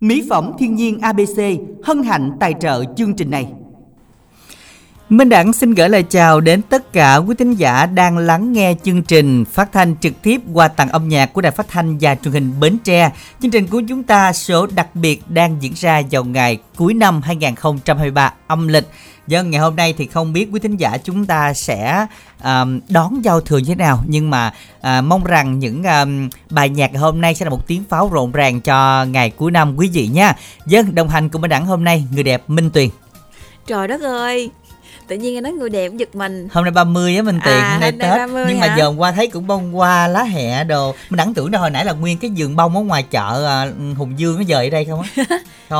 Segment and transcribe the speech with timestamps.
[0.00, 1.42] Mỹ phẩm thiên nhiên ABC
[1.84, 3.46] hân hạnh tài trợ chương trình này.
[5.08, 8.74] Minh Đẳng xin gửi lời chào đến tất cả quý thính giả đang lắng nghe
[8.82, 12.14] chương trình phát thanh trực tiếp qua tặng âm nhạc của Đài Phát thanh và
[12.14, 13.10] Truyền hình Bến Tre.
[13.42, 17.22] Chương trình của chúng ta số đặc biệt đang diễn ra vào ngày cuối năm
[17.22, 18.86] 2023 âm lịch.
[19.28, 22.06] Dân ngày hôm nay thì không biết quý thính giả chúng ta sẽ
[22.44, 26.68] um, đón giao thừa như thế nào nhưng mà uh, mong rằng những um, bài
[26.68, 29.88] nhạc hôm nay sẽ là một tiếng pháo rộn ràng cho ngày cuối năm quý
[29.88, 30.36] vị nha.
[30.66, 32.88] Dân đồng hành cùng Minh Đẳng hôm nay người đẹp Minh Tuyền.
[33.66, 34.50] Trời đất ơi,
[35.08, 36.48] tự nhiên nghe nói người đẹp giật mình.
[36.52, 38.18] Hôm nay 30 á mình tiện à, nay tết.
[38.18, 38.66] 30 nhưng hả?
[38.66, 40.94] mà giờ hôm qua thấy cũng bông hoa lá hẹ đồ.
[41.10, 43.66] Mình đẳng tưởng đâu hồi nãy là nguyên cái vườn bông ở ngoài chợ à,
[43.96, 45.24] hùng dương nó dời ở đây không á?
[45.70, 45.78] Trời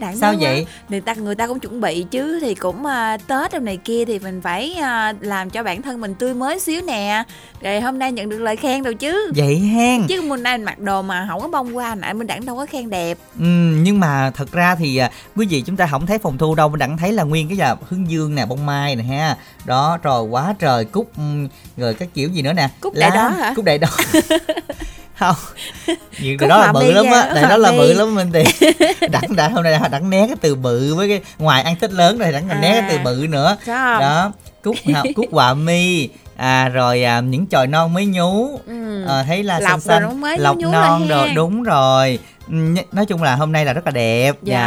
[0.00, 0.66] ơi, sao vậy?
[0.88, 4.04] Người ta người ta cũng chuẩn bị chứ thì cũng uh, tết trong này kia
[4.04, 7.22] thì mình phải uh, làm cho bản thân mình tươi mới xíu nè.
[7.60, 9.32] Rồi hôm nay nhận được lời khen đâu chứ.
[9.36, 10.06] Vậy hen.
[10.08, 12.56] Chứ hôm nay mình mặc đồ mà không có bông hoa nãy mình đẳng đâu
[12.56, 13.18] có khen đẹp.
[13.38, 13.44] Ừ
[13.82, 16.68] nhưng mà thật ra thì uh, quý vị chúng ta không thấy phòng thu đâu
[16.68, 19.36] mình đẳng thấy là nguyên cái là hướng dương nè bông mai nè ha.
[19.64, 21.10] Đó rồi quá trời cúc
[21.76, 22.68] rồi các kiểu gì nữa nè.
[22.80, 23.52] Cúc đại đó hả?
[23.56, 23.88] cúc đại đó.
[25.18, 25.36] Không.
[26.20, 27.30] Nhiều cái đó là bự lắm á.
[27.34, 28.68] Này đó là bự lắm mình thì
[29.10, 32.18] đặng đã hôm nay đặng né cái từ bự với cái ngoài ăn thích lớn
[32.18, 32.60] rồi đặng còn à.
[32.60, 33.56] né cái từ bự nữa.
[33.66, 34.76] đó cúc
[35.16, 36.08] cúc họa mi.
[36.36, 38.58] À rồi à, những chồi non mới nhú.
[38.66, 39.06] Ừ.
[39.08, 40.20] à, thấy là lọc xanh xanh.
[40.38, 42.18] lọc non rồi đúng rồi.
[42.41, 42.41] Ừ,
[42.92, 44.36] nói chung là hôm nay là rất là đẹp.
[44.42, 44.58] Dạ,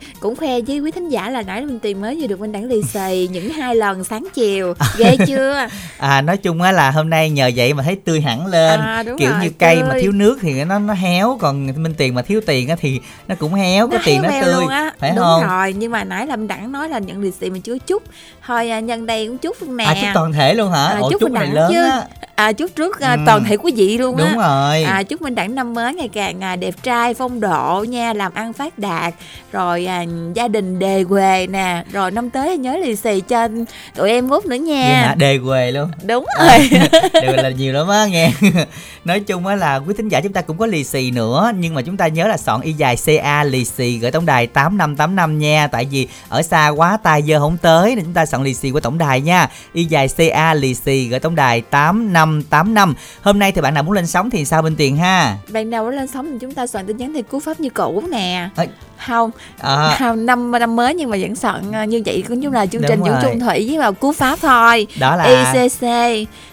[0.00, 0.08] dạ.
[0.20, 2.64] cũng khoe với quý thính giả là nãy mình tìm mới vừa được bên đẳng
[2.64, 4.74] lì xì những hai lần sáng chiều.
[4.98, 5.66] Ghê chưa?
[5.98, 8.80] À nói chung á là hôm nay nhờ vậy mà thấy tươi hẳn lên.
[8.80, 9.84] À, kiểu rồi, như cây tươi.
[9.88, 13.00] mà thiếu nước thì nó nó héo còn minh tiền mà thiếu tiền á thì
[13.28, 14.92] nó cũng héo có tiền nó tươi luôn á.
[14.98, 15.42] phải đúng không?
[15.48, 18.02] rồi nhưng mà nãy là mình đẳng nói là nhận lì xì mà chưa chút.
[18.46, 19.84] Thôi à, nhân đây cũng chúc luôn nè.
[19.84, 20.84] à chúc toàn thể luôn hả?
[20.86, 21.84] À, Ủa, chúc, chúc này lớn chứ.
[21.90, 22.02] á
[22.34, 23.20] à, chúc trước à, ừ.
[23.26, 24.34] toàn thể quý vị luôn đúng á.
[24.34, 24.82] rồi.
[24.82, 28.34] À, chúc minh đẳng năm mới ngày càng à, đẹp trai phong độ nha làm
[28.34, 29.14] ăn phát đạt
[29.52, 30.04] rồi à,
[30.34, 33.48] gia đình đề quề nè rồi năm tới nhớ lì xì cho
[33.94, 35.02] tụi em út nữa nha.
[35.06, 35.14] Hả?
[35.14, 35.90] đề quề luôn.
[36.02, 36.68] Đúng à, rồi.
[37.12, 38.30] à, quề là nhiều lắm á nghe.
[39.04, 41.74] Nói chung á là quý thính giả chúng ta cũng có lì xì nữa nhưng
[41.74, 44.78] mà chúng ta nhớ là soạn y dài ca lì xì gửi tổng đài tám
[44.78, 45.66] năm tám năm nha.
[45.66, 48.70] Tại vì ở xa quá tay giờ không tới nên chúng ta soạn lì xì
[48.70, 49.48] qua tổng đài nha.
[49.72, 53.60] Y dài ca lì xì gửi tổng đài tám năm tám năm hôm nay thì
[53.60, 55.36] bạn nào muốn lên sóng thì sao bên tiền ha?
[55.52, 57.70] Bạn nào muốn lên sóng thì chúng ta soạn tin nhắn thì cú pháp như
[57.70, 58.48] cũ nè.
[58.56, 58.66] À,
[59.06, 59.96] không à.
[59.98, 62.82] không năm năm mới nhưng mà vẫn soạn ờ, như vậy cũng như là chương
[62.88, 64.86] trình Dũng Trung Thủy với vào cú pháp thôi.
[65.00, 65.82] Đó là ICC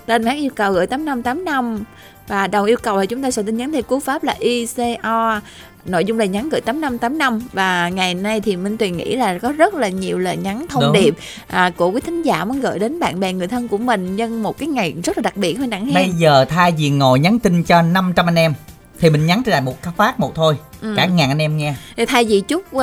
[0.08, 1.84] lên mát yêu cầu gửi tám năm tám năm.
[2.28, 5.40] Và đầu yêu cầu là chúng ta soạn tin nhắn thì cú pháp là ICO
[5.86, 9.52] nội dung lời nhắn gửi 8585 và ngày nay thì Minh Tuyền nghĩ là có
[9.52, 10.94] rất là nhiều lời nhắn thông Đúng.
[10.94, 11.16] điệp
[11.48, 14.44] à, của quý thính giả muốn gửi đến bạn bè người thân của mình nhân
[14.44, 15.94] một cái ngày rất là đặc biệt hơn đẳng hen.
[15.94, 18.54] Bây giờ thay vì ngồi nhắn tin cho 500 anh em
[19.00, 20.94] thì mình nhắn trên lại một phát một thôi ừ.
[20.98, 21.74] cả ngàn anh em nghe.
[21.98, 22.82] Thì thay vì chúc uh,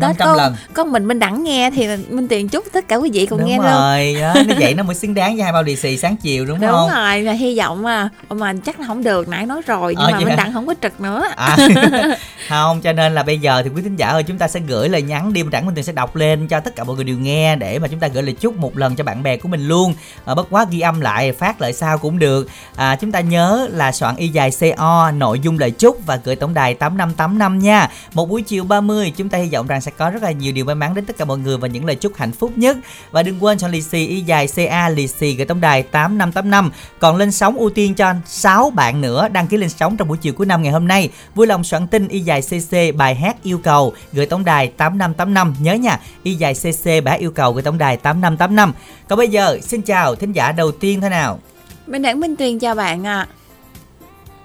[0.00, 0.54] tết có lần.
[0.72, 3.48] có mình minh đẳng nghe thì minh tiền chúc tất cả quý vị cùng đúng
[3.48, 6.16] nghe rồi, đó, nó vậy nó mới xứng đáng với hai bao lì xì sáng
[6.16, 6.88] chiều đúng, đúng không?
[6.88, 10.06] đúng rồi là hy vọng mà mà chắc là không được nãy nói rồi nhưng
[10.06, 11.24] ờ, mà minh đẳng không có trực nữa.
[11.36, 11.56] À,
[12.48, 14.88] không cho nên là bây giờ thì quý thính giả ơi chúng ta sẽ gửi
[14.88, 17.04] lời nhắn đi minh đẳng minh tiền sẽ đọc lên cho tất cả mọi người
[17.04, 19.48] đều nghe để mà chúng ta gửi lời chúc một lần cho bạn bè của
[19.48, 19.94] mình luôn.
[20.24, 22.48] À, bất quá ghi âm lại phát lại sao cũng được.
[22.76, 26.36] À, chúng ta nhớ là soạn y dài co nội dung lời chúc và gửi
[26.36, 27.90] tổng đài tám năm tám năm nha.
[28.14, 30.64] Một buổi chiều 30 chúng ta hy vọng rằng sẽ có rất là nhiều điều
[30.64, 32.76] may mắn đến tất cả mọi người và những lời chúc hạnh phúc nhất.
[33.10, 36.70] Và đừng quên chọn lì xì y dài ca lì xì gửi tổng đài 8585
[36.98, 40.18] còn lên sóng ưu tiên cho 6 bạn nữa đăng ký lên sóng trong buổi
[40.18, 41.10] chiều cuối năm ngày hôm nay.
[41.34, 45.54] Vui lòng soạn tin y dài cc bài hát yêu cầu gửi tổng đài 8585
[45.60, 48.72] nhớ nha, y dài cc bài hát yêu cầu gửi tổng đài 8585
[49.08, 51.38] còn bây giờ, xin chào thính giả đầu tiên thế nào?
[51.86, 53.26] Minh Đẳng Minh Tuyền chào bạn ạ.
[53.30, 53.43] à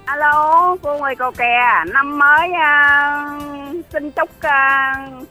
[0.10, 5.28] alo cô người cầu kè năm mới uh, xin chúc uh,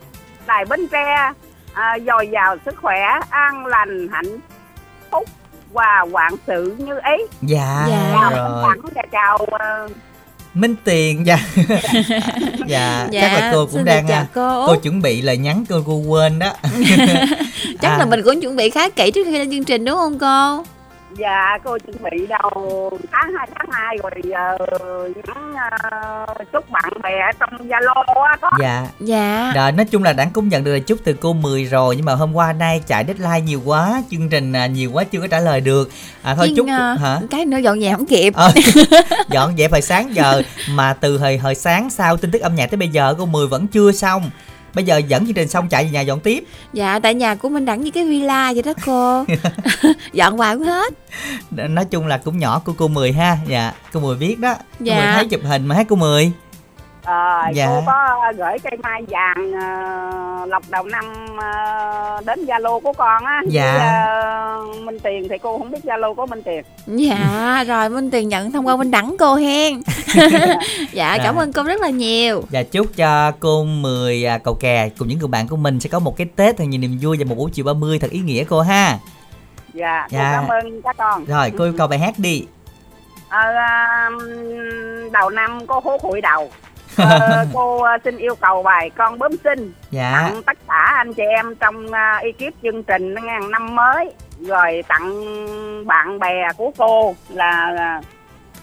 [0.47, 1.31] đài bến tre
[1.72, 3.00] uh, dồi dào sức khỏe
[3.31, 4.39] an lành hạnh
[5.11, 5.25] phúc
[5.72, 8.11] và vạn sự như ý dạ, dạ.
[8.12, 9.91] chào rồi chào, chào uh,
[10.55, 11.39] Minh Tiền dạ.
[12.66, 14.66] dạ dạ chắc là cô cũng đang chào cô.
[14.66, 16.53] cô chuẩn bị lời nhắn cô cô quên đó
[17.83, 17.98] chắc à.
[17.98, 20.65] là mình cũng chuẩn bị khá kỹ trước khi lên chương trình đúng không cô
[21.18, 24.12] dạ cô chuẩn bị đầu tháng hai tháng hai rồi
[24.54, 28.50] uh, những uh, chúc bạn bè trong zalo á có.
[28.60, 28.86] Dạ.
[29.00, 29.53] Dạ.
[29.54, 32.04] Rồi nói chung là đã cũng nhận được lời chúc từ cô 10 rồi nhưng
[32.04, 35.26] mà hôm qua nay chạy deadline nhiều quá chương trình uh, nhiều quá chưa có
[35.26, 35.91] trả lời được.
[36.22, 37.21] À thôi chúc uh, hả?
[37.30, 38.34] cái nữa dọn dẹp không kịp.
[38.34, 38.53] Ờ,
[39.28, 42.71] dọn dẹp hồi sáng giờ mà từ hồi hồi sáng sau tin tức âm nhạc
[42.71, 44.30] tới bây giờ cô 10 vẫn chưa xong
[44.74, 46.44] bây giờ dẫn chương trình xong chạy về nhà dọn tiếp.
[46.72, 49.24] Dạ tại nhà của mình đẳng như cái villa vậy đó cô.
[50.12, 50.94] Dọn hoài cũng hết.
[51.50, 53.38] Nói chung là cũng nhỏ của cô mười ha.
[53.47, 54.54] Dạ cô mười biết đó.
[54.80, 54.94] Dạ.
[54.94, 56.32] cô mười thấy chụp hình mà thấy cô mười
[57.09, 57.66] Ờ, Dạ.
[57.66, 61.05] cô có gửi cây mai vàng ờ, lọc đầu năm
[61.39, 63.41] ờ, đến Zalo của con á.
[63.49, 63.77] Dạ.
[63.78, 66.63] ờ, Minh Tiền thì cô không biết Zalo của Minh Tiền.
[66.87, 69.81] Dạ rồi Minh Tiền nhận thông qua Minh Đẳng cô hen
[70.93, 71.45] Dạ cảm Rồi.
[71.45, 75.19] ơn cô rất là nhiều Và chúc cho cô 10 à, cầu kè cùng những
[75.19, 77.34] người bạn của mình sẽ có một cái Tết thật nhiều niềm vui và một
[77.39, 78.99] buổi chiều 30 thật ý nghĩa cô ha.
[79.75, 80.33] Dạ, Dạ.
[80.33, 81.25] cảm ơn các con.
[81.25, 82.47] Rồi cô yêu cầu bài hát đi.
[83.28, 84.10] Ờ, à,
[85.13, 86.51] đầu năm cô hú hụi đầu.
[86.98, 89.72] Ờ, cô ờ, xin yêu cầu bài con bướm xinh.
[89.91, 90.12] Dạ.
[90.15, 94.12] tặng tất cả anh chị em trong uh, ekip chương trình ngàn năm mới.
[94.41, 95.27] Rồi tặng
[95.86, 98.00] bạn bè của cô là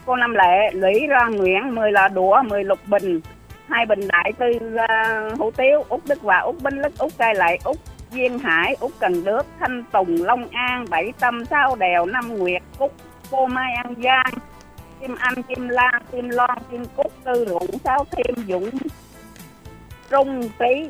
[0.06, 3.22] cô Năm Lệ, Lũy Loan Nguyễn, 10 lò đũa, 10 lục bình,
[3.70, 7.36] hai bình đại tư uh, hủ tiếu, Út Đức Hòa, Út Binh Lức, Út Cai
[7.36, 7.78] Lệ, Út
[8.12, 12.62] Duyên Hải, Út Cần Đước, Thanh Tùng, Long An, Bảy Tâm, Sao Đèo, Năm Nguyệt,
[12.80, 12.94] Cúc,
[13.32, 14.34] cô Mai An Giang,
[15.02, 18.70] Kim Anh, Kim Lan, Kim Loan, Kim Cúc, Tư Rụng, Sáu Thêm, Dũng,
[20.10, 20.90] Trung, Tý,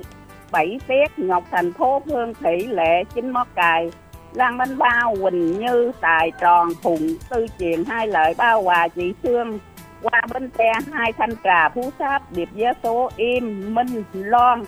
[0.52, 3.92] Bảy Tiết, Ngọc Thành Phố, Phương Thị, Lệ, Chính Mót Cài,
[4.34, 9.14] Lan Bánh Bao, Quỳnh Như, Tài Tròn, Phùng, Tư Truyền, Hai Lợi, Bao Hòa, Chị
[9.24, 9.60] Sương,
[10.02, 14.64] Qua Bến Tre, Hai Thanh Trà, Phú Sáp, Điệp Giá Số, Im, Minh, Loan,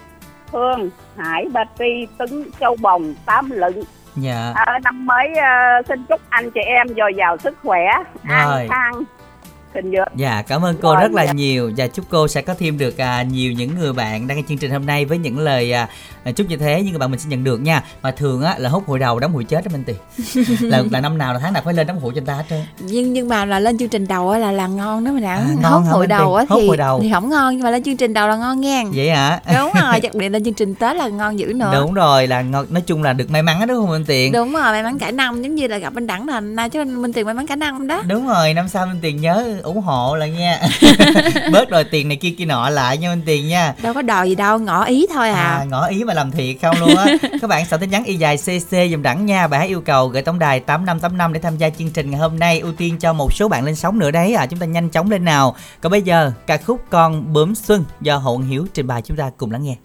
[0.51, 3.83] Hương, Hải, Ba Tri, Tứng, Châu Bồng, Tám Lựng.
[4.15, 4.51] Dạ.
[4.55, 7.83] À, năm mới ờ, xin chúc anh chị em dồi dào sức khỏe,
[8.23, 9.03] an khang,
[9.73, 10.07] thịnh vượng.
[10.15, 11.31] Dạ, cảm ơn cô Rồi, rất là dạ.
[11.33, 14.43] nhiều và chúc cô sẽ có thêm được à, nhiều những người bạn đang nghe
[14.49, 15.87] chương trình hôm nay với những lời à,
[16.23, 17.83] à, chúc như thế những người bạn mình sẽ nhận được nha.
[18.01, 19.95] Mà thường á là hút hội đầu đóng hụi chết đó Minh Tiền.
[20.71, 22.43] là, là năm nào là tháng nào phải lên đóng hụi cho người ta hết
[22.49, 22.59] trơn.
[22.79, 25.35] nhưng nhưng mà là lên chương trình đầu á là là ngon đó mình đã
[25.35, 26.99] À, hả hội đầu á thì hội đầu.
[27.01, 29.39] thì không ngon nhưng mà lên chương trình đầu là ngon nghe Vậy hả?
[29.57, 32.41] đúng rồi đặc biệt lên chương trình tết là ngon dữ nữa Đúng rồi là
[32.41, 34.31] ngon- nói chung là được may mắn đó đúng không Minh Tiền?
[34.31, 36.83] đúng rồi may mắn cả năm giống như là gặp anh đẳng là nay chứ
[36.85, 39.81] minh tiền may mắn cả năm đó Đúng rồi, năm sau Minh Tiền nhớ ủng
[39.81, 40.61] hộ là nha.
[41.51, 43.73] Bớt đòi tiền này kia kia nọ lại nha Minh Tiền nha.
[43.81, 46.55] đâu có đòi gì đâu ngỏ ý thôi à, À, ngỏ ý mà làm thiệt
[46.61, 47.05] không luôn á.
[47.41, 49.47] Các bạn soạn tin nhắn y dài cc dùm đẳng nha.
[49.47, 52.39] Bài hát yêu cầu gửi tổng đài 8585 để tham gia chương trình ngày hôm
[52.39, 52.59] nay.
[52.59, 55.11] Ưu tiên cho một số bạn lên sóng nữa đấy à chúng ta nhanh chóng
[55.11, 55.55] lên nào.
[55.81, 59.01] Còn bây giờ ca khúc con bướm xuân do hậu hiếu trình bày.
[59.01, 59.75] Chúng ta cùng lắng nghe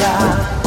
[0.00, 0.59] cha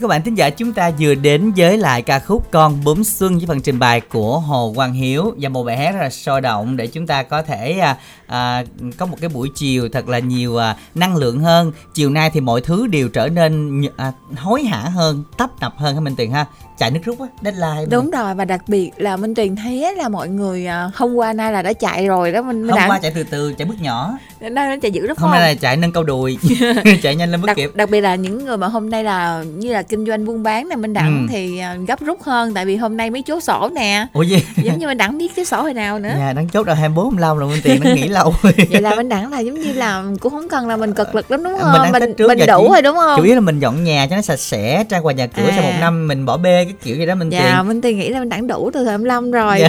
[0.00, 3.38] các bạn thính giả chúng ta vừa đến với lại ca khúc Con bướm xuân
[3.38, 5.34] với phần trình bày của Hồ Quang Hiếu.
[5.40, 8.64] Và một bài hát rất là sôi động để chúng ta có thể à, à,
[8.96, 11.72] có một cái buổi chiều thật là nhiều à, năng lượng hơn.
[11.94, 15.94] Chiều nay thì mọi thứ đều trở nên à, hối hả hơn, tấp nập hơn
[15.94, 16.46] hả Minh Tiền ha?
[16.78, 17.84] Chạy nước rút á, deadline.
[17.90, 21.32] đúng rồi và đặc biệt là minh truyền thấy là mọi người à, hôm qua
[21.32, 23.74] nay là đã chạy rồi đó minh Hôm đẳng qua chạy từ từ, chạy bước
[23.80, 24.18] nhỏ.
[24.40, 26.38] nay nó chạy dữ rất Hôm nay là chạy nâng cao đùi,
[27.02, 27.70] chạy nhanh lên bước đặc, kịp.
[27.74, 30.68] đặc biệt là những người mà hôm nay là như là kinh doanh buôn bán
[30.68, 31.32] này minh đẳng Ừ.
[31.32, 34.44] thì à, gấp rút hơn tại vì hôm nay mới chốt sổ nè Ủa gì?
[34.56, 37.04] giống như minh đẳng biết cái sổ hồi nào nữa Nhà đang chốt đâu 24
[37.10, 38.34] 25 rồi Minh Tiền nó nghỉ lâu.
[38.70, 41.30] vậy là minh đẳng là giống như là cũng không cần là mình cực lực
[41.30, 41.72] lắm đúng không?
[41.82, 43.16] Mình mình trước mình đủ chỉ- rồi đúng không?
[43.16, 45.52] chủ yếu là mình dọn nhà cho nó sạch sẽ trang hoàng nhà cửa À.
[45.54, 47.98] sau một năm mình bỏ bê cái kiểu gì đó mình dạ tiền.
[47.98, 49.60] nghĩ là minh đẳng đủ từ thời 25 rồi.
[49.60, 49.68] Dạ.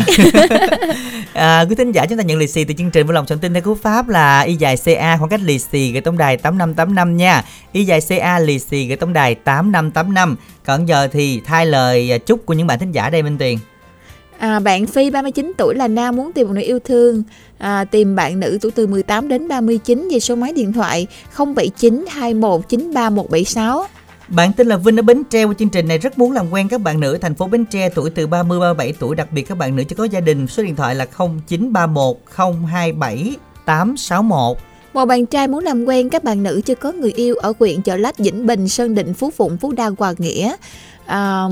[1.34, 3.39] à, quý thính giả chúng ta nhận lì xì từ chương trình vui lòng soạn
[3.39, 6.38] tin theo cú pháp là y dài ca khoảng cách lì xì gửi tổng đài
[6.38, 7.44] tám năm tám năm nha.
[7.72, 10.36] Y dài ca lì xì gửi tổng đài tám năm tám năm.
[10.65, 13.60] Còn giờ thì thay lời chúc của những bạn thính giả đây minh tiền
[14.41, 17.24] À, bạn Phi 39 tuổi là nam muốn tìm một người yêu thương.
[17.57, 21.07] À, tìm bạn nữ tuổi từ 18 đến 39 về số máy điện thoại
[21.38, 23.86] 079 21 93 176
[24.27, 25.43] Bạn tên là Vinh ở Bến Tre.
[25.43, 27.89] Qua chương trình này rất muốn làm quen các bạn nữ thành phố Bến Tre
[27.89, 29.15] tuổi từ 30 37 tuổi.
[29.15, 32.17] Đặc biệt các bạn nữ chưa có gia đình số điện thoại là 0931
[32.71, 34.57] 027 861
[34.93, 37.81] Một bạn trai muốn làm quen các bạn nữ chưa có người yêu ở huyện
[37.81, 40.55] Chợ Lách, Vĩnh Bình, Sơn Định, Phú Phụng, Phú Đa, Hòa Nghĩa.
[41.05, 41.48] À,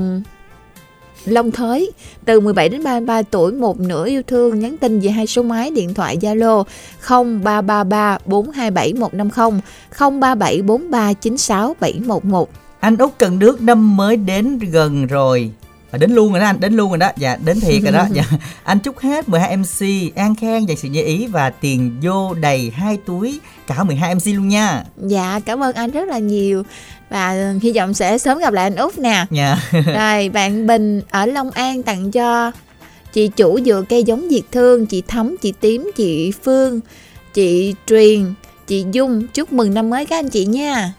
[1.24, 1.92] Long Thới,
[2.24, 5.70] từ 17 đến 33 tuổi, một nửa yêu thương, nhắn tin về hai số máy,
[5.70, 6.64] điện thoại, Zalo
[7.08, 9.60] 0333 427 150
[9.90, 12.44] 0374396711.
[12.80, 15.50] Anh Út Cần Đước, năm mới đến gần rồi
[15.90, 18.06] à, đến luôn rồi đó anh đến luôn rồi đó dạ đến thiệt rồi đó
[18.12, 18.22] dạ.
[18.64, 22.72] anh chúc hết 12 MC an khang dành sự như ý và tiền vô đầy
[22.74, 26.62] hai túi cả 12 MC luôn nha Dạ cảm ơn anh rất là nhiều
[27.10, 29.26] và hy vọng sẽ sớm gặp lại anh Út nè.
[29.30, 32.52] nha Rồi bạn Bình ở Long An tặng cho
[33.12, 36.80] chị chủ dừa cây giống Việt Thương, chị Thắm, chị Tím, chị Phương,
[37.34, 38.34] chị Truyền,
[38.66, 40.92] chị Dung chúc mừng năm mới các anh chị nha.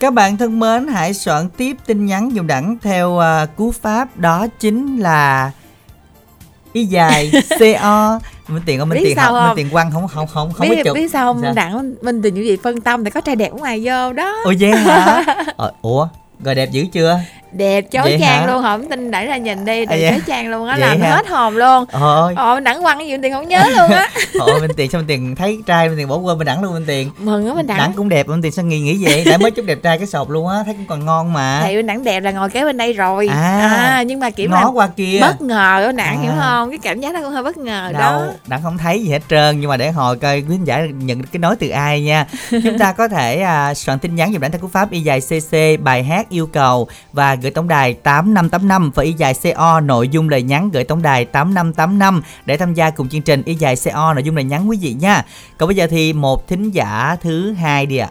[0.00, 4.16] Các bạn thân mến hãy soạn tiếp tin nhắn dùng đẳng theo à, cú pháp
[4.16, 5.50] đó chính là
[6.72, 7.32] y dài
[7.80, 10.82] co minh tiền không Biết tiền học minh tiền quăng không không không không biết
[10.84, 11.42] biết biết sao không?
[11.42, 11.52] Sao?
[11.52, 14.36] đặng mình tình như vậy phân tâm để có trai đẹp ở ngoài vô đó.
[14.44, 15.24] Ủa vậy hả?
[15.56, 16.08] Ờ, ủa
[16.44, 17.20] rồi đẹp dữ chưa
[17.52, 18.46] đẹp chói Vậy chang hả?
[18.46, 20.10] luôn không tin đẩy ra nhìn đi À, đẹp vậy?
[20.10, 21.16] chói chang luôn á làm hả?
[21.16, 21.84] hết hồn luôn.
[21.92, 22.34] Thôi.
[22.36, 24.08] Ồ đặng quăng cái gì tiền không nhớ luôn á.
[24.40, 26.84] Ôi Minh Tiền Minh Tiền thấy trai Minh Tiền bỏ quên Minh Đẳng luôn Minh
[26.86, 27.10] Tiền.
[27.18, 27.78] Mừng á mình Đẳng.
[27.78, 29.24] Đặng cũng đẹp Minh Tiền sao nghĩ nghĩ vậy?
[29.24, 31.60] Đã mới chút đẹp trai cái sọp luôn á Thấy cũng còn ngon mà.
[31.64, 33.28] Thì bên đặng đẹp là ngồi kế bên đây rồi.
[33.28, 35.18] À, nhưng mà kiểu mà qua kia.
[35.20, 36.22] bất ngờ đó nặng À.
[36.22, 36.70] hiểu không?
[36.70, 39.22] Cái cảm giác nó cũng hơi bất ngờ Đâu đó Đẳng không thấy gì hết
[39.30, 42.26] trơn Nhưng mà để hồi coi quý khán giả nhận cái nói từ ai nha.
[42.50, 45.20] Chúng ta có thể à, soạn tin nhắn dùm Đẳng theo cú pháp y dài
[45.20, 50.08] CC bài hát yêu cầu Và gửi tổng đài 8585 Và y dài CO nội
[50.08, 53.74] dung lời nhắn gửi tổng đài 8585 Để tham gia cùng chương trình y dài
[53.84, 55.24] CO nội dung lời nhắn quý vị nha
[55.58, 58.10] Còn bây giờ thì một thính giả thứ hai đi ạ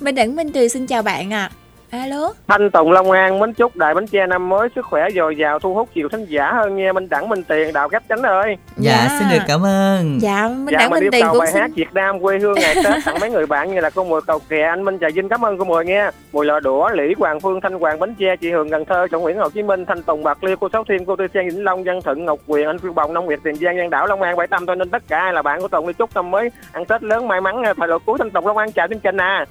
[0.00, 1.50] Minh Đẳng Minh Trì xin chào bạn ạ.
[1.90, 2.32] Alo.
[2.48, 5.58] Thanh Tùng Long An mến chúc Đại Bến Tre năm mới sức khỏe dồi dào
[5.58, 8.56] thu hút nhiều thính giả hơn nha Minh Đẳng Minh Tiền Đạo Gấp Chánh ơi.
[8.76, 9.16] Dạ, Dạ.
[9.18, 10.18] xin được cảm ơn.
[10.22, 12.54] Dạ, Minh dạ Đẳng mình Minh Tiền cũng bài xin hát Việt Nam quê hương
[12.54, 15.06] ngày Tết tặng mấy người bạn như là cô Mùi Cầu Kè anh Minh Trà
[15.14, 15.28] Vinh.
[15.28, 18.36] Cảm ơn cô Mùi nghe Mùi Lò Đũa Lý Hoàng Phương Thanh Hoàng Bến Tre
[18.36, 20.84] chị Hường Cần Thơ Trọng Nguyễn Hồ Chí Minh Thanh Tùng Bạc Liêu cô Sáu
[20.88, 23.38] Thiên cô Tư Sen Vĩnh Long Văn Thuận Ngọc Quyền anh Phiêu Bồng Nông Nguyệt
[23.44, 24.66] Tiền Giang Giang Đảo Long An Bảy Tâm.
[24.66, 27.02] Thôi nên tất cả ai là bạn của Tùng đi chúc năm mới ăn Tết
[27.02, 29.44] lớn may mắn thời lộ cuối Thanh Tùng Long An chào chương trình nè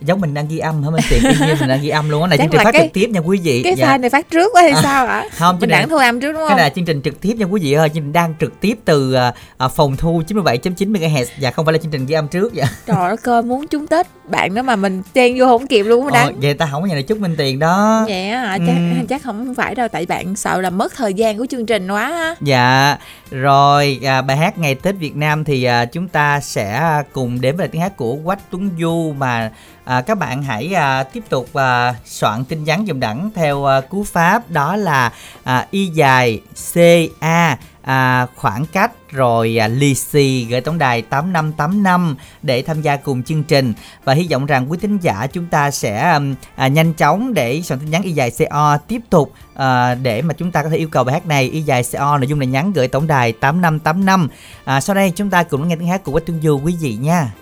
[0.00, 2.22] giống mình đang ghi âm hả minh tiền y như mình đang ghi âm luôn
[2.22, 2.28] á.
[2.28, 3.60] Này Chắc chương trình phát cái- trực tiếp nha quý vị.
[3.64, 3.86] cái Dạ.
[3.96, 5.24] file này phát trước quá hay À, sao ạ?
[5.38, 6.56] không mình đảng thu âm trước đúng cái không?
[6.56, 7.88] này là chương trình trực tiếp nha quý vị ơi.
[7.88, 9.14] Chương trình đang trực tiếp từ
[9.58, 12.64] à, phòng thu 97.9 MHz và không phải là chương trình ghi âm trước dạ.
[12.86, 16.14] Trời ơi muốn trúng tết bạn đó mà mình chen vô không kịp luôn ờ,
[16.14, 18.04] á đắng vậy ta không có nhà này chúc minh tiền đó.
[18.08, 19.06] Vậy chắc Ừm.
[19.06, 22.02] chắc không phải đâu tại bạn sợ là mất thời gian của chương trình quá
[22.10, 22.34] á.
[22.40, 22.96] Dạ,
[23.30, 26.82] rồi à, bài hát Ngày Tết Việt Nam thì à, chúng ta sẽ
[27.12, 29.50] cùng đến với tiếng hát của Quách Tuấn Du mà
[29.84, 33.80] à, các bạn hãy à, tiếp tục à, soạn tin nhắn dùm đẳng theo à,
[33.80, 35.12] cú pháp đó là
[35.44, 36.40] à, y dài
[37.20, 42.96] ca à, khoảng cách rồi à, lì xì gửi tổng đài 8585 để tham gia
[42.96, 43.72] cùng chương trình.
[44.04, 46.18] Và hy vọng rằng quý thính giả chúng ta sẽ
[46.56, 50.34] à, nhanh chóng để soạn tin nhắn y dài CO tiếp tục à, để mà
[50.34, 51.44] chúng ta có thể yêu cầu bài hát này.
[51.50, 54.28] Y dài CO nội dung là nhắn gửi tổng đài 8585
[54.64, 56.96] à, sau đây chúng ta cùng nghe tiếng hát của Quách Tuấn Du quý vị
[57.00, 57.32] nha.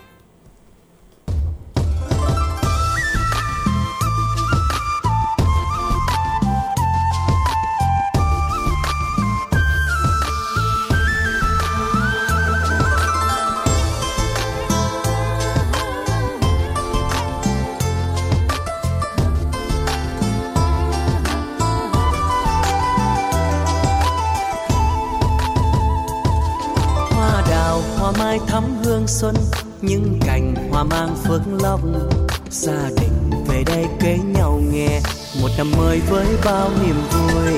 [30.83, 31.81] Mang phước lộc.
[32.49, 35.01] Gia đình về đây kế nhau nghe.
[35.41, 37.53] Một năm mới với bao niềm vui.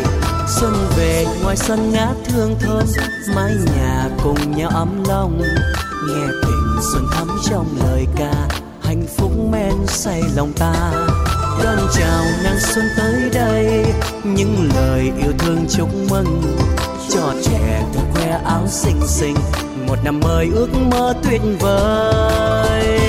[0.48, 2.86] Xuân về, ngoài sân ngát hương thơm.
[3.36, 5.42] Mái nhà cùng nhau ấm lòng.
[6.08, 8.48] Nghe tình xuân thắm trong lời ca.
[8.82, 10.92] Hạnh phúc men say lòng ta.
[11.64, 13.86] Đón chào nắng xuân tới đây.
[14.24, 16.58] Những lời yêu thương chúc mừng.
[17.10, 19.36] Cho trẻ thật khoe áo xinh xinh.
[19.88, 23.05] Một năm mới ước mơ tuyệt vời.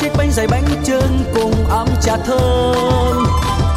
[0.00, 3.26] Chiếc bánh dày bánh trưng cùng ấm trà thơm.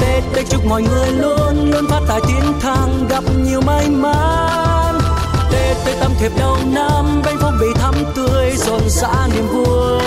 [0.01, 4.99] Tết tết chúc mọi người luôn luôn phát tài tiến thăng, gặp nhiều may mắn.
[5.51, 10.01] Tết tết tâm thiệp đầu năm, bánh phong bì thắm tươi rộn rã niềm vui.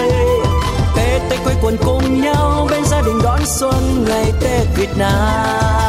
[0.97, 5.86] Tết tết quây quần cùng nhau, bên gia đình đón xuân, ngày tết việt nam.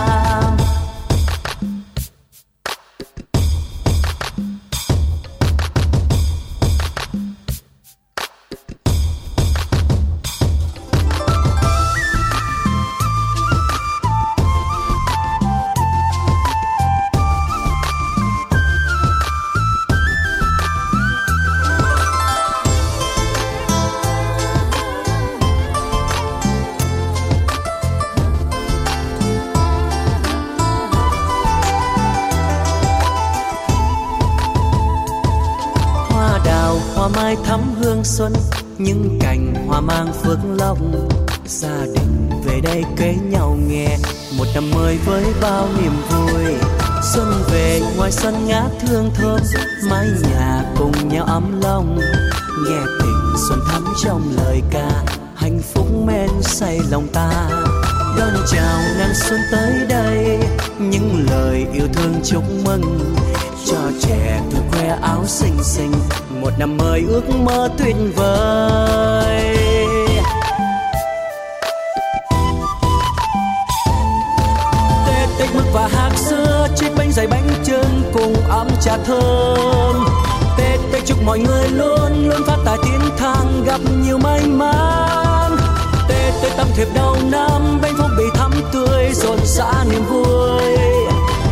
[38.17, 38.33] Xuân,
[38.77, 40.77] những cành hoa mang phước lộc.
[41.45, 43.97] Gia đình về đây kế nhau nghe
[44.37, 46.43] một năm mới với bao niềm vui.
[47.13, 49.39] Xuân về, ngoài sân ngát thương thơm,
[49.89, 51.99] mái nhà cùng nhau ấm lòng.
[52.67, 55.03] Nghe tình xuân thắm trong lời ca,
[55.35, 57.49] hạnh phúc men say lòng ta.
[58.17, 60.39] Đón chào năm xuân tới đây,
[60.79, 63.15] những lời yêu thương chúc mừng.
[63.65, 65.91] Cho trẻ tuổi khoe áo xinh xinh
[66.47, 69.57] một năm mới ước mơ tuyệt vời.
[75.07, 80.05] Tết tết mực và hạt xưa, chiếc bánh dày bánh trưng cùng ấm trà thơm.
[80.57, 85.57] Tết tết chúc mọi người luôn luôn phát tài tiến thang gặp nhiều may mắn.
[86.09, 90.77] Tết tết tâm thiệp đầu năm bánh phúc bị thắm tươi rộn rã niềm vui.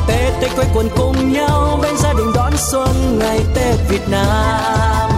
[0.08, 5.10] Tết tết quây quần cùng nhau bên gia đình đón xuân ngày tết việt nam.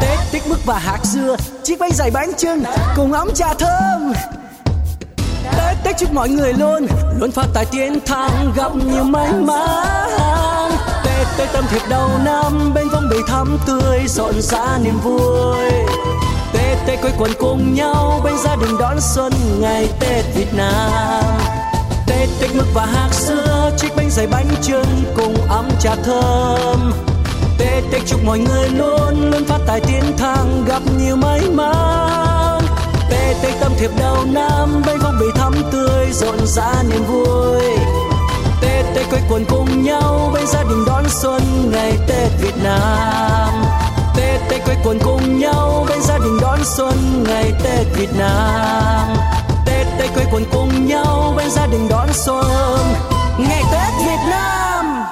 [0.00, 2.62] Tết tích mức và hạt dưa, chiếc váy dài bánh trưng,
[2.96, 4.12] cùng ấm trà thơm.
[5.56, 6.86] Tết Tết chúc mọi người luôn
[7.18, 10.70] luôn phát tài tiến thăng gặp nhiều may mắn.
[11.04, 15.70] Tết Tết tâm thiệp đầu năm, bên phong bì thắm tươi rộn rã niềm vui.
[16.52, 21.24] Tết Tết quây quần cùng nhau, bên gia đình đón xuân ngày Tết Việt Nam.
[22.06, 23.43] Tết Tết mực và hạt dưa
[23.78, 26.92] chiếc bánh dày bánh trưng cùng ấm trà thơm.
[27.58, 32.60] Tết Tết chúc mọi người luôn luôn phát tài tiến thăng, gặp nhiều may mắn.
[33.10, 37.62] Tết Tết tâm thiệp đầu năm, bên phong bì thắm tươi, rộn rã niềm vui.
[38.60, 43.64] Tết Tết quây quần cùng nhau, bên gia đình đón xuân, ngày Tết Việt Nam.
[44.16, 49.16] Tết Tết quây quần cùng nhau, bên gia đình đón xuân, ngày Tết Việt Nam.
[49.66, 52.44] Tết Tết quây quần cùng nhau, bên gia đình đón xuân
[53.38, 55.04] ngày Tết Việt Nam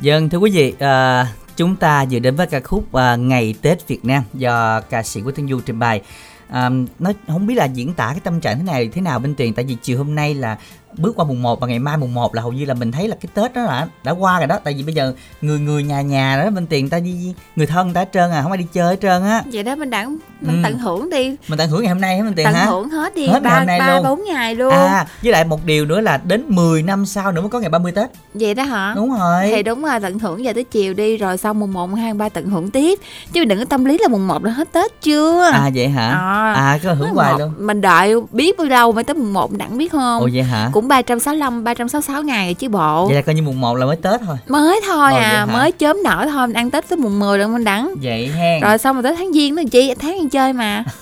[0.00, 3.88] Dân thưa quý vị, à, chúng ta vừa đến với ca khúc à, Ngày Tết
[3.88, 6.02] Việt Nam do ca sĩ Quốc Thanh Du trình bày.
[6.48, 9.34] À, nó không biết là diễn tả cái tâm trạng thế này thế nào bên
[9.34, 10.58] tiền tại vì chiều hôm nay là
[10.98, 13.08] bước qua mùng 1 và ngày mai mùng 1 là hầu như là mình thấy
[13.08, 14.58] là cái Tết đó là đã qua rồi đó.
[14.64, 17.92] Tại vì bây giờ người người nhà nhà đó bên tiền ta đi người thân
[17.92, 19.42] ta hết trơn à không ai đi chơi hết trơn á.
[19.52, 20.68] Vậy đó mình đẳng mình Ừ.
[20.68, 21.36] tận hưởng đi.
[21.48, 22.64] Mình tận hưởng ngày hôm nay hả bên tiền tận hả?
[22.64, 24.04] hưởng hết đi Hết ngày ba hôm nay ba luôn.
[24.04, 24.74] bốn ngày luôn.
[24.74, 27.70] À với lại một điều nữa là đến 10 năm sau nữa mới có ngày
[27.70, 28.10] 30 Tết.
[28.34, 28.92] Vậy đó hả?
[28.96, 29.48] Đúng rồi.
[29.50, 32.12] Thì đúng rồi tận hưởng giờ tới chiều đi rồi sau mùng 1, mùng 2,
[32.12, 32.98] mùng 3 tận hưởng tiếp.
[33.32, 35.50] Chứ đừng có tâm lý là mùng 1 là hết Tết chưa?
[35.52, 36.08] À vậy hả?
[36.08, 36.52] À.
[36.52, 37.52] à cứ hưởng hoài luôn.
[37.58, 40.20] mình đợi biết bao lâu mới tới mùng 1 đặng biết không?
[40.20, 40.68] Ồ vậy hả?
[40.72, 43.06] cũng 365 366 ngày chứ bộ.
[43.06, 44.36] Vậy là coi như mùng 1 là mới Tết thôi.
[44.48, 47.52] Mới thôi Ồ, à mới chớm nở thôi mình ăn tết tới mùng 10 lần
[47.52, 47.94] mình đắng.
[48.02, 48.60] Vậy hen.
[48.60, 50.84] Rồi xong rồi tới tháng giêng nữa chi tháng ăn chơi mà.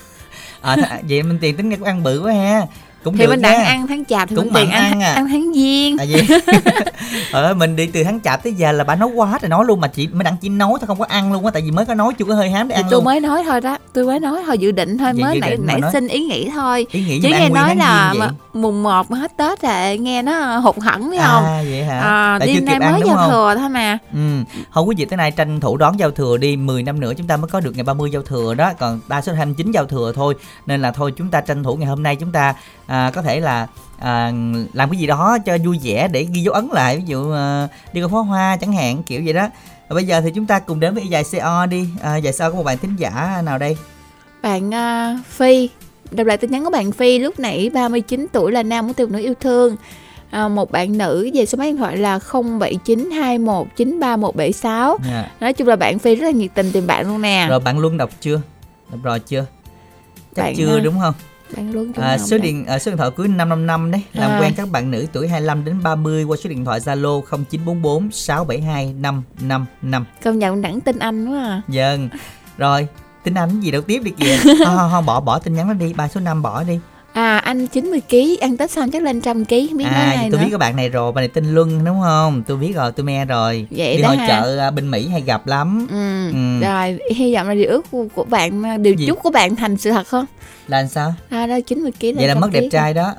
[0.60, 2.62] À, th- vậy mình tiền tính cũng ăn bự quá ha
[3.04, 5.12] cũng thì mình đặng ăn tháng chạp thì Cũng mình tiền ăn ăn à.
[5.12, 5.96] ăn tháng giêng.
[5.98, 6.26] À vậy
[7.32, 9.80] ờ mình đi từ tháng chạp tới giờ là bà nấu quá rồi nói luôn
[9.80, 11.86] mà chị mới đặng chỉ nấu thôi không có ăn luôn á tại vì mới
[11.86, 13.04] có nói chưa có hơi hám để thì ăn tôi luôn.
[13.04, 15.80] mới nói thôi đó tôi mới nói thôi dự định thôi Vậy mới nảy nảy
[15.80, 16.86] nói- sinh ý nghĩ thôi.
[16.92, 20.22] Ý nghĩ chứ gì nghe nói là mà mùng 1 mà hết tết rồi nghe
[20.22, 21.44] nó hụt hẫng phải không?
[21.44, 22.00] à vậy hả?
[22.00, 23.30] À, đi nay mới giao không?
[23.30, 23.98] thừa thôi mà.
[24.14, 24.18] Ừ,
[24.70, 27.26] không quý vị tới nay tranh thủ đón giao thừa đi 10 năm nữa chúng
[27.26, 29.84] ta mới có được ngày 30 giao thừa đó còn đa số là 29 giao
[29.84, 30.34] thừa thôi.
[30.66, 32.54] Nên là thôi chúng ta tranh thủ ngày hôm nay chúng ta
[32.88, 33.66] à, có thể là
[33.98, 34.32] à,
[34.72, 37.68] làm cái gì đó cho vui vẻ để ghi dấu ấn lại ví dụ à,
[37.92, 39.48] đi coi pháo hoa chẳng hạn kiểu vậy đó.
[39.88, 41.88] Và bây giờ thì chúng ta cùng đến với dài CO đi.
[42.02, 43.76] À, dài CO có một bạn thính giả nào đây?
[44.42, 45.70] Bạn uh, Phi.
[46.10, 49.12] Đọc lại tin nhắn của bạn Phi lúc nãy 39 tuổi là nam muốn tìm
[49.12, 49.76] nữ yêu thương.
[50.30, 55.30] À, một bạn nữ về số máy điện thoại là 0792193176 Dạ.
[55.40, 57.46] nói chung là bạn Phi rất là nhiệt tình tìm bạn luôn nè.
[57.48, 58.40] Rồi bạn Luân đọc chưa?
[58.90, 59.44] Đọc rồi chưa?
[60.36, 61.14] Chắc Bạn, chưa à, đúng không
[61.56, 64.40] bạn luôn À, số điện à, số điện thoại cuối 555 đấy làm À.
[64.40, 68.92] quen các bạn nữ tuổi 25 đến 30 qua số điện thoại Zalo 0944 672
[69.00, 70.04] 555.
[70.24, 72.08] công nhận đẳng tin anh quá à Dần.
[72.58, 72.88] Rồi,
[73.24, 74.36] tin anh gì đâu tiếp đi kìa.
[74.44, 76.78] Thôi thôi thôi bỏ bỏ tin nhắn nó đi, ba số 5 bỏ đi.
[77.12, 80.06] À anh 90 kg ăn tết xong chắc lên trăm kg không biết nói À,
[80.06, 82.42] này vậy nữa tôi biết các bạn này rồi, bạn này tên Luân đúng không?
[82.46, 83.66] Tôi biết rồi, tôi me rồi.
[83.70, 84.26] Vậy đi hội ha.
[84.42, 85.86] chợ à, bên Mỹ hay gặp lắm.
[85.90, 86.30] ừ.
[86.32, 86.66] Ừ.
[86.68, 89.06] rồi hy vọng là điều ước của, của bạn điều Gì?
[89.06, 90.24] chúc của bạn thành sự thật không
[90.68, 91.14] Là làm sao?
[91.30, 93.14] à đó 90 kg Vậy là mất đẹp trai đó.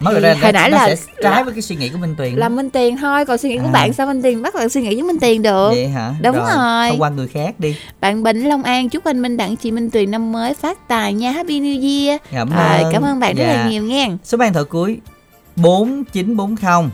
[0.00, 0.06] Thì
[0.42, 2.34] hồi nãy là- sẽ trái với cái suy nghĩ của Minh Tuyền.
[2.36, 3.72] là Minh Tiền thôi còn suy nghĩ của À.
[3.72, 6.14] bạn sao Minh Tiền bắt bạn suy nghĩ với Minh Tiền được Vậy hả?
[6.22, 6.44] Đúng rồi.
[6.88, 7.76] Thôi qua người khác đi.
[8.00, 11.12] bạn Bình Long An chúc anh Minh Đặng chị Minh Tuyền năm mới phát tài
[11.12, 12.92] nha Happy New Year Cảm à, ơn.
[12.92, 13.68] cảm ơn bạn rất là Dạ.
[13.70, 14.98] nhiều nha Số bàn thợ cuối
[15.56, 16.90] 4940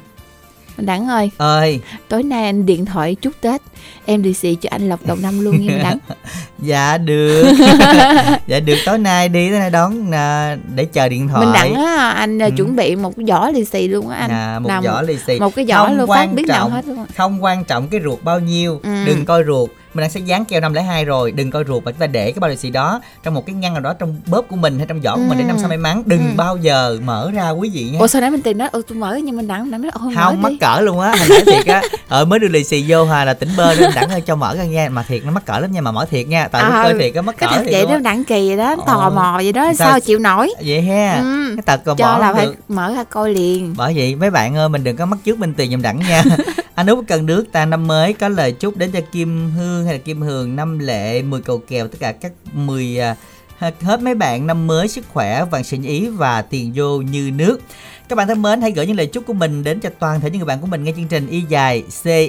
[0.76, 1.30] Minh Đặng ơi.
[1.36, 1.80] Ơi.
[2.08, 3.60] Tối nay anh điện thoại chúc Tết.
[4.06, 5.98] Em lì xì cho anh lộc đầu năm luôn nha Minh Đặng.
[6.58, 7.52] Dạ được.
[8.46, 8.76] Dạ được.
[8.86, 11.44] Tối nay đi tối nay đón à, để chờ điện thoại.
[11.44, 12.50] Minh Đặng á anh à, Ừ.
[12.56, 14.30] chuẩn bị một cái giỏ lì xì luôn á anh.
[14.30, 15.40] À, một Làm giỏ lì xì.
[15.40, 16.70] một cái giỏ Không luôn phát quan biết nào trọng.
[16.70, 18.80] hết luôn không quan trọng cái ruột bao nhiêu.
[18.82, 18.90] Ừ.
[19.06, 21.98] đừng coi ruột mình đang sẽ dán keo 502 rồi đừng coi ruột mà chúng
[22.00, 24.42] ta để cái bao lì xì đó trong một cái ngăn nào đó trong bóp
[24.48, 25.48] của mình hay trong giỏ của mình để Ừ.
[25.48, 26.02] năm sau may mắn.
[26.06, 26.32] Đừng Ừ.
[26.36, 27.98] bao giờ mở ra quý vị nha.
[27.98, 30.12] Ủa sao nãy Minh Tiền nói ừ tôi mở nhưng Minh Đặng Đặng nói ôi
[30.14, 31.08] không mở mắc cỡ luôn á.
[31.18, 33.90] Hồi nãy thiệt á ờ mới đưa lì xì vô hà là tỉnh bơ nên
[33.94, 34.88] đặng ơi cho mở ra nha.
[34.88, 36.48] Mà thiệt nó mắc cỡ lắm nha mà mở thiệt nha.
[36.48, 37.98] Tại À, coi thiệt á mắc cỡ cái thật thiệt vậy đó á.
[37.98, 40.54] Đặng kỳ vậy đó tò mò vậy đó Sao- chịu nổi?
[40.64, 41.14] Vậy ha.
[41.22, 41.54] Ừ.
[41.56, 43.74] cái tật cho là không phải mở ra coi liền.
[43.76, 46.22] Bởi vậy mấy bạn ơi mình đừng có mắc trước bên tiền dùm đẳng nha
[46.74, 49.94] anh út cần nước ta năm mới có lời chúc đến cho kim hương hay
[49.94, 53.16] là kim hường năm lệ 10 cầu kèo tất cả các 10 uh, à,
[53.58, 57.00] hết hết mấy bạn năm mới sức khỏe vạn sự như ý và tiền vô
[57.00, 57.60] như nước.
[58.08, 60.30] Các bạn thân mến hãy gửi những lời chúc của mình đến cho toàn thể
[60.30, 61.84] những người bạn của mình nghe chương trình y dài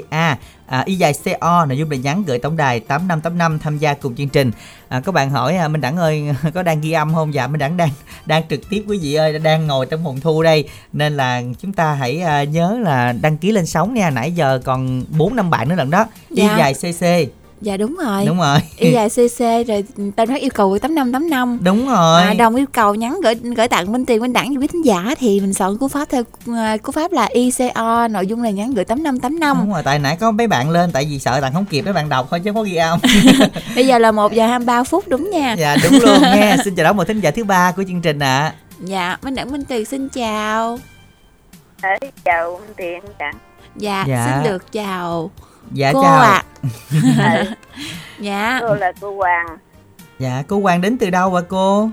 [0.10, 3.94] ca à, y dài co nội dung là nhắn gửi tổng đài 8585 tham gia
[3.94, 4.52] cùng chương trình.
[4.88, 7.34] À, các bạn hỏi à, minh đẳng ơi có đang ghi âm không?
[7.34, 7.90] Dạ minh đẳng đang
[8.26, 10.70] đang trực tiếp quý vị ơi đang ngồi trong phòng thu đây.
[10.94, 14.10] Nên là chúng ta hãy à, nhớ là đăng ký lên sóng nha.
[14.10, 16.06] Nãy giờ còn bốn năm bạn nữa lần đó.
[16.30, 16.58] Y Dạ.
[16.58, 18.26] dài cc dạ đúng rồi.
[18.26, 18.58] Đúng rồi.
[18.78, 19.84] Y dài cc rồi
[20.16, 21.60] tên nó yêu cầu gửi tám năm tám năm.
[21.62, 22.22] Đúng rồi.
[22.22, 24.86] À, đồng yêu cầu nhắn gửi gửi tặng Minh Tiền Minh Đẳng cho quý thính
[24.86, 26.24] giả thì mình soạn cú pháp theo
[26.56, 30.18] à, cú pháp là ICO nội dung là nhắn gửi 8585 đúng rồi tại nãy
[30.20, 32.50] có mấy bạn lên tại vì sợ tặng không kịp mấy bạn đọc thôi chứ
[32.50, 33.00] không có ghi âm.
[33.76, 35.56] Bây giờ là 1 giờ 23 phút đúng nha.
[35.58, 36.58] Dạ đúng luôn nha.
[36.64, 38.54] Xin chào đón một thính giả thứ ba của chương trình ạ.
[38.80, 40.80] Dạ Minh Đẳng Minh Tiền xin chào.
[41.82, 43.36] Đấy, chào anh Tiền Đặng.
[43.76, 44.28] dạ, Dạ.
[44.44, 45.32] xin được chào
[45.72, 46.20] dạ cô chào.
[46.22, 46.44] Ạ
[46.92, 46.98] Ừ,
[48.20, 48.60] dạ.
[48.62, 49.46] Cô là cô Hoàng.
[50.20, 51.90] dạ cô Hoàng đến từ đâu ạ cô?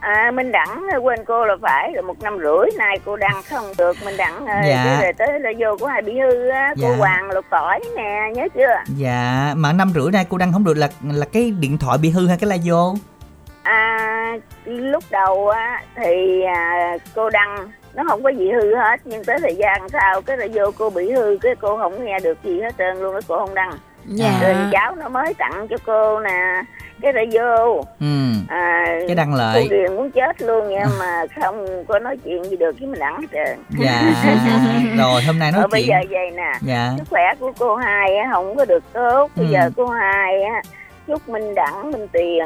[0.00, 3.64] À, Minh Đẳng quên cô là phải là một năm rưỡi nay cô đăng không
[3.78, 3.96] được.
[4.04, 4.82] Minh Đẳng ơi Dạ.
[4.84, 6.96] cái về tới là vô của hai bị hư á cô Dạ.
[6.98, 8.74] Hoàng lục tỏi nè nhớ chưa?
[8.96, 12.10] Dạ mà năm rưỡi nay cô đăng không được là là cái điện thoại bị
[12.10, 12.94] hư hay cái la vô?
[13.62, 13.98] À
[14.64, 17.56] lúc đầu á thì à, cô đăng
[17.94, 20.90] nó không có gì hư hết nhưng tới thời gian sau cái là vô cô
[20.90, 23.72] bị hư cái cô không nghe được gì hết trơn luôn cái cô không đăng.
[24.06, 24.38] Dạ.
[24.42, 26.62] Rồi cháu nó mới tặng cho cô nè
[27.02, 27.82] cái là vô.
[28.00, 28.06] Ừ.
[28.48, 32.44] À, cái đăng cô lợi Điền muốn chết luôn nha mà không có nói chuyện
[32.44, 33.58] gì được với mình đẳng hết trơn.
[33.84, 34.00] Dạ.
[34.98, 35.90] Rồi hôm nay nói Ờ, bây chuyện.
[35.90, 36.90] giờ vậy nè dạ.
[36.98, 39.30] sức khỏe của cô hai á, không có được tốt.
[39.36, 39.50] Bây Ừ.
[39.52, 40.62] giờ cô hai á,
[41.06, 42.44] chúc minh đẳng minh tiền.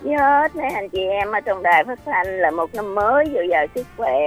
[0.00, 3.30] Với hết mấy anh chị em ở trong đài phát thanh là một năm mới
[3.34, 4.18] dồi dào sức khỏe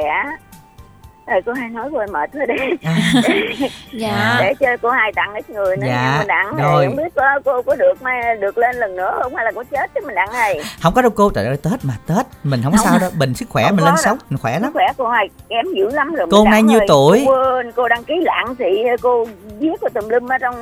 [1.27, 2.89] rồi cô hai nói cô hai mệt rồi đi.
[3.93, 4.37] Dạ.
[4.39, 6.85] Để cho cô hai tặng ít người nữa Dạ, nha minh đẳng rồi.
[6.85, 9.63] không biết có cô có được mai được lên lần nữa không hay là cô
[9.71, 10.61] chết chứ minh đẳng này?
[10.81, 12.25] Không có đâu cô trời ơi tết mà tết.
[12.43, 12.85] Mình không, Không.
[12.85, 15.07] sao đâu bình sức khỏe Không mình lên sống mình khỏe sức lắm khỏe cô
[15.07, 17.23] hai kém dữ lắm rồi Cô nay nhiêu tuổi?
[17.27, 19.25] cô quên cô đăng ký lạng thị cô
[19.59, 20.55] viết vào tùm lum ở trong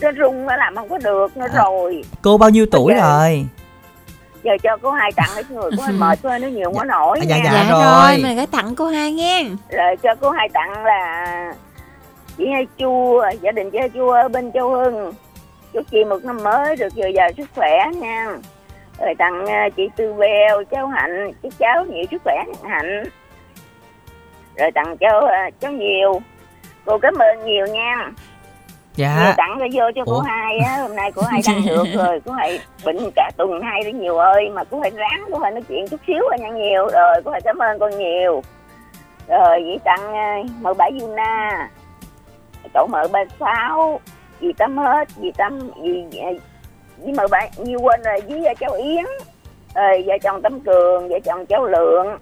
[0.00, 1.62] cái rung nó làm không có được nữa À.
[1.62, 2.02] rồi.
[2.22, 3.46] Cô bao nhiêu tuổi rồi
[4.42, 6.84] giờ cho cô hai tặng ít người cô hai mệt quá nó nhiều không có
[6.84, 7.42] nổi Dạ, nha.
[7.44, 7.50] dạ.
[7.68, 7.82] dạ rồi.
[8.16, 9.44] rồi mình phải tặng cô hai nghe.
[9.70, 11.52] Rồi cho cô hai tặng là
[12.38, 15.12] chị hai chua gia đình chị hai chua ở bên châu hưng.
[15.72, 18.26] Chúc chị một năm mới được dồi dào sức khỏe nha.
[18.98, 23.02] Rồi tặng à, chị tư bèo cháu hạnh chúc cháu nhiều sức khỏe hạnh.
[24.56, 26.22] Rồi tặng cho à, cháu nhiều.
[26.84, 28.10] Cô cảm ơn nhiều nha
[28.96, 29.34] dạ.
[29.36, 30.20] Tặng ra vô cho cô Ủa?
[30.20, 33.80] hai á hôm nay cô hai đang được rồi cô hai bệnh cả tuần hai
[33.84, 36.48] đó nhiều ơi mà cô hai ráng cô hai nói chuyện chút xíu thôi nha
[36.48, 38.42] nhiều rồi cô hai cảm ơn con nhiều.
[39.28, 41.68] Rồi dĩ tặng à, mợ bảy Yuna
[42.74, 44.00] cậu mợ ba sáu
[44.40, 46.30] dì tâm hết dì tâm dì à,
[46.98, 49.04] với mợ bảy như quên rồi với à, cháu Yến
[49.74, 52.18] rồi vợ chồng Tâm Cường vợ chồng cháu Lượng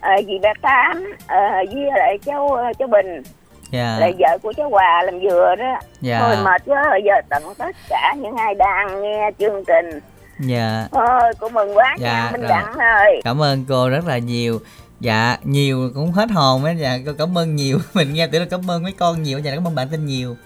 [0.00, 3.22] à, dì ba tám à, với lại cháu cháu Bình
[3.70, 3.96] dạ.
[4.00, 5.78] Là vợ của cháu Hòa làm dừa đó.
[6.00, 6.20] Dạ.
[6.20, 10.00] Thôi mệt quá rồi giờ tận tất cả những ai đang nghe chương trình.
[10.40, 10.88] Dạ.
[10.92, 12.48] Thôi cô mừng quá Dạ, nha minh rồi.
[12.48, 13.20] đẳng ơi.
[13.24, 14.58] Cảm ơn cô rất là nhiều.
[15.00, 16.72] Dạ nhiều cũng hết hồn á.
[16.72, 17.78] Dạ cô cảm ơn nhiều.
[17.94, 19.38] Mình nghe tưởng là cảm ơn mấy con nhiều.
[19.38, 20.36] Dạ cảm ơn bạn tin nhiều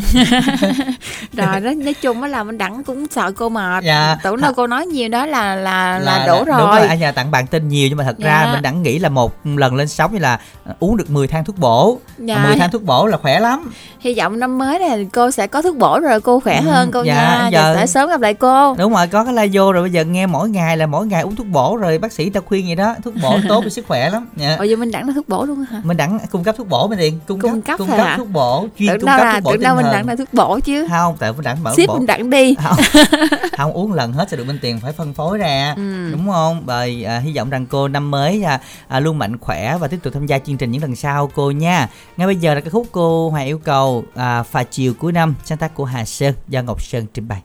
[1.32, 3.84] rồi đó nói chung á là mình đẳng cũng sợ cô mệt.
[3.84, 4.16] Dạ.
[4.22, 6.78] tưởng đâu cô nói nhiều đó là là là, là đủ đúng rồi.
[6.78, 8.52] rồi anh nhà tặng bạn tin nhiều nhưng mà thật ra Dạ.
[8.52, 11.44] mình đẳng nghĩ là một lần lên sóng như là ờ, uống được 10 thang
[11.44, 11.98] thuốc bổ.
[12.18, 12.44] Dạ.
[12.46, 13.70] 10 thang thuốc bổ là khỏe lắm.
[14.00, 16.90] Hy vọng năm mới này cô sẽ có thuốc bổ rồi cô khỏe Ừ, hơn
[16.92, 17.48] cô dạ, nha.
[17.52, 18.74] giờ- sẽ sớm gặp lại cô.
[18.74, 21.22] Đúng rồi có cái la vô rồi bây giờ nghe mỗi ngày là mỗi ngày
[21.22, 23.84] uống thuốc bổ rồi bác sĩ ta khuyên vậy đó thuốc bổ tốt cho sức
[23.88, 24.28] khỏe lắm.
[24.36, 24.56] Dạ.
[24.58, 25.80] ồ giờ mình đẳng là thuốc bổ luôn hả?
[25.84, 28.28] Mình đẳng cung cấp thuốc bổ mình tiền cung, Cung cấp cấp cung cấp thuốc
[28.30, 30.08] bổ chuyên tưởng cung cấp là thuốc bổ tưởng đâu mình tinh đẳng thần.
[30.08, 30.86] là thuốc bổ chứ.
[30.90, 32.54] Không tại mình đẳng mở ship mình đẳng đi.
[32.54, 32.76] Không,
[33.58, 36.08] không uống lần hết sẽ được bên tiền phải phân phối ra Ừ.
[36.12, 36.62] đúng không?
[36.66, 39.98] Bởi à, hy vọng rằng cô năm mới à, à, luôn mạnh khỏe và tiếp
[40.02, 41.88] tục tham gia chương trình những lần sau cô nha.
[42.16, 45.34] Ngay bây giờ là cái khúc cô Hoàng yêu cầu à, phà chiều cuối năm
[45.44, 47.42] sáng tác của Hà Sơn do Ngọc Sơn trình bày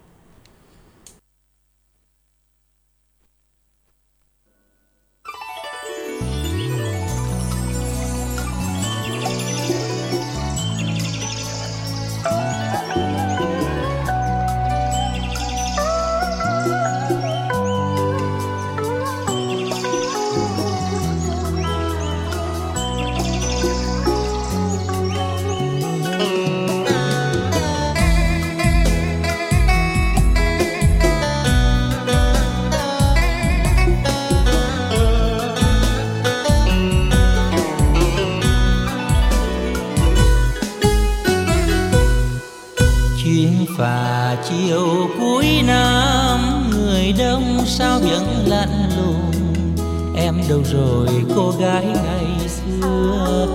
[50.54, 53.48] đâu rồi, cô gái ngày xưa?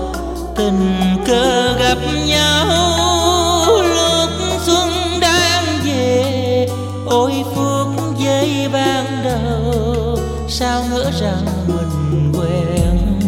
[0.57, 0.91] Tình
[1.27, 4.31] cờ gặp nhau lúc
[4.67, 6.69] xuân đang về.
[7.07, 13.21] Ôi phút giây ban đầu, sao ngỡ rằng mình quen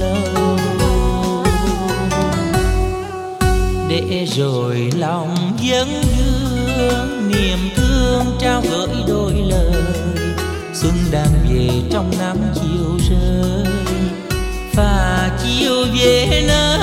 [0.00, 0.56] lâu?
[3.88, 5.36] Để rồi lòng
[5.68, 9.82] vẫn vương, niềm thương trao gửi đôi lời.
[10.74, 12.75] Xuân đang về trong nắng chiều.
[16.06, 16.75] Chiều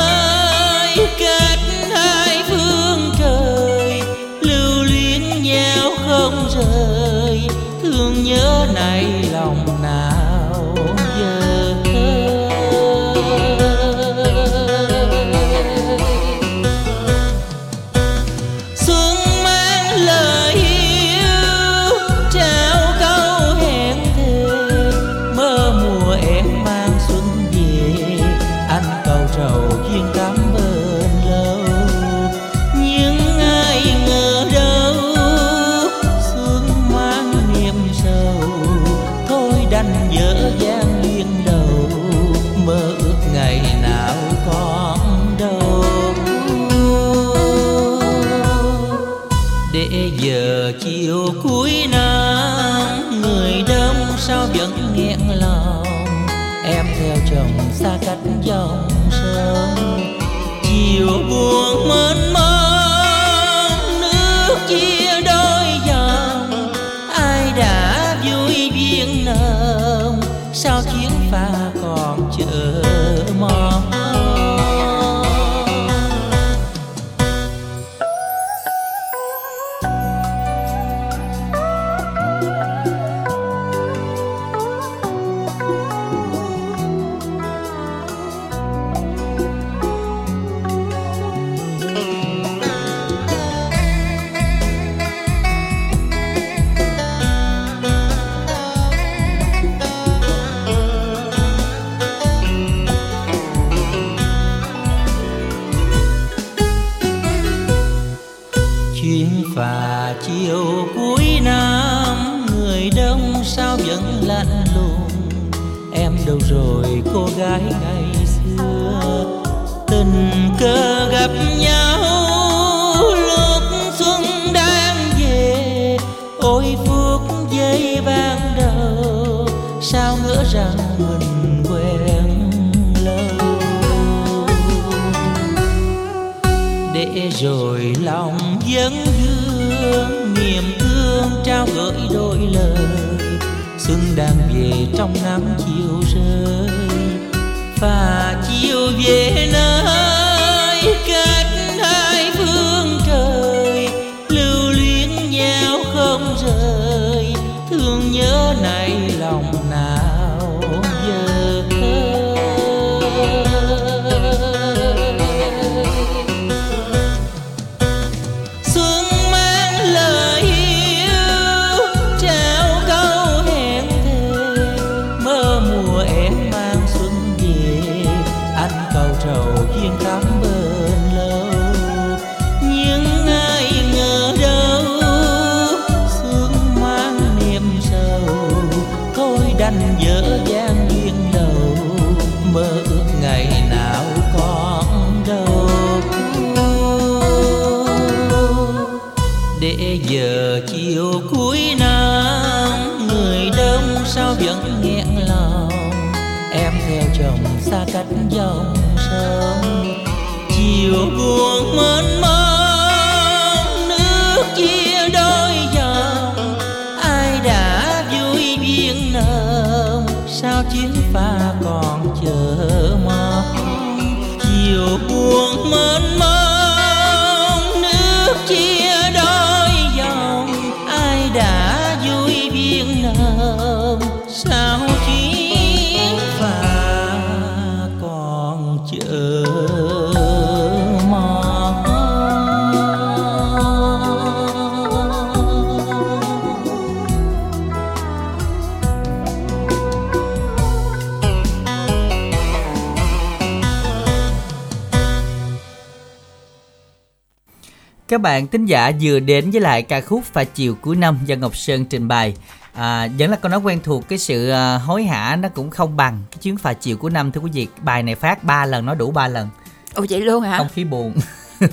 [258.14, 261.36] Các bạn thính giả vừa đến với lại ca khúc Pha chiều cuối năm do
[261.36, 262.34] Ngọc Sơn trình bày.
[262.74, 265.98] À, vẫn là câu nói quen thuộc cái sự à, hối hả nó cũng không
[265.98, 267.68] bằng cái chuyến phà chiều cuối năm thưa quý vị.
[267.82, 269.50] Bài này phát 3 lần nó đủ 3 lần.
[269.94, 270.58] Ồ vậy luôn hả?
[270.58, 271.14] Không khí buồn.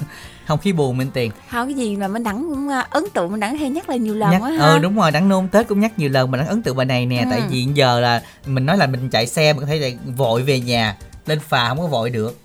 [0.46, 1.30] Không khí buồn minh tiền.
[1.50, 3.98] Không cái gì mà mình đẳng cũng à, ấn tượng mình đẳng hay nhắc lại
[3.98, 4.64] nhiều lần nhắc quá ha.
[4.64, 6.86] ờ đúng rồi đắng nôn tết cũng nhắc nhiều lần mà đắng ấn tượng bài
[6.86, 7.18] này nè.
[7.18, 7.26] Ừ.
[7.30, 10.42] tại vì giờ là mình nói là mình chạy xe mình có thể là vội
[10.42, 12.38] về nhà lên phà không có vội được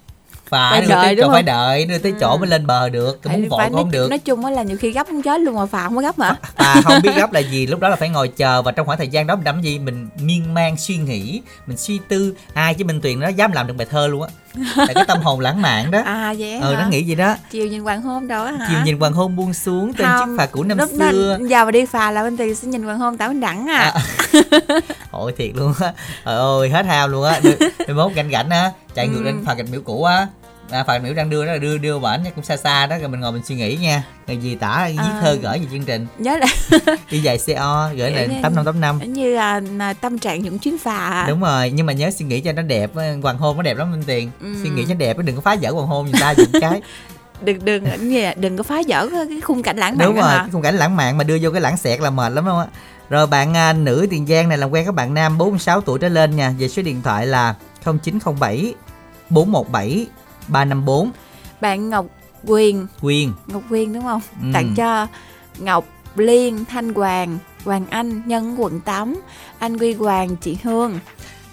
[0.49, 1.45] Phải đưa đợi đúng chỗ phải không?
[1.45, 2.38] đợi đưa tới chỗ Ừ.
[2.38, 4.51] mới lên bờ được Phải- muốn vội phải cũng không nói, được nói chung á
[4.51, 7.01] là nhiều khi gấp muốn chết luôn mà phà không có gấp hả à không
[7.03, 9.27] biết gấp là gì lúc đó là phải ngồi chờ và trong khoảng thời gian
[9.27, 13.01] đó mình làm gì mình miên man suy nghĩ mình suy tư ai chứ minh
[13.01, 14.29] tuyền nó dám làm được bài thơ luôn á
[14.76, 16.02] là cái tâm hồn lãng mạn đó.
[16.06, 17.36] À vậy ờ hả nó nghĩ gì đó.
[17.52, 18.65] Chiều nhìn hoàng hôn á hả?
[18.70, 20.98] Chiều nhìn hoàng hôn buông xuống trên Không, chiếc phà cũ năm lúc xưa.
[21.00, 23.78] đó giờ mà đi phà là bên tiền sẽ nhìn hoàng hôn mình đẳng à,
[23.78, 23.94] À.
[25.12, 25.94] Ôi thiệt luôn á.
[26.26, 27.39] Trời ơi hết hao luôn á.
[27.96, 28.72] Mốt ganh gảnh á.
[28.96, 29.24] Chạy ngược Ừ.
[29.24, 30.28] lên phà gạch miễu cũ á
[30.69, 33.10] à, gạch miễu đang đưa đó là đưa đưa bển cũng xa xa đó rồi
[33.10, 34.04] mình ngồi mình suy nghĩ nha.
[34.28, 35.19] Rồi gì tả viết À.
[35.21, 36.08] thơ gửi về chương trình.
[36.17, 36.47] Nhớ là
[37.12, 39.00] đi dài CO gửi lại tám năm tám năm.
[39.13, 39.62] như là,
[40.02, 41.25] tâm trạng những chuyến phà à.
[41.29, 43.77] đúng rồi nhưng mà nhớ suy nghĩ cho nó đẹp á, hoàng hôn nó đẹp
[43.77, 44.31] lắm minh tiền.
[44.42, 44.56] Ừ.
[44.63, 46.81] suy nghĩ cho đẹp đừng có phá vỡ hoàng hôn người ta dùng cái.
[47.42, 47.85] Đừng đừng
[48.37, 50.96] đừng có phá vỡ cái khung cảnh lãng mạn đúng rồi cái khung cảnh lãng
[50.96, 52.65] mạn mà đưa vô cái lãng xẹt là mệt lắm không á.
[53.10, 56.10] Rồi bạn à, nữ tiền giang này làm quen các bạn nam 46 tuổi trở
[56.10, 56.54] lên nha.
[56.60, 57.56] Về số điện thoại là
[58.04, 58.73] 0907
[59.29, 60.08] 417
[60.48, 61.12] 354
[61.62, 62.06] bạn Ngọc
[62.48, 62.87] Quyền.
[63.02, 64.21] Quyên Ngọc Quyên đúng không?
[64.41, 64.48] Ừ.
[64.54, 65.08] tặng cho
[65.60, 65.85] Ngọc
[66.15, 69.21] Liên, Thanh Hoàng, Hoàng Anh, Nhân quận 8,
[69.60, 71.00] anh Quy Hoàng, chị Hương.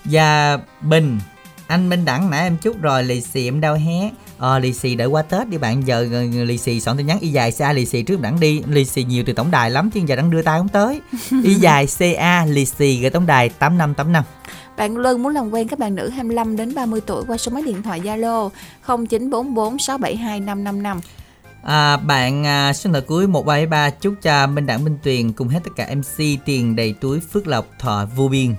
[0.05, 1.19] Và Bình.
[1.67, 4.11] Anh Minh Đẳng nãy em chút rồi lì xì em đau hé.
[4.39, 6.07] Ờ lì xì đợi qua tết đi bạn giờ
[6.45, 7.19] lì xì soạn tin nhắn.
[7.21, 8.63] Y dài ca lì xì trước đẳng đi.
[8.67, 11.01] Lì xì nhiều từ tổng đài lắm chứ giờ đẳng đưa tay không tới.
[11.45, 14.25] Y dài ca lì xì gửi tổng đài tám năm tám năm
[14.77, 17.63] bạn Luân muốn làm quen các bạn nữ 25 đến 30 tuổi qua số máy
[17.63, 18.51] điện thoại Zalo
[18.87, 21.01] 0944 672 555.
[21.63, 25.61] À, bạn à, số điện cuối 173 chúc cho Minh Đảng Minh Tuyền cùng hết
[25.65, 28.55] tất cả MC tiền đầy túi phước lộc thọ vô biên.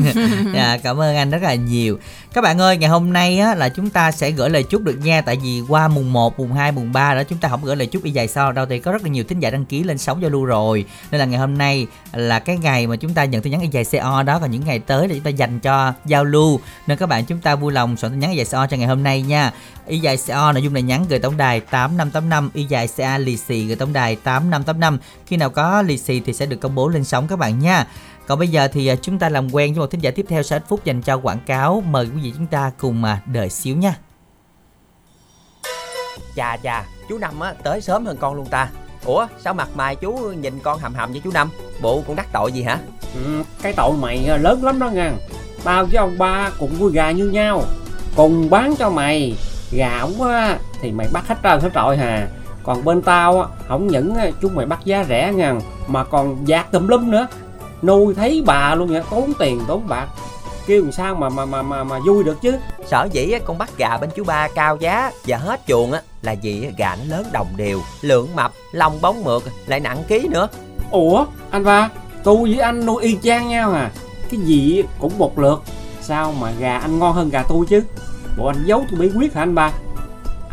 [0.54, 1.98] dạ, cảm ơn anh rất là nhiều.
[2.32, 4.98] Các bạn ơi ngày hôm nay á, là chúng ta sẽ gửi lời chúc được
[5.02, 5.20] nha.
[5.20, 7.86] Tại vì qua mùng 1, mùng 2, mùng 3 đó chúng ta không gửi lời
[7.86, 8.52] chúc y dài sau.
[8.52, 10.84] Đâu thì có rất là nhiều thính giả đăng ký lên sóng giao lưu rồi.
[11.10, 13.68] Nên là ngày hôm nay là cái ngày mà chúng ta nhận tin nhắn y
[13.68, 14.38] dài CO đó.
[14.38, 17.38] Còn những ngày tới là chúng ta dành cho giao lưu nên các bạn chúng
[17.38, 19.52] ta vui lòng soạn tin nhắn y dài CO cho ngày hôm nay nha.
[19.86, 23.36] Y dài CO nội dung này nhắn gửi tổng đài 8585 y dài CA lì
[23.36, 26.88] xì gửi tổng đài 8585 khi nào có lì xì thì sẽ được công bố
[26.88, 27.86] lên sóng các bạn nha
[28.30, 30.42] còn bây giờ thì à, chúng ta làm quen với một thính giả tiếp theo
[30.42, 31.82] sau ít phút dành cho quảng cáo.
[31.86, 33.96] Mời quý vị chúng ta cùng à, đợi xíu nha.
[36.36, 38.70] Chà chà, chú Năm á tới sớm hơn con luôn ta.
[39.04, 41.50] Ủa, sao mặt mày chú nhìn con hầm hầm với chú Năm?
[41.82, 42.78] Bộ con đắc tội gì hả?
[43.14, 45.12] Ừ, cái tội mày à, lớn lắm đó nha
[45.64, 47.62] Tao với ông ba cùng nuôi gà như nhau
[48.16, 49.36] Cùng bán cho mày
[49.72, 52.28] Gà ổng á thì mày bắt hết trơn hết trọi hà
[52.62, 55.54] Còn bên tao á Không những chúng mày bắt giá rẻ nha
[55.86, 57.26] Mà còn dạt tùm lum nữa
[57.82, 60.08] Nuôi thấy bà luôn nha Tốn tiền tốn bạc.
[60.66, 62.58] Kêu làm sao mà mà mà mà, mà vui được chứ?
[62.86, 66.02] Sở dĩ á, con bắt gà bên chú ba cao giá và hết chuồng á
[66.22, 70.28] là vì gà nó lớn đồng đều, lượng mập, lông bóng mượt, lại nặng ký
[70.28, 70.48] nữa.
[70.90, 71.88] Ủa anh ba
[72.24, 73.90] Tôi với anh nuôi y chang nhau à?
[74.30, 75.62] Cái gì cũng một lượt
[76.00, 77.82] Sao mà gà anh ngon hơn gà tôi chứ?
[78.38, 79.72] Bộ anh giấu tôi bí quyết hả anh ba?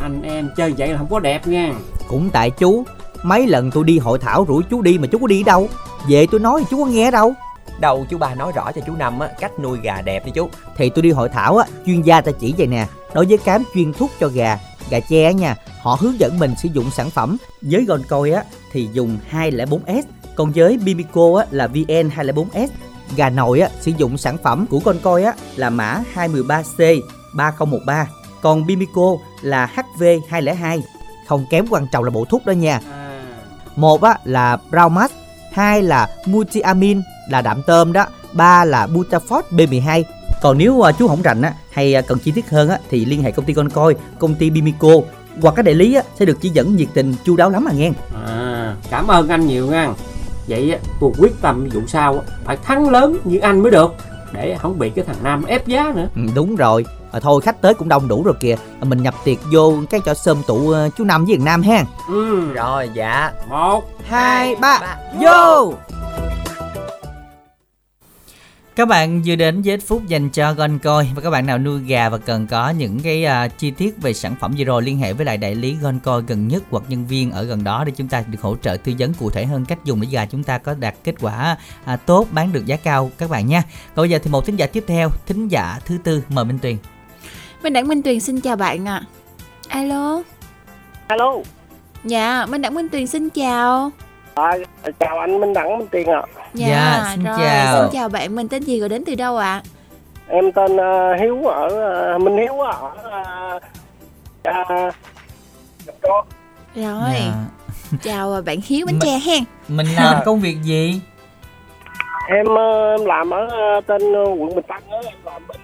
[0.01, 1.73] Anh em chơi vậy là không có đẹp nha.
[2.07, 2.83] Cũng tại chú,
[3.23, 5.69] mấy lần tôi đi hội thảo rủ chú đi mà chú có đi đâu.
[6.09, 7.33] Về tôi nói chú có nghe đâu.
[7.79, 10.49] Đầu chú ba nói rõ cho chú Năm á cách nuôi gà đẹp đi chú.
[10.77, 12.87] Thì tôi đi hội thảo á, chuyên gia ta chỉ vậy nè.
[13.13, 14.59] Đối với cám chuyên thuốc cho gà,
[14.89, 17.37] gà á nha, họ hướng dẫn mình sử dụng sản phẩm.
[17.61, 20.01] Với Goncoi á thì dùng 204S,
[20.35, 22.67] còn với Bimico á là VN204S.
[23.15, 27.01] Gà nội á sử dụng sản phẩm của Goncoi á là mã 213C
[27.35, 28.07] 3013,
[28.41, 29.11] còn Bimico
[29.41, 30.81] là HV202.
[31.27, 32.81] Không kém quan trọng là bộ thuốc đó nha.
[33.77, 35.11] Một á là Braumax,
[35.53, 40.03] hai là Multiamin là đạm tôm đó, ba là Butafort B12.
[40.41, 43.05] Còn nếu à, chú không rành á hay à, cần chi tiết hơn á thì
[43.05, 44.89] liên hệ công ty Concoi, công ty Bimico
[45.41, 47.71] hoặc các đại lý á sẽ được chỉ dẫn nhiệt tình chu đáo lắm à
[47.73, 47.91] nghe.
[48.27, 49.89] à, Cảm ơn anh nhiều nha
[50.47, 53.95] Vậy á, tôi quyết tâm vụ sau á, Phải thắng lớn như anh mới được
[54.33, 56.85] Để không bị cái thằng Nam ép giá nữa Ừ, đúng rồi.
[57.11, 58.55] À, thôi khách tới cũng đông đủ rồi kìa.
[58.81, 61.61] À, mình nhập tiệc vô cái chỗ sơm tụ à, chú Năm với thằng Nam
[61.61, 61.83] ha.
[62.07, 63.31] ừ, Rồi dạ.
[63.49, 65.73] Một hai ba vô
[68.77, 72.09] các bạn vừa đến với phút dành cho Goncoi và các bạn nào nuôi gà
[72.09, 75.13] và cần có những cái à, chi tiết về sản phẩm gì rồi liên hệ
[75.13, 78.07] với lại đại lý Goncoi gần nhất hoặc nhân viên ở gần đó để chúng
[78.07, 80.57] ta được hỗ trợ tư vấn cụ thể hơn cách dùng để gà chúng ta
[80.57, 83.63] có đạt kết quả à, tốt bán được giá cao các bạn nha.
[83.95, 86.59] Còn bây giờ thì một thính giả tiếp theo, thính giả thứ tư mời Minh
[86.59, 86.77] Tuyền.
[87.63, 89.01] Minh Đẳng Minh Tuyền xin chào bạn ạ.
[89.69, 90.21] Alo.
[91.07, 91.33] alo
[92.03, 93.91] Dạ, Minh Đẳng Minh Tuyền xin chào.
[94.35, 94.51] à,
[94.99, 96.21] chào anh minh đẳng minh tiền ạ
[96.53, 97.81] Dạ, Dạ, xin rồi, chào.
[97.83, 99.61] xin chào bạn, mình tên gì rồi đến từ đâu ạ?
[100.29, 102.91] em tên ờ, hiếu ở ờ, minh hiếu ở
[103.57, 103.63] uh,
[104.49, 104.93] uh,
[106.75, 107.33] Rồi, Dạ.
[108.03, 109.43] chào bạn Hiếu Bánh Tre hen.
[109.67, 111.01] Mình làm công việc gì?
[112.29, 115.57] em ờ, em làm ở ờ, tên quận bình tân á em làm bên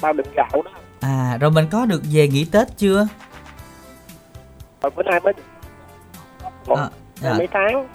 [0.00, 0.70] bao đựng gạo đó
[1.00, 3.06] À rồi mình có được về nghỉ Tết chưa?
[4.82, 5.32] rồi bữa nay mới
[6.66, 6.88] một À,
[7.20, 7.34] dạ.
[7.38, 7.88] mấy tháng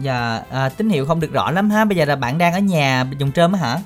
[0.00, 2.58] Dạ à, tín hiệu không được rõ lắm ha Bây giờ là bạn đang ở
[2.58, 3.78] nhà dùng trơm á hả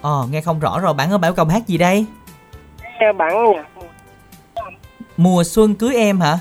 [0.00, 2.06] Ồ nghe không rõ rồi Bạn ơi Bảo Công hát gì đây
[3.00, 3.66] nghe bản nhạc
[5.16, 6.38] Mùa xuân cưới em hả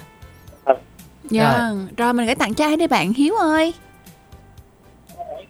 [1.24, 2.14] Dạ, rồi.
[2.14, 3.74] mình gửi tặng trai đi bạn Hiếu ơi.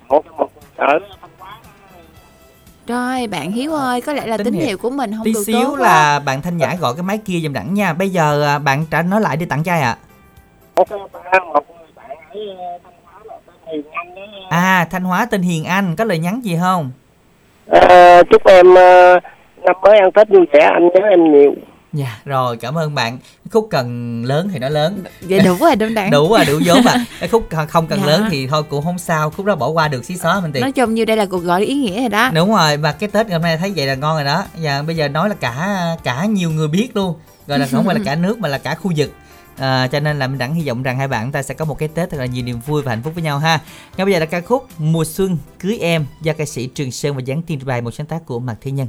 [0.09, 0.99] một một ở
[2.87, 5.43] Rồi, bạn Hiếu ơi, có lẽ là Tín tín hiệu- của mình không Tí được
[5.45, 7.93] xíu tốt là bạn Thanh Nhã gọi cái máy kia giùm đẳng nha.
[7.93, 9.97] Bây giờ à, bạn trả nói lại đi tặng trai ạ.
[10.75, 14.87] Một ba một người bạn ở ờ, thanh hóa là tên hiền anh đó À
[14.91, 16.91] Thanh Hóa tên Hiền Anh Có lời nhắn gì không?
[17.67, 19.19] Ờ, chúc em ờ,
[19.63, 20.59] năm mới ăn tết vui vẻ.
[20.73, 21.53] Anh nhớ em nhiều
[21.93, 23.17] Dạ rồi cảm ơn bạn.
[23.51, 25.03] Khúc cần lớn thì nó lớn.
[25.21, 26.11] Vậy đủ rồi Đông Đẳng.
[26.11, 27.05] Đủ à đủ vốn mà.
[27.19, 28.05] Cái khúc không cần Dạ.
[28.05, 29.29] lớn thì thôi cũng không sao.
[29.29, 31.37] Khúc đó bỏ qua được xí xóa mình tiền Nói chung như đây là cuộc
[31.43, 32.31] gọi ý nghĩa rồi đó.
[32.33, 34.43] đúng rồi và cái tết hôm nay thấy vậy là ngon rồi đó.
[34.57, 37.15] Và bây giờ nói là cả cả nhiều người biết luôn.
[37.47, 39.13] Gọi là không phải là cả nước mà là cả khu vực.
[39.57, 41.77] À, cho nên là mình đẳng hy vọng rằng hai bạn ta sẽ có một
[41.79, 43.59] cái tết thật là nhiều niềm vui và hạnh phúc với nhau ha.
[43.97, 47.15] Ngay bây giờ là ca khúc mùa xuân cưới em do ca sĩ trường sơn
[47.15, 48.87] và giáng tiên bài một sáng tác của mạc thế nhân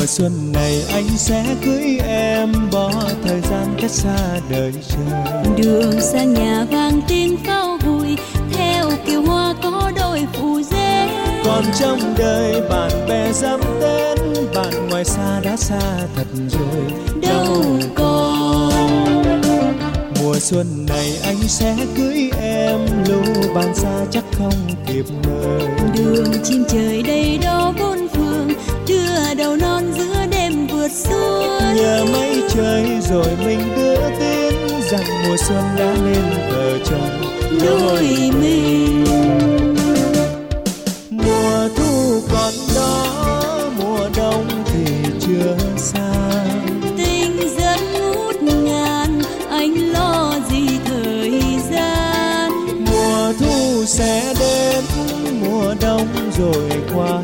[0.00, 2.92] mùa xuân này anh sẽ cưới em bỏ
[3.24, 5.54] thời gian cách xa đời trời.
[5.56, 8.16] Đường sang nhà vang tiếng pháo vui
[8.52, 11.08] theo kiều hoa có đôi phù dê.
[11.44, 14.18] Còn trong đời bạn bè dám đến
[14.54, 15.80] bạn ngoài xa đã xa
[16.16, 16.84] thật rồi.
[17.22, 18.72] Đâu còn?
[20.22, 23.22] Mùa xuân này anh sẽ cưới em lũ
[23.54, 27.89] bạn xa chắc không kịp mời đường chim trời đầy đó đầu
[29.60, 31.76] non giữa đêm vượt xuân.
[31.76, 34.54] Nhờ mây trời rồi mình đưa tin
[34.90, 37.22] rằng mùa xuân đã lên vợ chồng
[37.60, 38.02] đôi
[38.40, 39.04] mình.
[41.10, 43.04] mùa thu còn đó
[43.78, 44.84] mùa đông thì
[45.20, 46.12] chưa xa
[46.96, 51.40] tình dân ngút ngàn anh lo gì thời
[51.70, 52.50] gian?
[52.90, 54.84] Mùa thu sẽ đến
[55.40, 56.08] mùa đông
[56.38, 57.22] rồi qua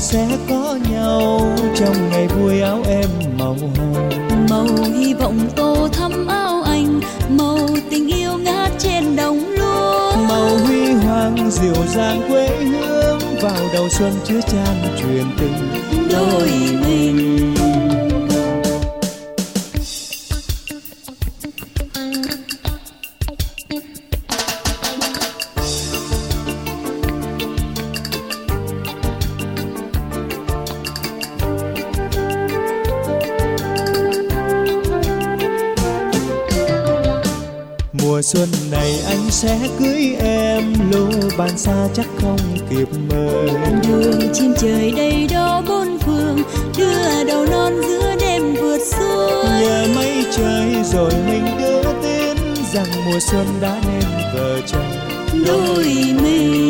[0.00, 1.40] sẽ có nhau
[1.74, 3.94] trong ngày vui áo em màu hồng.
[4.50, 7.58] Màu hy vọng tô thắm áo anh màu
[7.90, 10.16] tình yêu ngát trên đồng lúa.
[10.28, 15.68] Màu huy hoàng dịu dàng quê hương vào đầu xuân chứa chan truyền tình.
[16.10, 16.50] Đôi
[16.86, 17.54] mình
[41.56, 42.38] xa chắc không
[42.70, 43.50] kịp mời.
[43.88, 46.38] Đường chim trời đầy đó bốn phương
[46.78, 52.36] đưa đầu non giữa đêm vượt xuân nhờ mây trời rồi mình đưa tin
[52.72, 54.04] rằng mùa xuân đã nên
[54.34, 54.90] vợ chồng
[55.46, 55.84] đôi
[56.22, 56.65] mình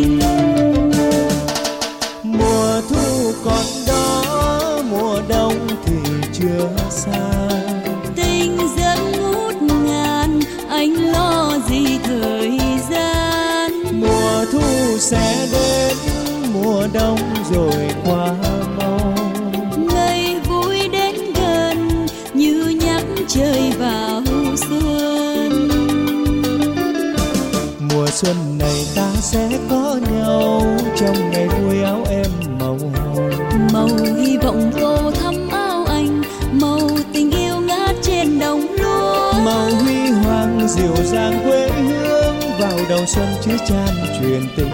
[43.07, 43.89] xuân chứa chan
[44.21, 44.71] truyền tình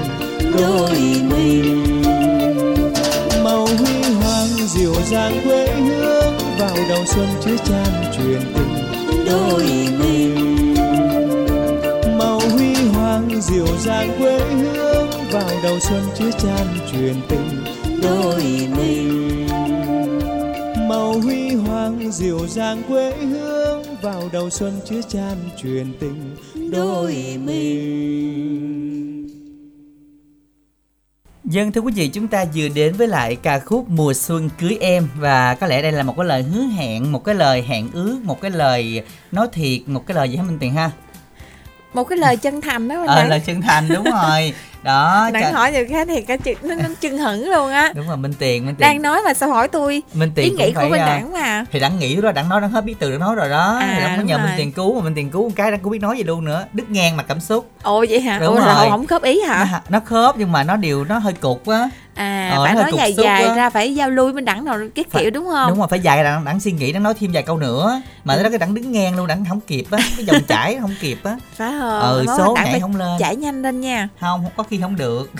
[0.58, 0.96] đôi
[1.30, 2.02] mình
[3.44, 8.74] màu huy hoàng dịu dàng quê hương vào đầu xuân chứa chan truyền tình
[9.26, 9.64] đôi
[9.98, 10.74] mình
[12.18, 17.64] màu huy hoàng dịu dàng quê hương vào đầu xuân chứa chan truyền tình
[18.02, 18.42] đôi
[18.76, 19.46] mình
[20.88, 26.36] màu huy hoàng dịu dàng quê hương vào đầu xuân chứa chan truyền tình
[26.72, 29.28] đôi mình.
[31.44, 34.78] Dân thưa quý vị, chúng ta vừa đến với lại ca khúc Mùa Xuân Cưới
[34.80, 37.88] Em Và có lẽ đây là một cái lời hứa hẹn, một cái lời hẹn
[37.92, 39.02] ước, một cái lời
[39.32, 40.90] nói thiệt, một cái lời gì hả Minh Tiền ha?
[41.94, 45.52] một cái lời chân thành đó Ờ, bạn lời chân thành đúng rồi Đó, đang
[45.52, 47.92] hỏi nhiều cái thì cái chữ nó, nó chưng hửng luôn á.
[47.94, 48.80] Đúng rồi Minh Tiền, Minh Tiền.
[48.80, 50.02] Đang nói mà sao hỏi tôi?
[50.14, 51.64] Minh Tiền ý nghĩ phải, của bên à, đảng mà.
[51.72, 53.78] thì đặng nghĩ đó đặng nói đặng hết biết từ đặng nói rồi đó.
[53.80, 54.46] À, thì đặng có nhờ rồi.
[54.46, 56.44] mình tiền cứu mà mình tiền cứu một cái đặng cũng biết nói gì luôn
[56.44, 56.64] nữa.
[56.72, 57.70] Đứt ngang mà cảm xúc.
[57.82, 58.38] Ồ vậy hả?
[58.38, 58.74] Đúng ồ rồi.
[58.74, 59.68] rồi không khớp ý hả?
[59.70, 62.80] Nó, nó khớp nhưng mà nó điều nó hơi cục á à Ờ, phải nó
[62.82, 63.54] nói dài dài á.
[63.54, 65.68] ra phải giao lưu bên đẳng nào cái Phải- kiểu đúng không?
[65.68, 68.00] đúng rồi phải dài đặng đặng suy nghĩ đặng nói thêm vài câu nữa.
[68.24, 70.94] Mà đó cái đặng đứng ngang luôn đặng không kịp á cái dòng chảy không
[71.00, 71.36] kịp á.
[71.56, 73.18] Phải không ừ Nói số nhảy không lên.
[73.20, 74.08] chảy nhanh lên nha.
[74.20, 75.30] Không có khi không được.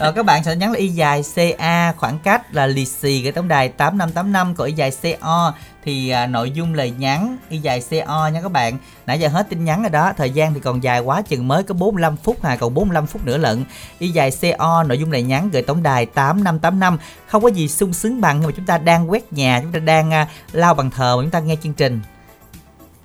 [0.00, 1.22] Ờ, các bạn sẽ nhắn là y dài
[1.58, 5.52] ca khoảng cách là lì xì gửi tổng đài 8585 còn y dài co
[5.84, 8.78] thì à, nội dung lời nhắn y dài co nha các bạn.
[9.06, 10.12] Nãy giờ hết tin nhắn rồi đó.
[10.16, 13.24] Thời gian thì còn dài quá chừng mới có 45 phút hà còn 45 phút
[13.26, 13.64] nữa lận.
[13.98, 17.92] Y dài co nội dung lời nhắn gửi tổng đài 8585 không có gì sung
[17.92, 20.90] sướng bằng khi mà chúng ta đang quét nhà chúng ta đang à, lau bàn
[20.90, 22.00] thờ mà chúng ta nghe chương trình.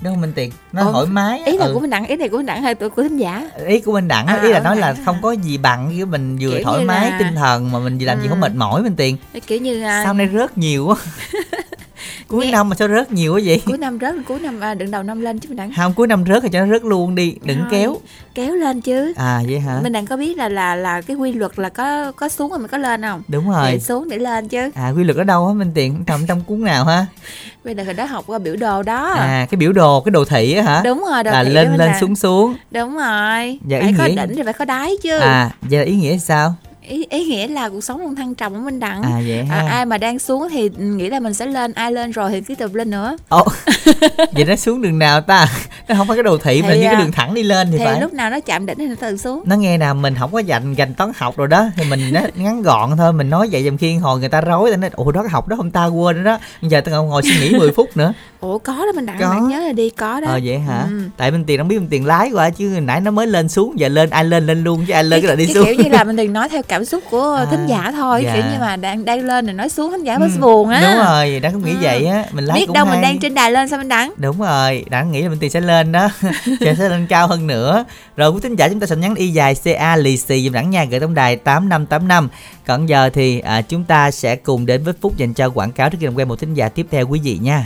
[0.02, 0.52] Đúng không minh tiền?
[0.72, 1.74] Nó Ồ, thoải mái ý là Ừ.
[1.74, 3.50] của mình đẳng ý này của mình đẳng hay của thính giả?
[3.68, 4.96] Ý của mình đẳng á, À, ý là ừ, nói là à.
[5.06, 7.98] không có gì bằng với mình vừa Kiểu thoải mái là- tinh thần mà mình
[8.00, 8.30] làm gì Ừ.
[8.30, 9.18] không mệt mỏi mình tiền.
[9.48, 10.96] Kiểu như à, sao nay rớt nhiều quá
[12.28, 13.62] cuối Nghe- năm mà sao rớt nhiều quá vậy?
[13.66, 16.08] Cuối năm rớt cuối năm à, đừng đầu năm lên chứ mình đẳng không cuối
[16.08, 17.68] năm rớt thì cho nó rớt luôn đi đừng Thôi.
[17.72, 17.98] kéo.
[18.36, 19.14] kéo lên chứ.
[19.16, 19.80] À vậy hả?
[19.84, 22.60] Mình đặng có biết là là là cái quy luật là có có xuống rồi
[22.60, 23.22] mình có lên không?
[23.28, 24.70] Đúng để rồi xuống để lên chứ.
[24.76, 26.04] À quy luật ở đâu á minh tiền?
[26.08, 27.06] Trong trong cuốn nào ha?
[27.64, 29.14] Bây giờ hồi đó học qua biểu đồ đó.
[29.14, 30.82] À cái biểu đồ cái đồ thị á hả?
[30.84, 32.56] Đúng rồi đồ là thị lên lên là- xuống xuống.
[32.72, 33.60] Đúng rồi.
[33.68, 35.18] Dạ, phải ý có nghĩa- đỉnh thì phải có đáy chứ.
[35.20, 36.56] À vậy là ý nghĩa sao
[36.88, 39.02] ý, ý nghĩa là cuộc sống luôn thăng trầm của mình đặng.
[39.02, 39.56] À vậy ha.
[39.56, 42.42] à, ai mà đang xuống thì nghĩ là mình sẽ lên ai lên rồi thì
[42.42, 43.18] tiếp tục lên nữa.
[43.30, 43.46] Ồ,
[44.32, 45.48] vậy nó xuống đường nào ta?
[45.88, 47.78] Nó không phải cái đồ thị mà như cái à, đường thẳng đi lên thì,
[47.78, 48.02] thì phải.
[48.02, 49.44] lúc nào nó chạm đỉnh thì nó tự xuống.
[49.46, 52.22] Nó nghe nào mình không có dành dành toán học rồi đó thì mình nó
[52.36, 55.12] ngắn gọn thôi mình nói vậy dùm khi hồi người ta rối ta nói ủa
[55.12, 56.40] đó cái học đó không ta quên đó.
[56.62, 58.14] Giờ tao ngồi suy nghĩ 10 phút nữa
[58.46, 59.30] ủa có đó mình đặng Có.
[59.30, 61.02] bạn nhớ là đi có đó ờ vậy hả Ừ.
[61.18, 63.80] tại bên tiền không biết bên tiền lái qua chứ nãy nó mới lên xuống
[63.80, 65.76] giờ lên ai lên lên luôn chứ ai lên cái là đi cái xuống kiểu
[65.76, 68.34] như là mình đừng nói theo cảm xúc của À, thính giả thôi dạ.
[68.34, 70.82] kiểu như mà đang đang lên rồi nói xuống thính giả Ừ, mới buồn á
[70.82, 71.78] đúng rồi đã cũng nghĩ Ừ.
[71.82, 73.02] vậy á mình lái biết đâu mình hay.
[73.04, 75.62] đang trên đài lên sao mình đắng đúng rồi đã nghĩ là bên tiền sẽ
[75.62, 76.08] lên đó
[76.60, 77.86] sẽ sẽ lên cao hơn nữa
[78.18, 80.70] rồi quý thính giả chúng ta sẽ nhắn y dài ca lì xì dùm đẳng
[80.70, 82.30] nha gửi tổng đài tám năm tám năm
[82.68, 85.90] còn giờ thì à, chúng ta sẽ cùng đến với phút dành cho quảng cáo
[85.90, 87.66] trước khi làm quen một thính giả tiếp theo quý vị nha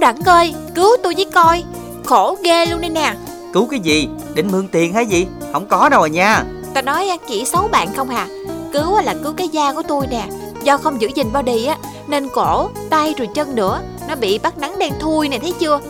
[0.00, 1.64] Ông Đẳng ơi, cứu tôi với coi.
[2.04, 3.14] Khổ ghê luôn đây nè.
[3.52, 4.08] Cứu cái gì?
[4.34, 5.26] Định mượn tiền hay gì?
[5.52, 6.44] Không có đâu rồi nha.
[6.74, 8.26] Ta nói chỉ xấu bạn không hà
[8.72, 10.28] Cứu là cứu cái da của tôi nè.
[10.62, 11.76] Do không giữ gìn body á
[12.08, 15.80] Nên cổ, tay rồi chân nữa Nó bị bắt nắng đen thui này thấy chưa?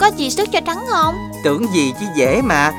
[0.00, 1.14] Có gì sức cho trắng không?
[1.44, 2.72] Tưởng gì chứ dễ mà.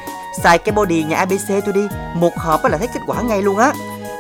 [0.44, 1.88] Xài cái body nhà abc tôi đi.
[2.16, 3.74] Một hộp là thấy kết quả ngay luôn á.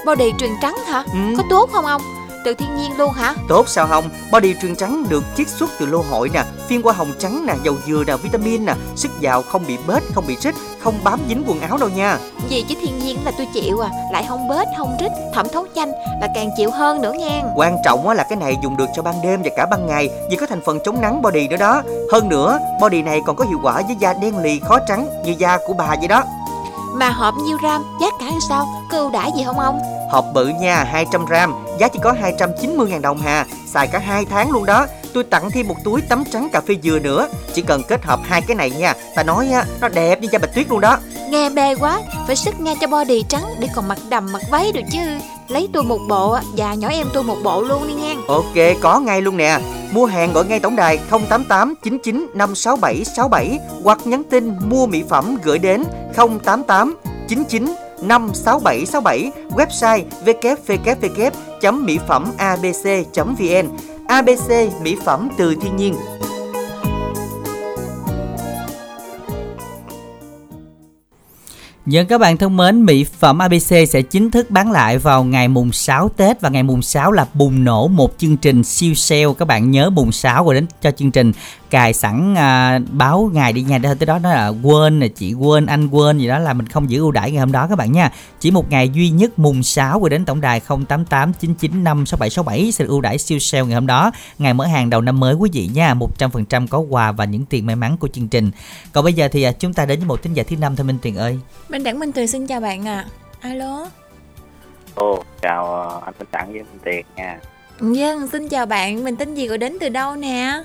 [0.06, 1.04] Body truyền trắng hả?
[1.14, 1.20] Ừ.
[1.38, 2.02] Có tốt không ông
[2.46, 4.10] Từ thiên nhiên luôn hả Tốt sao không?
[4.32, 7.54] Body truyền trắng được chiết xuất từ lô hội nè, phiên hoa hồng trắng nè,
[7.64, 11.20] dầu dừa nè, vitamin nè, sức giàu không bị bết, không bị rít, không bám
[11.30, 12.18] dính quần áo đâu nha.
[12.50, 15.66] Gì chứ thiên nhiên là tôi chịu à Lại không bết, không rít, thẩm thấu
[15.74, 18.86] nhanh Là càng chịu hơn nữa nha Quan trọng á là cái này dùng được
[18.96, 21.58] cho ban đêm và cả ban ngày vì có thành phần chống nắng body nữa
[21.58, 21.82] đó.
[22.12, 25.36] Hơn nữa, body này còn có hiệu quả với da đen lì khó trắng như
[25.38, 26.24] da của bà vậy đó.
[26.94, 29.80] Mà hộp nhiêu gram, giá cả làm sao Có ưu đãi gì không ông
[30.12, 34.52] Hộp bự nha, 200 gram, giá chỉ có 290.000 đồng hà, xài cả 2 tháng
[34.52, 34.88] luôn đó.
[35.14, 38.20] Tôi tặng thêm một túi tắm trắng cà phê dừa nữa, chỉ cần kết hợp
[38.24, 38.94] hai cái này nha.
[39.16, 40.98] Ta nói á, nó đẹp như da bạch tuyết luôn đó.
[41.30, 44.72] Nghe mê quá, phải sức nha cho body trắng để còn mặc đầm mặc váy
[44.72, 45.00] được chứ.
[45.48, 48.14] Lấy tôi một bộ và nhỏ em tôi một bộ luôn đi nha.
[48.28, 49.60] Ok, có ngay luôn nè.
[49.92, 55.04] Mua hàng gọi ngay tổng đài 088 99 567 67 hoặc nhắn tin mua mỹ
[55.10, 55.84] phẩm gửi đến
[56.16, 56.98] 088
[57.28, 63.68] 99 56767 website www.mỹ phẩm abc.vn
[64.10, 64.50] ABC
[64.82, 65.96] mỹ phẩm từ thiên nhiên
[71.86, 75.48] Dân các bạn thân mến, mỹ phẩm ABC sẽ chính thức bán lại vào ngày
[75.48, 79.26] mùng 6 Tết và ngày mùng 6 là bùng nổ một chương trình siêu sale.
[79.40, 81.32] Các bạn nhớ mùng 6 rồi đến cho chương trình
[81.70, 83.78] cài sẵn à, báo ngày đi nha.
[83.78, 86.68] Để tới đó nó là quên, là chị quên, anh quên gì đó là mình
[86.68, 88.12] không giữ ưu đãi ngày hôm đó các bạn nha.
[88.40, 92.86] Chỉ một ngày duy nhất mùng 6 rồi đến tổng đài 088 995 6767 sẽ
[92.86, 94.12] ưu đãi siêu sale ngày hôm đó.
[94.38, 95.94] Ngày mở hàng đầu năm mới quý vị nha.
[95.94, 98.52] 100% có quà và những tiền may mắn của chương trình.
[98.94, 100.86] Còn bây giờ thì à, chúng ta đến với một thính giả thứ năm thôi
[100.86, 101.40] Minh Tuyền ơi.
[101.70, 103.06] Minh Đẳng Minh Tuyền xin chào bạn ạ
[103.42, 103.90] Alo
[104.96, 107.40] Ồ, chào anh Minh Đẳng với anh Tiền nha.
[107.82, 110.64] Dân xin chào bạn Mình tên gì gọi đến từ đâu nè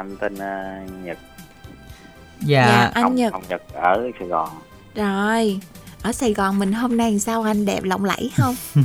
[0.00, 1.18] Anh tên ờ, Nhật,
[2.40, 4.48] Dạ, Dạ, anh Nhật Hồng Nhật ở Sài Gòn.
[4.94, 5.60] Rồi
[6.02, 8.54] Ở Sài Gòn mình hôm nay sao anh đẹp lộng lẫy không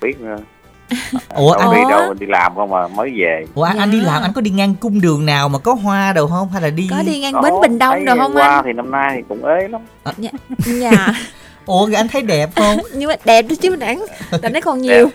[0.00, 0.36] Biết nữa.
[1.34, 3.44] Ủa đâu anh đi đâu đi làm không mà mới về.
[3.54, 6.12] Ủa anh, anh đi làm anh có đi ngang cung đường nào mà có hoa
[6.12, 8.48] đâu không hay là đi Có đi ngang Ồ, bến Bình Đông rồi không qua
[8.48, 9.80] anh thì năm nay thì cũng ế lắm.
[10.18, 10.30] Dạ,
[10.64, 11.06] dạ.
[11.66, 12.78] Ủa rồi anh thấy đẹp không?
[12.94, 14.04] Nhưng mà đẹp đó chứ Minh Đẳng
[14.42, 15.08] Tại nó còn nhiều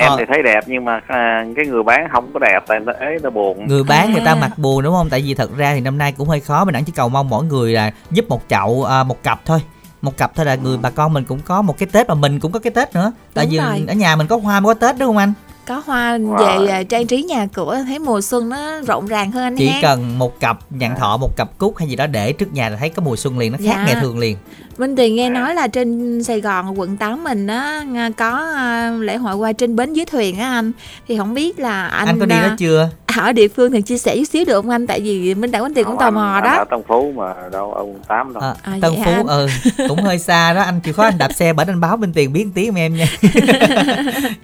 [0.00, 0.16] Em Ờ.
[0.18, 3.18] thì thấy đẹp nhưng mà à, cái người bán không có đẹp tại nó ế
[3.22, 3.66] nó buồn.
[3.66, 4.34] Người bán người ta À.
[4.40, 5.10] mặt buồn đúng không?
[5.10, 7.28] Tại vì thật ra thì năm nay cũng hơi khó mình đang chỉ cầu mong
[7.28, 9.60] mỗi người là giúp một chậu à, một cặp thôi.
[10.02, 12.40] Một cặp thôi là người bà con mình cũng có một cái Tết mà mình
[12.40, 13.12] cũng có cái Tết nữa.
[13.34, 13.84] Tại Đúng vì rồi.
[13.88, 15.32] ở nhà mình có hoa mới có Tết đúng không anh?
[15.70, 16.36] Có hoa Wow.
[16.58, 19.68] về à, trang trí nhà cửa Thấy mùa xuân nó rộn ràng hơn anh Chỉ
[19.68, 22.68] ha cần một cặp nhạn thọ, một cặp cúc hay gì đó để trước nhà
[22.68, 23.84] là thấy có mùa xuân liền nó khác Dạ.
[23.86, 24.36] ngày thường liền.
[24.78, 28.90] Minh Tuyền nghe nói là trên Sài Gòn quận 8 mình á nga- có à,
[29.00, 30.72] lễ hội hoa trên bến dưới thuyền á anh
[31.08, 32.88] thì không biết là anh Anh, có đi à, đó chưa?
[33.16, 34.86] Ở địa phương thì chia sẻ chút xíu được không anh?
[34.86, 36.50] Tại vì minh đẳng bánh tiền cũng tò mò anh, đó.
[36.50, 38.42] anh ở Tân Phú mà đâu ở quận 8 đâu.
[38.42, 39.26] À, À, Tân vậy Phú anh?
[39.26, 39.48] ừ
[39.88, 40.80] cũng hơi xa đó anh.
[40.80, 43.06] Chịu khó anh đạp xe bển anh báo bên tiền biết tí em em nha.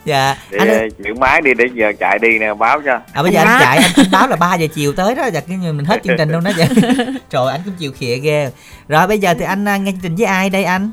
[0.04, 3.00] Dạ để anh giữ máy đi để giờ chạy đi nè báo cho.
[3.12, 3.50] À bây giờ Dạ.
[3.52, 5.26] anh chạy anh, anh báo là 3 giờ chiều tới đó.
[5.32, 6.66] Dạ cái mình hết chương trình luôn đó dạ.
[7.30, 8.50] Trời anh cũng chịu khịa ghê.
[8.88, 10.90] Rồi bây giờ thì anh à, nghe chương trình với ai đây anh?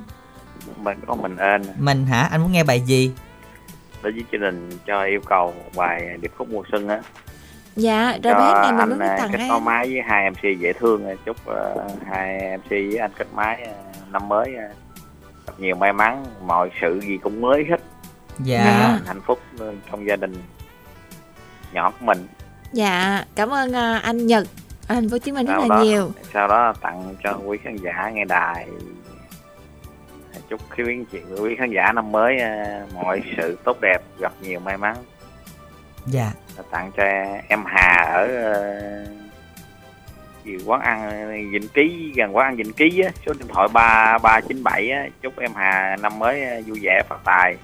[0.78, 2.28] Mình có mình ên mình hả?
[2.32, 3.12] Anh muốn nghe bài gì?
[4.04, 7.00] Để với chương trình cho yêu cầu bài điệp khúc mùa xuân á
[7.76, 10.60] dạ rồi bé này mình anh muốn à, tặng nối anh máy với hai MC
[10.60, 11.14] dễ thương à.
[11.26, 13.74] chúc ờ, hai MC với anh kết máy à,
[14.12, 14.70] năm mới à,
[15.48, 17.82] gặp nhiều may mắn mọi sự gì cũng mới hết.
[18.40, 18.64] Dạ.
[18.66, 19.00] Dạ.
[19.06, 20.34] hạnh phúc ờ, trong gia đình
[21.74, 22.28] nhỏ của mình.
[22.72, 24.48] Dạ cảm ơn à, anh nhật
[24.88, 26.12] ở thành phố hồ chí minh rất là đó nhiều.
[26.34, 28.68] sau đó tặng cho quý khán giả nghe đài.
[30.50, 34.60] Chúc quý chị quý khán giả năm mới à, mọi sự tốt đẹp gặp nhiều
[34.60, 34.96] may mắn
[36.06, 36.32] dạ.
[36.72, 37.04] Tặng cho
[37.48, 39.06] em Hà ở ờ,
[40.44, 44.18] gì quán ăn Vĩnh Ký gần quán ăn Vĩnh Ký á, số điện thoại ba
[44.18, 44.92] ba chín bảy
[45.22, 47.58] chúc em Hà năm mới ờ, vui vẻ phát tài.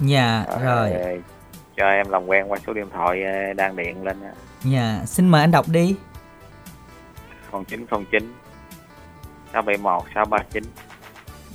[0.00, 0.92] Dạ rồi.
[0.92, 1.16] Ờ,
[1.76, 3.24] cho em làm quen qua số điện thoại
[3.56, 4.16] đang điện lên
[4.64, 5.96] dạ xin mời anh đọc đi.
[7.52, 8.32] 0909
[9.52, 10.64] 671 639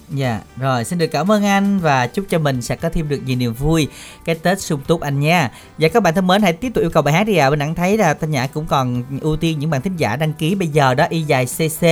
[0.10, 3.20] Dạ, rồi xin được cảm ơn anh và chúc cho mình sẽ có thêm được
[3.26, 3.88] nhiều niềm vui
[4.26, 5.52] cái Tết sung túc anh nha.
[5.78, 7.50] Và các bạn thân mến hãy tiếp tục yêu cầu bài hát đi ạ.
[7.50, 10.34] Bên Đẳng thấy là Thanh Nhã cũng còn ưu tiên những bạn thính giả đăng
[10.34, 11.86] ký bây giờ đó y dài CC.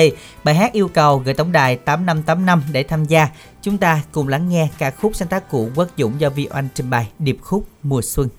[0.43, 3.29] Bài hát yêu cầu gửi tổng đài 8585 để tham gia.
[3.61, 6.67] Chúng ta cùng lắng nghe ca khúc sáng tác của Quốc Dũng do Vi Oanh
[6.75, 8.29] trình bày điệp khúc mùa xuân.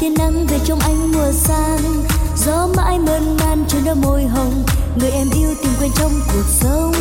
[0.00, 2.04] Tia nắng về trong ánh mùa sang.
[2.36, 4.64] Gió mãi mơn man trên đôi môi hồng.
[4.96, 6.92] Người em yêu tìm quên trong cuộc sống.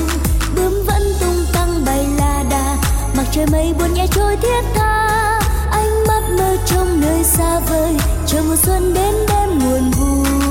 [0.56, 2.78] Bướm vẫn tung tăng bay la đà.
[3.18, 5.40] Mặc trời mây buồn nhẹ trôi thiết tha.
[5.72, 7.96] Ánh mắt mơ trong nơi xa vời.
[8.28, 10.45] Chờ mùa xuân đến đêm nguồn vui.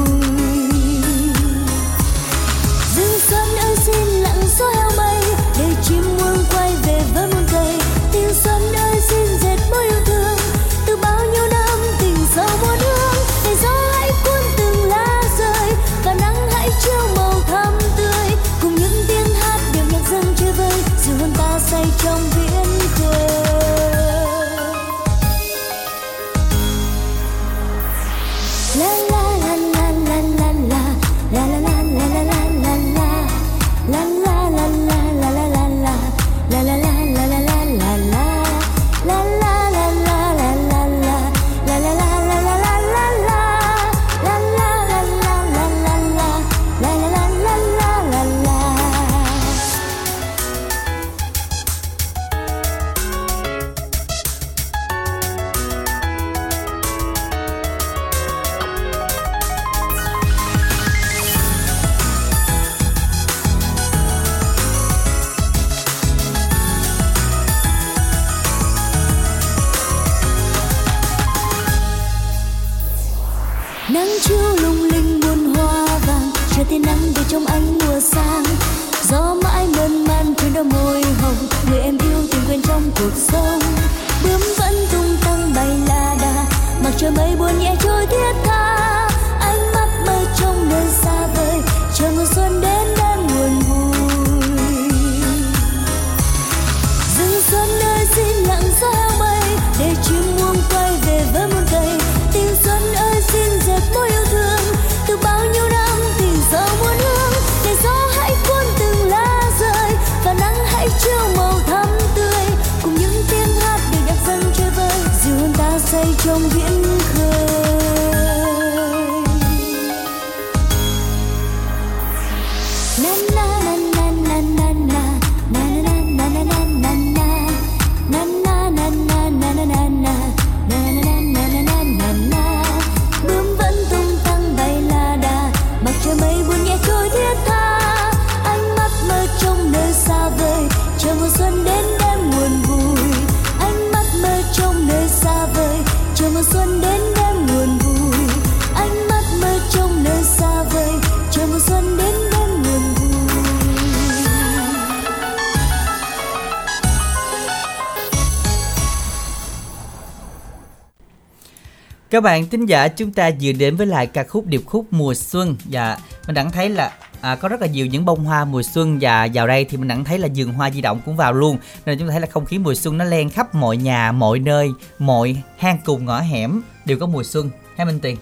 [162.14, 165.14] Các bạn thính giả chúng ta vừa đến với lại ca khúc điệp khúc mùa
[165.14, 165.56] xuân.
[165.64, 168.98] Và mình đẳng thấy là à, có rất là nhiều những bông hoa mùa xuân
[169.00, 171.58] và vào đây thì mình đẳng thấy là vườn hoa di động cũng vào luôn.
[171.86, 174.38] Nên chúng ta thấy là không khí mùa xuân nó len khắp mọi nhà mọi
[174.38, 177.50] nơi mọi hang cùng ngõ hẻm đều có mùa xuân.
[177.76, 178.16] Hay Minh Tiền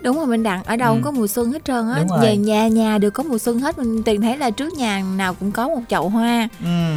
[0.00, 0.94] đúng rồi mình đặng ở đâu Ừ.
[0.96, 2.04] cũng có mùa xuân hết trơn á.
[2.22, 3.78] Về nhà nhà đều có mùa xuân hết.
[3.78, 6.48] Mình tìm thấy là trước nhà nào cũng có một chậu hoa.
[6.64, 6.94] Ừ.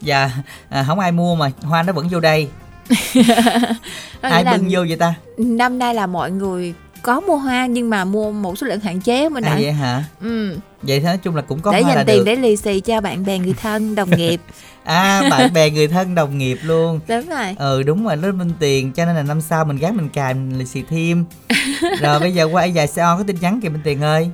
[0.00, 0.30] và
[0.68, 2.48] à, không ai mua mà hoa nó vẫn vô đây
[4.20, 5.14] ai bưng vô vậy ta?
[5.38, 9.00] Năm nay là mọi người có mua hoa nhưng mà mua một số lượng hạn
[9.00, 10.04] chế mình à, vậy hả?
[10.20, 10.58] Ừ.
[10.82, 12.24] vậy thì nói chung là cũng có để hoa dành tiền được.
[12.24, 14.40] để lì xì cho bạn bè người thân đồng nghiệp.
[14.84, 17.00] À bạn bè người thân đồng nghiệp luôn.
[17.08, 17.54] Đúng rồi.
[17.58, 20.34] Ừ đúng rồi lớp minh tiền cho nên là năm sau mình gắn mình cài
[20.34, 21.24] mình lì xì thêm.
[22.00, 24.30] Rồi bây giờ qua dài xe on có tin nhắn kìa minh tiền ơi.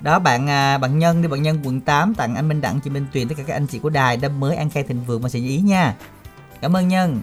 [0.00, 2.90] Đó bạn à, bạn nhân đi bạn nhân quận 8 tặng anh minh đặng chị
[2.90, 5.22] minh tuyền tất cả các anh chị của đài đâm mới ăn khai thịnh vượng
[5.22, 5.94] mà như ý nha.
[6.60, 7.20] Cảm ơn nhân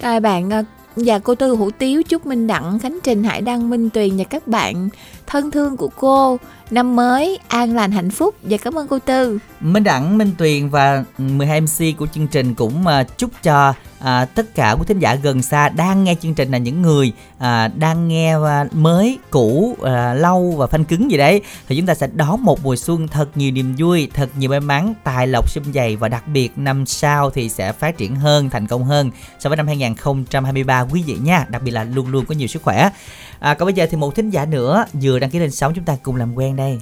[0.00, 0.50] rồi bạn
[0.96, 4.24] và cô Tư Hủ Tiếu chúc Minh Đặng, Khánh Trình, Hải Đăng, Minh Tuyền và
[4.24, 4.88] các bạn
[5.34, 6.38] thân thương của cô
[6.70, 9.38] năm mới an lành hạnh phúc và cảm ơn cô Tư.
[9.60, 14.24] Minh Đẳng, Minh Tuyền và 12 MC của chương trình cũng à, chúc cho à,
[14.24, 17.68] tất cả quý thính giả gần xa đang nghe chương trình là những người à,
[17.68, 21.94] đang nghe à, mới, cũ, à, lâu và phanh cứng gì đấy thì chúng ta
[21.94, 25.50] sẽ đón một mùa xuân thật nhiều niềm vui, thật nhiều may mắn, tài lộc
[25.50, 29.10] sum dày và đặc biệt năm sau thì sẽ phát triển hơn, thành công hơn
[29.38, 32.62] so với năm 2023 quý vị nha, đặc biệt là luôn luôn có nhiều sức
[32.62, 32.90] khỏe.
[33.38, 35.84] À, còn bây giờ thì một thính giả nữa vừa đăng ký lên sóng chúng
[35.84, 36.78] ta cùng làm quen đây.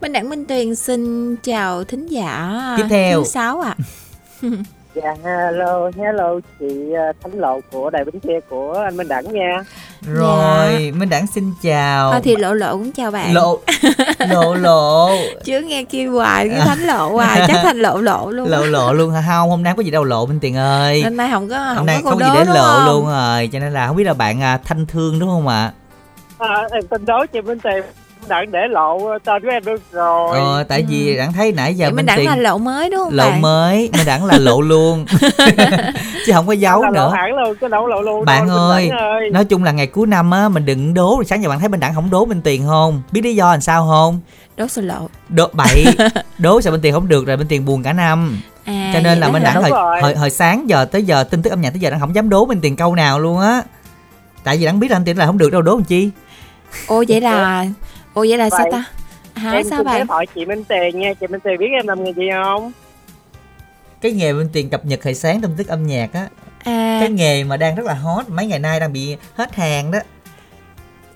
[0.00, 3.18] Minh Đặng Minh Tuyền xin chào thính giả Tiếp theo.
[3.22, 3.74] thứ sáu ạ.
[5.02, 9.32] Dạ hello, hello chị ờ, Thánh Lộ của Đài Bến Tre của anh Minh Đẳng
[9.32, 9.64] nha.
[10.14, 12.12] Rồi, Minh Đẳng xin chào.
[12.12, 13.34] Thôi thì lộ lộ cũng chào bạn.
[13.34, 13.58] lộ
[14.30, 15.08] lộ lộ
[15.44, 18.48] Chứ nghe kêu hoài cái thánh lộ hoài chắc thành lộ lộ luôn.
[18.48, 21.02] lộ lộ luôn hả không hôm nay không có gì đâu lộ Minh Tiền ơi
[21.02, 22.86] Hôm nay không có hôm không nay có không có gì để lộ không?
[22.86, 25.64] luôn rồi cho nên là không biết là bạn à, thanh thương đúng không ạ
[25.64, 25.72] À,
[26.72, 27.82] em tin đố chị Minh Tiền
[28.28, 30.38] Đặng để lộ tên của em được rồi.
[30.38, 32.90] ờ tại vì đẳng thấy nãy giờ Vậy Minh Minh Đặng Tiền là lộ mới
[32.90, 33.40] đúng không lộ bạn?
[33.42, 35.06] mới Minh Đẳng là lộ luôn
[36.26, 38.24] chứ không có giấu Là nữa hẳn luôn, cái lộ lộ luôn.
[38.24, 39.30] bạn thôi, ơi, ơi.
[39.32, 41.68] nói chung là ngày cuối năm á mình đừng đố rồi sáng giờ bạn thấy
[41.68, 44.20] Minh Đẳng không đố Minh Tiền không biết lý do làm sao không
[44.56, 45.08] Đố sợ lộ.
[45.28, 45.84] đố bậy
[46.38, 49.18] đố sao Minh Tiền không được rồi Minh Tiền buồn cả năm À, cho nên
[49.20, 49.52] là Minh hả?
[49.60, 49.70] hồi,
[50.02, 52.28] hồi hồi sáng giờ tới giờ tin tức âm nhạc tới giờ đang không dám
[52.28, 53.62] đố Minh Tiền câu nào luôn á
[54.44, 56.10] tại vì Đẳng biết là anh Tiền là không được đâu đố làm chi
[56.86, 57.66] Ô vậy là
[58.14, 58.84] Ồ vậy là sao Vậy, ta?
[59.40, 59.98] Hả em sao bạn?
[59.98, 62.72] phép hỏi chị Minh Tiền nha, chị Minh Tiền biết em làm nghề gì không?
[64.00, 66.26] cái nghề Minh Tiền cập nhật hồi sáng tin tức âm nhạc á
[66.64, 69.90] À cái nghề mà đang rất là hot mấy ngày nay đang bị hết hàng
[69.90, 69.98] đó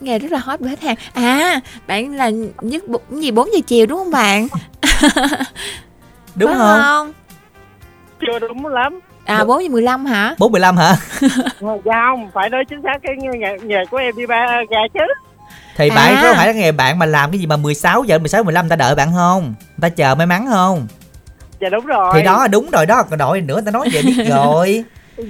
[0.00, 0.96] nghề rất là hot với khách hàng.
[1.12, 2.30] À bạn là
[2.60, 4.48] nhất gì 4 giờ chiều đúng không bạn?
[6.34, 7.12] đúng Phải không không?
[8.20, 9.00] Chưa đúng lắm.
[9.24, 10.34] À 4 giờ 15 hả?
[10.38, 10.96] bốn mười lăm hả
[11.60, 15.00] Dạ không, phải nói chính xác cái nghề, nghề của em đi ba gà chứ.
[15.78, 15.94] Thì À.
[15.96, 18.64] bạn có phải là nghề bạn mà làm cái gì mà 16 giờ 16 15
[18.64, 20.86] người ta đợi bạn không người ta chờ may mắn không
[21.60, 22.10] Dạ đúng rồi.
[22.14, 24.84] thì đó đúng rồi đó còn đội nữa ta nói vậy biết rồi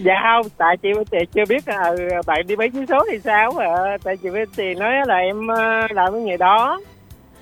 [0.04, 1.90] Dạ không, tại chị Tiền chưa biết là
[2.26, 3.96] bạn đi bán vé số thì sao à.
[4.04, 6.80] Tại chị Minh Tiền nói là em ờ, làm cái nghề đó.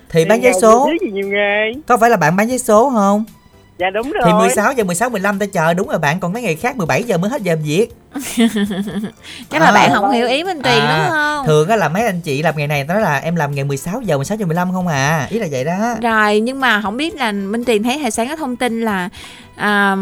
[0.09, 1.73] thì bán vé số gì nhiều nghề.
[1.87, 3.25] có phải là bạn bán vé số không
[3.77, 4.23] Dạ đúng rồi.
[4.25, 7.03] thì 16 giờ 16 15 ta chờ đúng rồi bạn còn mấy ngày khác 17
[7.03, 7.87] giờ mới hết giờ làm việc
[9.49, 9.71] Chắc là À.
[9.71, 11.45] bạn không hiểu ý Minh Tiền À, đúng không?
[11.45, 14.01] thường á là mấy anh chị làm nghề này nói là em làm nghề 16
[14.01, 17.15] giờ 16 giờ 15 không à ý là vậy đó Rồi nhưng mà không biết
[17.15, 19.09] là Minh Tiền thấy hồi sáng có thông tin là
[19.55, 19.95] à,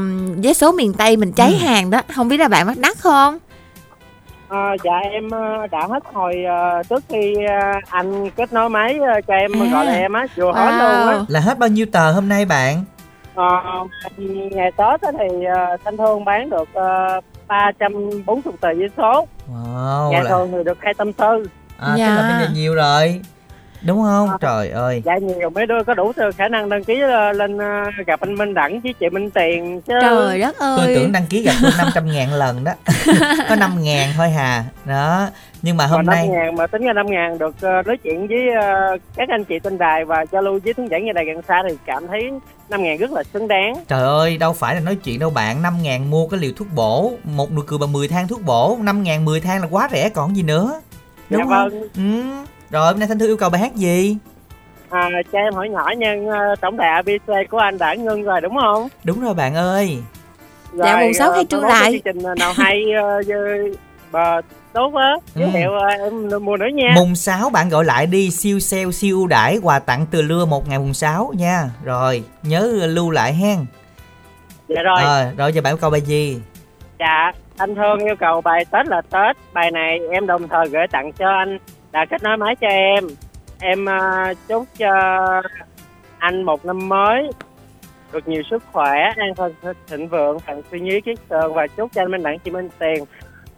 [0.44, 1.66] vé số miền Tây mình cháy Ừ.
[1.66, 3.38] hàng đó, không biết là bạn bắt đắt không?
[4.48, 9.00] Ờ, dạ em ờ, đã hết hồi ờ, trước khi ờ, anh kết nối máy
[9.14, 9.66] ờ, cho em À.
[9.72, 12.46] gọi là em á vừa hết luôn á là hết bao nhiêu tờ hôm nay
[12.46, 12.84] bạn
[13.36, 13.62] Ờ,
[14.52, 16.70] ngày Tết á thì ờ, Thanh Thương bán được
[17.18, 19.28] uh, 340 tờ giấy số.
[19.54, 21.44] Wow ngày là, thường thì được 240
[21.78, 22.16] à, tức Dạ.
[22.16, 23.22] là bây giờ nhiều rồi.
[23.86, 24.30] Đúng không?
[24.42, 25.02] Trời ơi.
[25.06, 28.36] Dạ nhiều mấy đứa có đủ khả năng đăng ký ờ, lên ờ, gặp anh
[28.36, 29.94] Minh Đẳng với chị Minh Tiền chứ.
[30.02, 30.78] Trời đất ơi.
[30.78, 32.72] tôi tưởng đăng ký gặp tôi 500 ngàn lần đó.
[33.50, 34.64] Có 5 ngàn thôi hà.
[34.86, 35.28] Đó
[35.66, 37.98] nhưng mà Mà hôm 5 nay ngàn mà tính ra 5 ngàn được ờ, nói
[38.04, 41.14] chuyện với ờ, các anh chị trên đài và giao lưu với thính giả nghe
[41.14, 42.32] đài gần xa thì cảm thấy
[42.70, 45.62] 5 ngàn rất là xứng đáng Trời ơi, đâu phải là nói chuyện đâu bạn
[45.62, 48.78] 5 ngàn mua cái liều thuốc bổ Một nụ cười bằng 10 thang thuốc bổ
[48.82, 50.82] 5 ngàn 10 thang là quá rẻ còn gì nữa
[51.30, 51.70] Đúng dạ không?
[51.70, 52.24] vâng Ừ.
[52.70, 54.18] Rồi, hôm nay Thanh Thư yêu cầu bài hát gì?
[54.90, 58.42] à, cho em hỏi nhỏ nha ờ, tổng đài ABC của anh đã ngưng rồi
[58.42, 59.98] đúng không Đúng rồi bạn ơi
[60.74, 61.92] Dạ, mùng sáu ờ, khai có trương cái lại.
[61.92, 63.72] chương trình nào hay ờ, với-
[64.76, 65.52] tốt á giới Ừ.
[65.54, 66.94] thiệu ờ, em mua nữa nha.
[66.96, 70.46] Mùng 6 bạn gọi lại đi Siêu sale, siêu ưu đãi Quà tặng từ lưa
[70.46, 71.70] một ngày mùng 6 nha.
[71.84, 73.66] Rồi, nhớ lưu lại hen.
[74.68, 74.98] Dạ rồi.
[75.04, 76.42] Ờ, Rồi giờ bạn yêu cầu bài gì?
[77.00, 79.38] dạ anh thương yêu cầu bài tết là tết.
[79.54, 81.58] Bài này em đồng thời gửi tặng cho anh.
[81.92, 83.08] Đã kết nối máy cho em.
[83.60, 84.92] Em à, chúc cho
[86.18, 87.30] anh một năm mới
[88.14, 89.54] được nhiều sức khỏe an thân
[89.88, 92.70] thịnh vượng thằng suy nghĩ kiết tường và chúc cho anh Minh Đẳng chị Minh
[92.80, 93.04] Tiền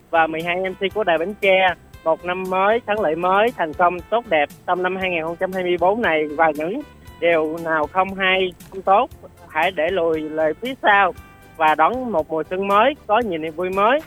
[0.09, 1.73] và 12 MC của Đài Bến Tre.
[2.03, 6.23] Một năm mới thắng lợi mới thành công tốt đẹp trong năm 2024 này.
[6.37, 6.81] Và những
[7.19, 9.09] điều nào không hay không tốt
[9.47, 11.13] hãy để lùi lời phía sau
[11.57, 13.99] và đón một mùa xuân mới có nhiều niềm vui mới.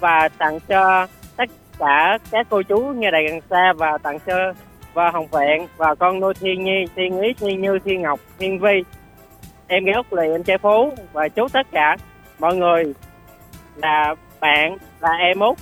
[0.00, 4.52] Và tặng cho tất cả các cô chú nghe đài gần xa và tặng cho
[4.94, 8.58] và Hồng Vẹn và con nuôi Thiên Nhi, Thiên Ý, Thiên Như, Thiên Ngọc, Thiên
[8.58, 8.82] Vi.
[9.66, 11.96] Em gái Úc Lì, em trai Phú và chúc tất cả.
[12.38, 12.84] Mọi người
[13.76, 15.58] là bạn, là em Út,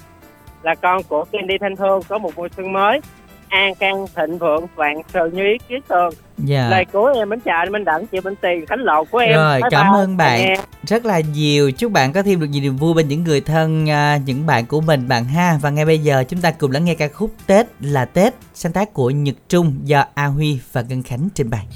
[0.63, 3.01] là con của Candy Thanh Thương có một mùa xuân mới
[3.49, 6.11] an khang thịnh vượng vạn sự như ý kiến tường
[6.45, 6.69] Dạ.
[6.71, 9.61] lời cuối em chào anh Minh Đẳng chị Minh Tiền Khánh Lộ của em Rồi,
[9.63, 10.01] Bye cảm bye.
[10.03, 10.57] ơn bạn Nghe.
[10.87, 11.71] rất là nhiều.
[11.71, 14.67] Chúc bạn có thêm được nhiều niềm vui bên những người thân, à, những bạn
[14.67, 15.59] của mình bạn ha.
[15.63, 18.73] Và ngay bây giờ chúng ta cùng lắng nghe ca khúc Tết là Tết sáng
[18.73, 21.67] tác của Nhật Trung do A Huy và Ngân Khánh trình bày.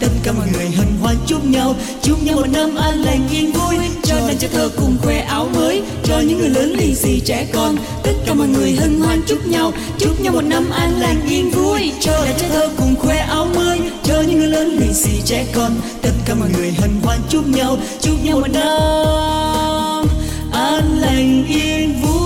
[0.00, 3.52] Tất cả mọi người hân hoan chúc nhau chúc nhau một năm an lành, yên
[3.52, 3.76] vui.
[4.04, 7.46] Cho nên cho thơ cùng khoe áo mới, cho những người lớn lì xì trẻ
[7.52, 7.76] con.
[8.02, 11.50] Tất cả mọi người hân hoan chúc nhau chúc nhau một năm an lành, yên
[11.50, 11.92] vui.
[12.00, 15.46] Cho nên cho thơ cùng khoe áo mới, cho những người lớn lì xì trẻ
[15.54, 15.70] con.
[16.02, 20.06] Tất cả mọi người hân hoan chúc nhau chúc nhau một năm
[20.52, 22.25] an lành, yên vui.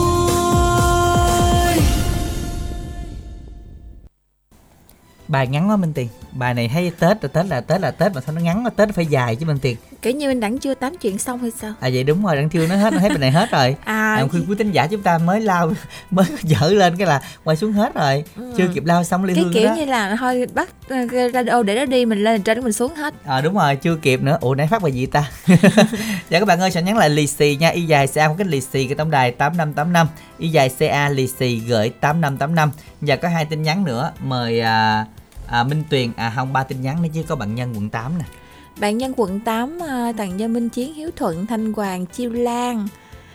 [5.31, 6.09] Bài ngắn quá Minh Tiền.
[6.33, 8.71] Bài này thấy Tết là Tết là Tết là Tết mà sao nó ngắn quá
[8.77, 9.77] Tết nó phải dài chứ Minh Tiền.
[10.03, 12.49] kiểu như mình đẳng chưa tám chuyện xong hay sao À vậy đúng rồi, đang
[12.49, 13.77] chưa nói hết, nó hết bài này hết rồi.
[13.85, 15.73] À, à khuyên quý tính giả chúng ta mới lao
[16.11, 18.25] mới dở lên cái là quay xuống hết rồi.
[18.37, 18.53] Ừ.
[18.57, 19.75] Chưa kịp lao xong ly cái hương kiểu đó.
[19.75, 20.97] như là thôi bắt ờ,
[21.35, 24.23] radio để nó đi mình lên trên mình xuống hết À đúng rồi, chưa kịp
[24.23, 24.39] nữa.
[24.41, 25.31] Ủa nãy phát bài gì ta?
[26.31, 27.69] dạ các bạn ơi, sẽ nhắn lại lì xì nha.
[27.69, 30.07] Y dài CA có cái lì xì cái tổng đài 8585.
[30.39, 32.71] Y dài CA lì xì gửi 8585.
[33.01, 34.13] Và có hai tin nhắn nữa.
[34.21, 35.07] Mời à,
[35.51, 38.19] à, Minh Tuyền à không ba tin nhắn nữa chứ có bạn nhân quận 8
[38.19, 38.25] nè.
[38.81, 42.89] bạn nhân quận 8 à, tặng cho Minh Chiến Hiếu Thuận Thanh Hoàng Chiêu Lan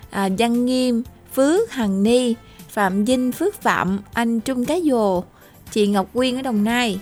[0.09, 1.03] à, Văn Nghiêm
[1.33, 2.35] Phước Hằng Ni
[2.69, 5.23] Phạm Vinh Phước Phạm anh Trung Cái Dồ
[5.71, 6.99] chị Ngọc Quyên ở Đồng Nai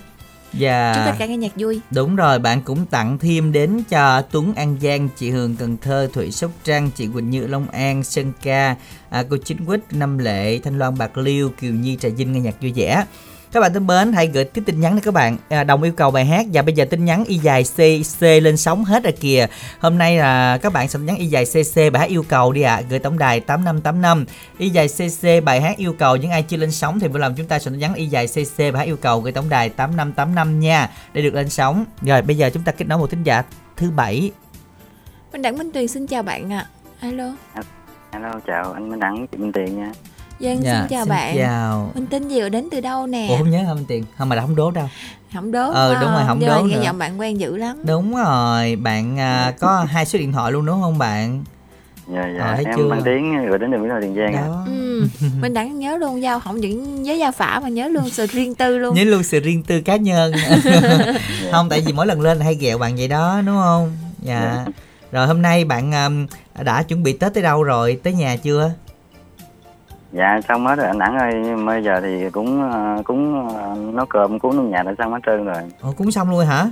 [0.52, 4.22] Và chúc tất cả nghe nhạc vui Đúng rồi, bạn cũng tặng thêm đến cho
[4.22, 8.04] Tuấn An Giang, chị Hường Cần Thơ, Thủy Sóc Trăng, chị Quỳnh Như Long An,
[8.04, 8.76] Sơn Ca,
[9.10, 12.40] à, cô Chính Quýt, Năm Lệ, Thanh Loan Bạc Liêu, Kiều Nhi Trà Vinh nghe
[12.40, 13.04] nhạc vui vẻ.
[13.54, 15.36] Các bạn thân mến hãy gửi cái tin nhắn này các bạn.
[15.48, 16.46] À, đồng yêu cầu bài hát.
[16.52, 19.46] Và bây giờ tin nhắn y dài cc lên sóng hết rồi kìa.
[19.78, 22.62] Hôm nay là các bạn sẽ nhắn y dài cc bài hát yêu cầu đi
[22.62, 22.82] ạ.
[22.90, 24.24] Gửi tổng đài 8585
[24.58, 27.34] y dài cc bài hát yêu cầu những ai chưa lên sóng thì vui lòng
[27.36, 30.60] chúng ta sẽ nhắn y dài cc bài hát yêu cầu gửi tổng đài 8585
[30.60, 31.84] nha để được lên sóng.
[32.02, 33.42] Rồi bây giờ chúng ta kết nối một thính giả
[33.76, 34.30] thứ bảy.
[35.32, 36.66] Minh Đẳng Minh Tuyền xin chào bạn ạ.
[37.00, 37.32] Alo.
[38.10, 39.92] Alo, chào anh Minh Đẳng, chị Minh Tiền nha.
[40.40, 41.36] Dân Dạ, xin chào xin bạn.
[41.38, 41.90] chào.
[41.94, 43.26] Minh tin gì đến từ đâu nè?
[43.30, 44.88] Ủa không nhớ Minh Tiền không mà đã không đố đâu
[45.34, 45.70] Không đố.
[45.72, 47.76] Ờ, đúng rồi, không đố nghe giọng bạn quen dữ lắm.
[47.86, 51.44] đúng rồi bạn à, có hai số điện thoại luôn đúng không bạn
[52.14, 52.88] Dạ, dạ, thấy em chưa?
[52.88, 54.42] mang tiếng gửi đến từ Mỹ Tho Tiền Giang ạ.
[54.46, 55.06] đó Ừ.
[55.40, 58.54] Minh Đẳng nhớ luôn giao không những nhớ giao phả mà nhớ luôn sự riêng
[58.54, 58.94] tư luôn.
[58.94, 60.32] nhớ luôn sự riêng tư cá nhân
[61.52, 64.64] không tại vì mỗi lần lên hay ghẹo bạn vậy đó đúng không dạ
[65.12, 66.26] rồi hôm nay bạn um,
[66.64, 68.70] đã chuẩn bị tết tới đâu rồi tới nhà chưa
[70.16, 71.32] Dạ, xong hết rồi anh Đẳng ơi,
[71.66, 75.18] bây giờ thì cũng ờ, cũng ờ, nấu cơm, cúng trong nhà đã xong hết
[75.26, 75.56] trơn rồi.
[75.80, 76.66] Ồ, cúng xong luôn hả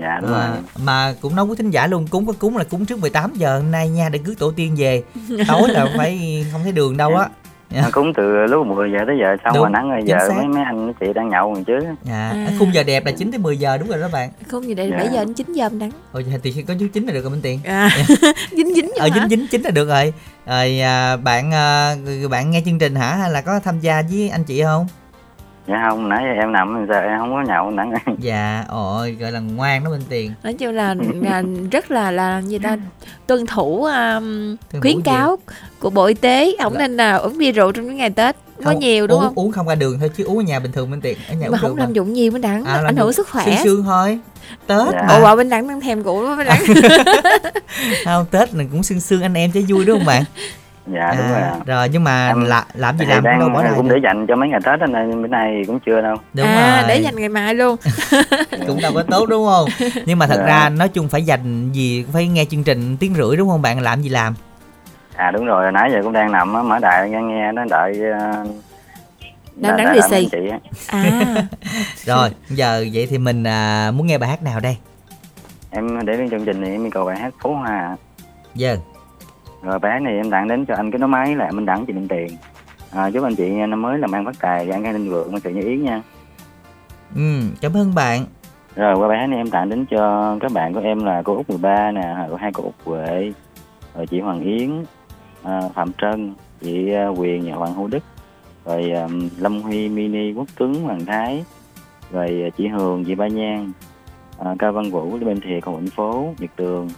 [0.00, 0.58] Dạ, đúng à, rồi.
[0.84, 3.58] mà cũng nấu với thính giả luôn cúng có cúng là cúng trước 18 giờ
[3.58, 5.02] hôm nay nha để rước tổ tiên về
[5.48, 7.28] tối là phải không thấy đường đâu á
[7.74, 10.34] Mà Cúng từ lúc 10 giờ tới giờ xong Đúng, rồi ơi, chính giờ xác.
[10.36, 11.78] mấy mấy anh mấy chị đang nhậu rồi chứ.
[12.02, 12.46] dạ À.
[12.58, 14.88] khung giờ đẹp là 9 tới 10 giờ đúng rồi đó bạn Không gì đây
[14.90, 14.96] Dạ.
[14.96, 15.90] 7 giờ đến 9 giờ Minh Đẳng.
[16.12, 17.88] Ôi thì có chú chín là được rồi Minh Tiền À,
[18.50, 20.12] dính dính ở vô dính dính chính là được rồi
[20.46, 21.94] rồi à, bạn à,
[22.30, 24.86] bạn nghe chương trình hả hay là có tham gia với anh chị không
[25.68, 27.66] Dạ không, nãy giờ em nằm giờ em không có nhậu
[28.06, 28.14] ơi.
[28.18, 30.32] dạ ôi gọi là ngoan đó Minh Tiền.
[30.42, 32.76] Nói chung là, là rất là là gì ta?
[33.26, 35.02] Tuân thủ um, khuyến gì?
[35.04, 35.36] cáo
[35.80, 36.56] của bộ y tế.
[36.62, 38.36] Không nên là uống bia rượu trong những ngày tết.
[38.58, 39.34] Có Không, nhiều đúng uống, không?
[39.34, 41.48] uống không ra đường thôi chứ uống ở nhà bình thường Minh Tiền ở nhà
[41.50, 43.44] mà uống không làm dụng nhiều mới đắng À, ảnh hưởng sức khỏe.
[43.44, 44.18] sương sương thôi.
[44.66, 45.04] Tết Dạ.
[45.08, 45.14] mà.
[45.14, 46.60] Ồ bà bên đắng đang thèm của bên đắng
[48.04, 50.22] không tết mình cũng sương sương anh em cho vui đúng không bạn
[50.86, 51.40] Dạ, đúng rồi.
[51.40, 53.22] à, rồi nhưng mà Em- là, làm gì Thì làm?
[53.22, 55.62] Cũng đâu đang bỏ ra cũng để dành cho mấy ngày Tết nên bữa nay
[55.66, 56.16] cũng chưa đâu.
[56.34, 56.88] đúng à rồi.
[56.88, 57.76] để dành ngày mai luôn.
[58.66, 59.68] Cũng đâu có tốt đúng không?
[60.06, 60.46] Nhưng mà thật Dạ.
[60.46, 63.62] ra nói chung phải dành gì cũng phải nghe chương trình tiếng rưỡi đúng không
[63.62, 63.80] bạn?
[63.80, 64.34] Làm gì làm?
[65.16, 68.00] À đúng rồi, nãy giờ cũng đang nằm á, mở đài nghe nghe nó đợi
[68.20, 68.44] ờ,
[69.56, 70.28] Đang đánh lì xì.
[70.86, 70.98] à.
[72.04, 74.76] Rồi giờ vậy thì mình à, muốn nghe bài hát nào đây?
[75.70, 77.96] Em để đến chương trình này em yêu cầu bài hát Phố Hoa.
[78.54, 78.74] Dạ
[79.62, 81.92] Rồi hát này em tặng đến cho anh cái nối máy là Minh Đẳng chị
[81.92, 82.28] Minh Tiền.
[82.92, 85.40] À, chúc anh chị năm mới làm ăn phát tài và ăn khai linh vượng
[85.40, 86.02] sự như ý nha.
[87.14, 88.24] ừ cảm ơn bạn
[88.76, 91.50] Rồi qua hát này em tặng đến cho các bạn của em là cô Út
[91.50, 93.32] 13 nè, rồi hai cô Út Huệ,
[93.94, 94.84] rồi chị Hoàng Yến,
[95.42, 98.02] à, Phạm Trân, chị à, Quyền nhà Hoàng Hữu Đức,
[98.64, 99.08] rồi à,
[99.38, 101.44] Lâm Huy, Mini, Quốc Tuấn, Hoàng Thái,
[102.10, 103.72] rồi à, chị Hường, chị Ba Nhan,
[104.38, 106.88] à, Cao Văn Vũ, bên Thiệt, Cầu Vĩnh Phố, Nhật Tường,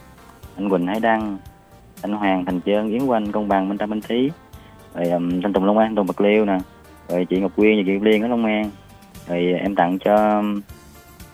[0.57, 1.37] anh Quỳnh Hải Đăng,
[2.05, 4.31] anh Hoàng Thành Trơn, Yến Quanh, Công Bằng, Minh Tâm Minh Thí,
[4.95, 6.57] rồi um, Thanh Tùng Long An, Tùng Bạc Liêu nè,
[7.09, 8.69] rồi chị Ngọc Quyên và chị Liên ở Long An,
[9.27, 10.61] rồi em tặng cho um,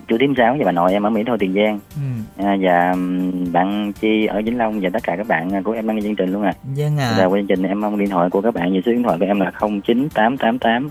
[0.08, 1.80] chú Tím Sáu và bà nội em ở Mỹ Tho Tiền Giang.
[1.96, 2.46] Ừ.
[2.46, 5.88] à, và um, bạn Chi ở Vĩnh Long và tất cả các bạn của em
[5.88, 6.54] đang nghe chương trình luôn à.
[6.78, 9.04] vâng à qua chương trình em mong điện thoại của các bạn như số điện
[9.04, 10.90] thoại của em là 09888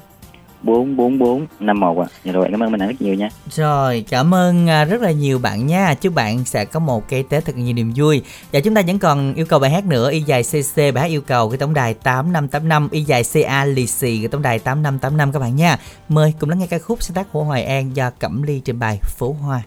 [0.63, 2.09] 444 51 ạ.
[2.25, 3.29] Dạ rồi cảm ơn mình rất nhiều nha.
[3.51, 5.95] Rồi, cảm ơn à, rất là nhiều bạn nha.
[5.95, 8.23] Chúc bạn sẽ có một cái Tết thật nhiều niềm vui.
[8.53, 11.07] Và chúng ta vẫn còn yêu cầu bài hát nữa, y dài CC bài hát
[11.07, 15.33] yêu cầu cái tổng đài 8585, y dài CA lì xì cái tổng đài 8585
[15.33, 15.79] các bạn nha.
[16.09, 18.79] Mời cùng lắng nghe ca khúc sáng tác của Hoài An do Cẩm Ly trình
[18.79, 19.63] bày Phố Hoa.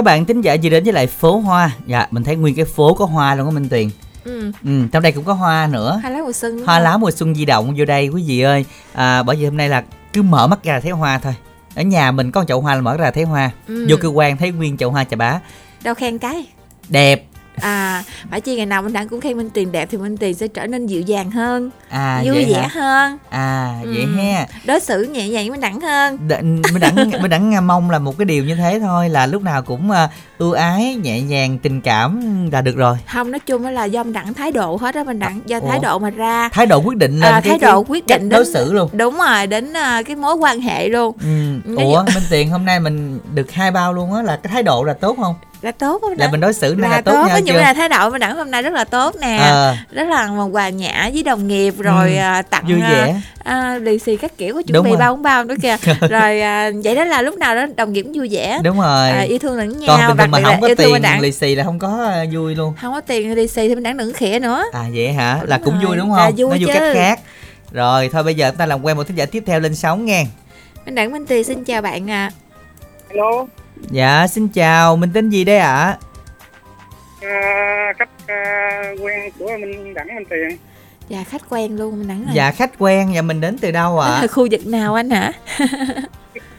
[0.00, 1.70] Các bạn tính giả gì đến với lại phố hoa?
[1.86, 3.90] Dạ mình thấy nguyên cái phố có hoa luôn á minh tuyền.
[4.24, 4.52] Ừ.
[4.64, 6.00] ừ trong đây cũng có hoa nữa.
[6.02, 6.64] Hai lá mùa xuân.
[6.66, 8.64] Hoa lá mùa xuân di động vô đây quý vị ơi.
[8.92, 11.34] À, bởi vì hôm nay là cứ mở mắt ra thấy hoa thôi.
[11.74, 13.50] Ở nhà mình có chậu hoa là mở ra thấy hoa.
[13.68, 13.86] Ừ.
[13.90, 15.40] vô cơ quan thấy nguyên chậu hoa chà bá.
[15.82, 16.46] Đâu khen cái.
[16.88, 17.26] Đẹp.
[17.54, 20.34] À phải chi ngày nào minh đẳng cũng khen minh tiền đẹp thì minh tiền
[20.34, 22.68] sẽ trở nên dịu dàng hơn à vui vậy vẻ hả?
[22.68, 24.16] hơn à vậy Ừ.
[24.16, 26.42] ha đối xử nhẹ nhàng với minh đẳng hơn Đ-
[26.72, 29.62] mình đẳng mình đẳng mong là một cái điều như thế thôi là lúc nào
[29.62, 30.08] cũng à,
[30.38, 32.20] ưu ái nhẹ nhàng tình cảm
[32.52, 35.18] là được rồi không nói chung là do minh đẳng thái độ hết á minh
[35.18, 35.68] đẳng do Ủa?
[35.68, 38.28] thái độ mà ra thái độ quyết định lên à, cái, thái độ quyết định
[38.28, 41.16] đối xử luôn đúng rồi đến à, cái mối quan hệ luôn
[41.66, 41.74] ừ.
[41.76, 44.84] Ủa minh tiền hôm nay mình được hai bao luôn á là cái thái độ
[44.84, 47.52] là tốt không là tốt không là mình đối xử này là, tốt tốt dụ
[47.52, 47.60] chưa?
[47.60, 49.36] là thái độ minh đẳng hôm nay rất là tốt nè.
[49.40, 49.76] Ờ.
[49.92, 53.20] rất là hòa nhã với đồng nghiệp rồi Ừ, à, tặng vui à, vẻ.
[53.44, 54.98] à, lì xì các kiểu có chuẩn Đúng bị rồi.
[54.98, 55.76] bao không bao nữa kìa.
[56.08, 58.60] Rồi à, vậy đó là lúc nào đó đồng nghiệp cũng vui vẻ.
[58.64, 59.10] Đúng rồi.
[59.10, 61.20] À, yêu thương lẫn nhau còn bình thường mà là không có tiền đẳng.
[61.20, 62.74] lì xì là không có à, vui luôn.
[62.82, 64.64] Không có tiền lì xì thì minh đẳng đừng khỉa nữa.
[64.72, 65.40] À vậy hả?
[65.44, 65.84] Là cũng rồi.
[65.86, 66.34] vui đúng Là không?
[66.36, 66.72] vui nó vui chứ.
[66.74, 67.20] cách khác.
[67.72, 70.04] Rồi thôi bây giờ chúng ta làm quen một thính giả tiếp theo lên sóng
[70.04, 70.26] nghe.
[70.86, 72.30] Minh đẳng minh tì xin chào bạn à
[73.10, 73.46] Alo,
[73.88, 75.96] dạ xin chào mình tên gì đây ạ?
[77.22, 80.56] À, khách à, quen của mình Đặng Minh Tiền.
[81.08, 84.00] dạ khách quen luôn minh đẳng ơi dạ khách quen và mình đến từ đâu
[84.00, 84.26] ạ?
[84.30, 85.32] Khu vực nào anh hả?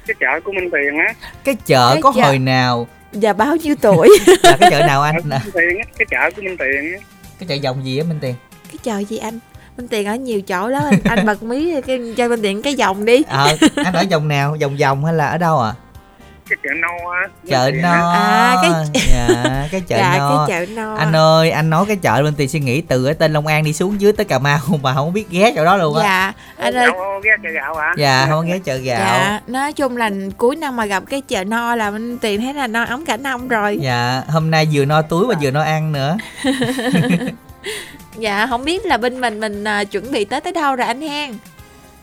[0.07, 1.13] Cái chợ của Minh Tiền á.
[1.43, 2.21] cái chợ Cái có chợ.
[2.25, 2.87] hồi nào?
[3.13, 4.09] Và bao nhiêu tuổi?
[4.43, 6.99] Là cái chợ nào anh Minh Tiền á, cái chợ của Minh Tiền á.
[7.39, 8.35] cái chợ dòng gì á minh tiền?
[8.71, 9.39] Cái chợ gì anh?
[9.77, 12.75] Minh tiền ở nhiều chỗ lắm anh, anh bật mí cái cho minh tiền cái
[12.79, 13.23] vòng đi.
[13.27, 14.55] Ờ anh ở dòng nào?
[14.55, 15.73] Dòng dòng hay là ở đâu ạ
[16.51, 17.27] Cái chợ nâu á.
[17.47, 18.11] Chợ no.
[18.11, 18.71] À, cái
[19.11, 20.45] dạ cái chợ dạ no.
[20.47, 20.95] cái chợ no.
[20.95, 23.63] Anh ơi anh nói cái chợ bên tiền suy nghĩ từ ở tên long an
[23.63, 26.03] đi xuống dưới tới cà mau mà không biết ghé chỗ đó luôn á.
[26.03, 27.93] Dạ anh ơi Gạo, ghé chợ gạo hả?
[27.97, 28.99] dạ không ghé chợ gạo.
[28.99, 32.53] Dạ nói chung là cuối năm mà gặp cái chợ no là minh tiền thấy
[32.53, 33.77] là no ống cả năm rồi.
[33.81, 36.17] Dạ hôm nay vừa no túi và vừa no ăn nữa.
[38.17, 41.01] Dạ không biết là bên mình mình à, chuẩn bị tới tới đâu rồi anh
[41.01, 41.31] hen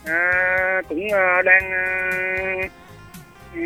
[0.05, 1.85] À, cũng à, đang à,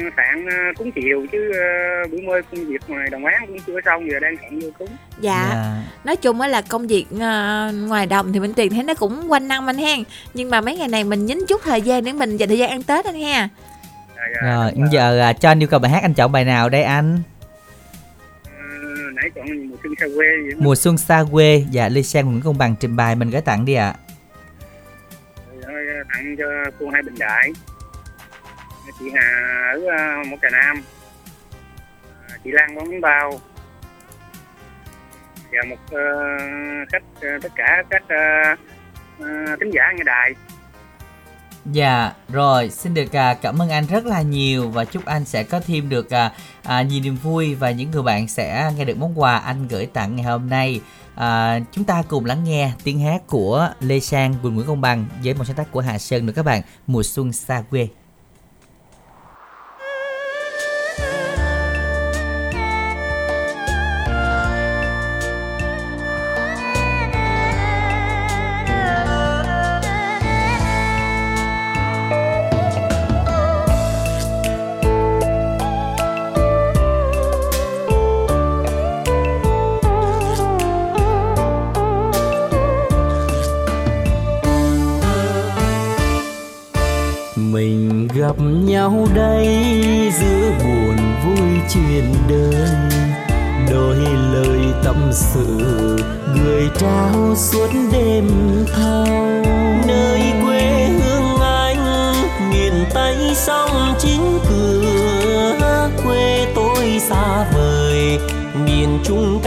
[0.01, 3.59] ừ, tạng ờ, cúng chiều chứ ờ, bữa mới công việc ngoài đồng án cũng
[3.67, 4.89] chưa xong giờ đang soạn vô cúng.
[5.21, 5.75] Dạ.
[6.05, 9.33] Nói chung á là công việc ờ, ngoài đồng thì mình tiền thấy nó cũng
[9.33, 10.03] quanh năm anh hen.
[10.35, 12.71] Nhưng mà mấy ngày này mình nhín chút thời gian để mình dành thời gian
[12.71, 13.49] ăn tết anh ha.
[14.43, 17.23] Rồi, giờ à, cho anh yêu cầu bài hát anh chọn bài nào đây anh?
[18.45, 18.51] Ờ,
[19.15, 20.55] nãy chọn mùa xuân xa quê vậy.
[20.57, 21.65] Mùa xuân xa quê.
[21.73, 23.95] Và Lê Sang Nguyễn Công Bằng trình bày mình gửi tặng đi ạ.
[25.63, 25.73] Ờ,
[26.15, 26.45] tặng cho
[26.81, 27.53] cô hai bình đại
[28.99, 29.29] chị Hà
[29.73, 30.83] ở ờ, uh, một cà Nam
[32.29, 33.41] à, chị Lan bóng bánh bao
[35.53, 38.59] và một uh, khách uh, tất cả các uh,
[39.19, 40.35] ờ, thính giả nghe đài
[41.73, 45.43] Dạ, rồi xin được à, cảm ơn anh rất là nhiều và chúc anh sẽ
[45.45, 46.33] có thêm được à,
[46.63, 49.87] à, nhiều niềm vui và những người bạn sẽ nghe được món quà anh gửi
[49.87, 50.81] tặng ngày hôm nay.
[51.15, 55.07] À, chúng ta cùng lắng nghe tiếng hát của Lê Sang, Quỳnh Nguyễn Công Bằng
[55.25, 56.63] với một sáng tác của Hà Sơn nữa các bạn.
[56.87, 57.89] Mùa xuân xa quê.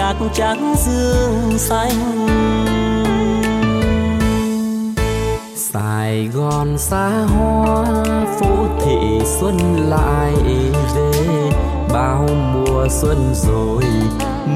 [0.05, 1.89] Cát trắng dương xanh.
[5.55, 7.85] Sài Gòn xa hoa
[8.39, 9.57] phố thị xuân
[9.89, 10.33] lại
[10.95, 11.11] về.
[11.93, 13.83] Bao mùa xuân rồi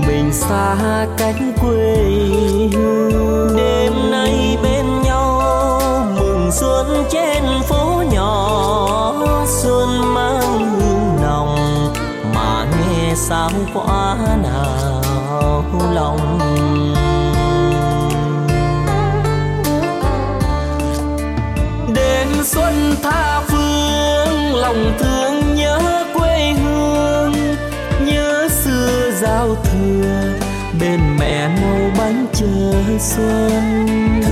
[0.07, 0.75] mình xa
[1.17, 1.95] cách quê
[2.73, 3.57] hương.
[3.57, 5.41] Đêm nay bên nhau
[6.19, 9.13] mừng xuân trên phố nhỏ.
[9.47, 10.98] Xuân mang hương
[13.15, 15.63] sao quá nào
[15.93, 16.39] lòng.
[21.95, 27.33] Đêm xuân tha phương, lòng thương nhớ quê hương,
[28.05, 30.23] nhớ xưa giao thừa,
[30.79, 34.28] bên mẹ nấu bánh chờ xuân.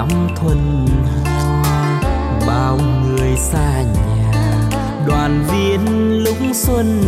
[0.00, 0.86] Năm thuần
[1.62, 2.00] hoa
[2.46, 4.32] bao người xa nhà,
[5.06, 7.02] đoàn viên lúc xuân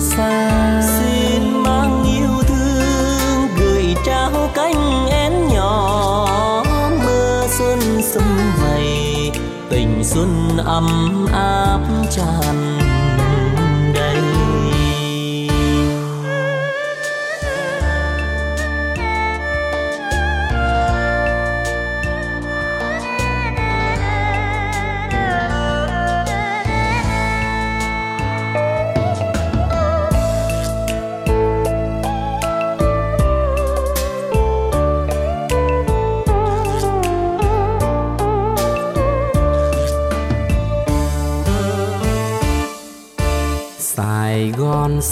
[0.00, 0.50] xa.
[0.98, 6.64] Xin mang yêu thương, gửi trao cánh én nhỏ.
[7.04, 8.24] Mưa xuân sum
[8.62, 9.30] vầy,
[9.70, 11.80] tình xuân ấm áp
[12.10, 12.51] tràn.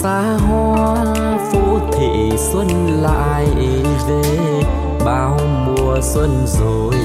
[0.01, 0.95] Xa hoa,
[1.51, 2.67] phố thị xuân
[3.01, 3.47] lại
[4.07, 4.39] về.
[5.05, 6.95] Bao mùa xuân rồi,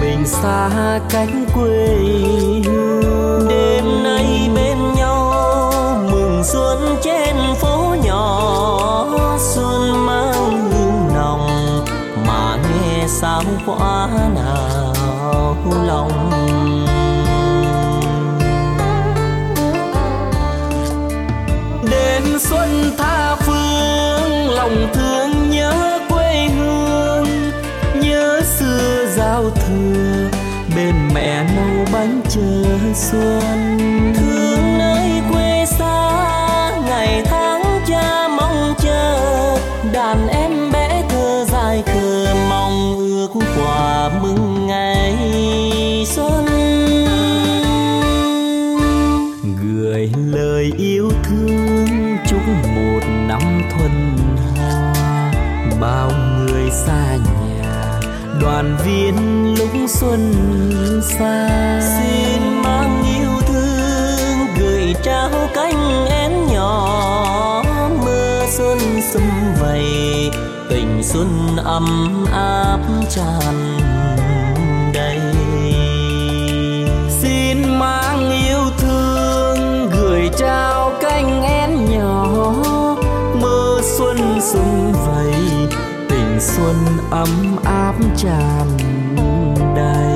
[0.00, 0.70] mình xa
[1.10, 1.96] cánh quê
[2.64, 3.48] hương.
[3.48, 5.32] Đêm nay bên nhau,
[6.10, 9.06] mừng xuân trên phố nhỏ.
[9.38, 11.48] Xuân mang hương nồng,
[12.26, 14.94] mà nghe sao quá nào
[15.86, 16.35] lòng.
[32.36, 33.78] Chờ xuân.
[34.16, 39.58] Thương nơi quê xa, ngày tháng cha mong chờ.
[39.92, 45.16] Đàn em bé thơ dài khờ mong ước quà mừng ngày
[46.06, 46.46] xuân.
[49.62, 52.40] Gửi lời yêu thương chúc
[52.74, 54.16] một năm thuần
[54.56, 54.92] hoa
[55.80, 57.45] bao người xa nhà
[58.40, 59.16] đoàn viên
[59.58, 60.32] lúc xuân
[61.02, 61.48] xa.
[61.80, 67.62] Xin mang yêu thương, gửi trao cánh én nhỏ.
[68.04, 68.78] Mưa xuân
[69.12, 69.30] xum
[69.60, 69.84] vầy,
[70.68, 72.78] tình xuân ấm áp
[73.10, 73.78] tràn
[74.94, 75.20] đầy.
[77.22, 82.54] Xin mang yêu thương, gửi trao cánh én nhỏ.
[83.40, 85.35] Mưa xuân xum vầy
[86.56, 86.76] xuân
[87.10, 88.66] ấm áp tràn
[89.76, 90.15] đầy.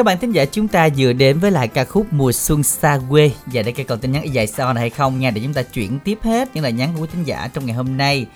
[0.00, 3.00] Các bạn thính giả chúng ta vừa đến với lại ca khúc Mùa Xuân Xa
[3.10, 5.62] Quê Và đây còn tin nhắn dài sau này hay không nha Để chúng ta
[5.62, 8.26] chuyển tiếp hết những lời nhắn của quý thính giả trong ngày hôm nay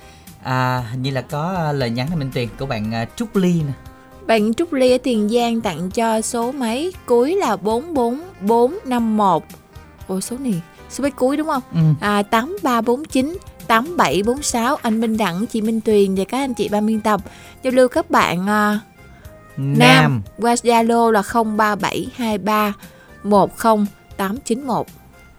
[0.43, 3.53] à, Hình như là có lời nhắn này Minh Tuyền của bạn à, Trúc Ly
[3.53, 3.73] nè
[4.27, 9.43] Bạn Trúc Ly ở Tiền Giang tặng cho số máy cuối là 44451.
[10.07, 11.63] Ồ số này, số máy cuối đúng không?
[11.73, 11.81] Ừ.
[12.01, 17.01] À 8349 8746 anh Minh Đẳng, chị Minh Tuyền và các anh chị ban biên
[17.01, 17.21] tập
[17.63, 18.81] giao lưu các bạn à,
[19.57, 21.23] Nam qua Zalo là
[23.25, 24.85] 0372310891.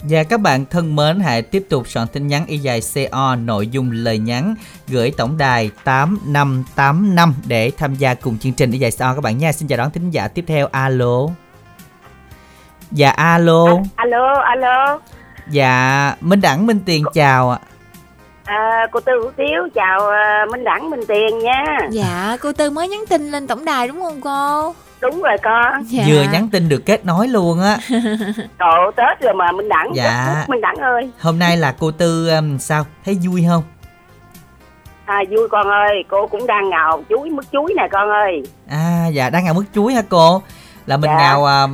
[0.09, 3.67] Và các bạn thân mến hãy tiếp tục soạn tin nhắn y dài CO nội
[3.67, 4.55] dung lời nhắn
[4.87, 9.37] gửi tổng đài 8585 để tham gia cùng chương trình y dài CO các bạn
[9.37, 9.51] nha.
[9.51, 10.67] Xin chào đón thính giả tiếp theo.
[10.67, 11.27] Alo.
[12.91, 13.65] Dạ alo.
[13.95, 14.99] alo alo
[15.49, 17.59] Dạ Minh Đẳng Minh Tiền chào ạ.
[18.45, 22.69] À, cô tư hữu tiếu chào à, minh đẳng minh tiền nha Dạ, cô Tư
[22.69, 24.73] mới nhắn tin lên tổng đài đúng không cô?
[25.01, 26.03] đúng rồi con Dạ.
[26.07, 27.77] Vừa nhắn tin được kết nối luôn á.
[28.59, 30.34] Trời Tết rồi mà Minh Đẳng Dạ.
[30.41, 32.85] Tết, Minh Đẳng ơi Hôm nay là cô Tư um, sao?
[33.05, 33.63] Thấy vui không?
[35.05, 39.07] à, vui con ơi cô cũng đang ngào chuối mứt chuối nè con ơi À
[39.13, 40.41] dạ đang ngào mứt chuối hả cô?
[40.85, 41.17] Là mình Dạ.
[41.17, 41.67] ngào à,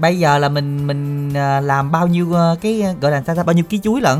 [0.00, 3.42] bây giờ là mình mình à, làm bao nhiêu à, cái gọi là sao ta
[3.42, 4.18] bao nhiêu ký chuối lận?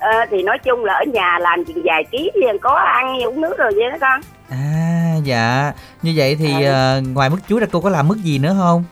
[0.00, 3.40] À, thì nói chung là ở nhà làm chừng vài ký thì có ăn uống
[3.40, 4.20] nước rồi vậy đó con
[4.50, 5.72] À dạ
[6.02, 8.84] như vậy thì à, ngoài mứt chuối ra cô có làm mứt gì nữa không?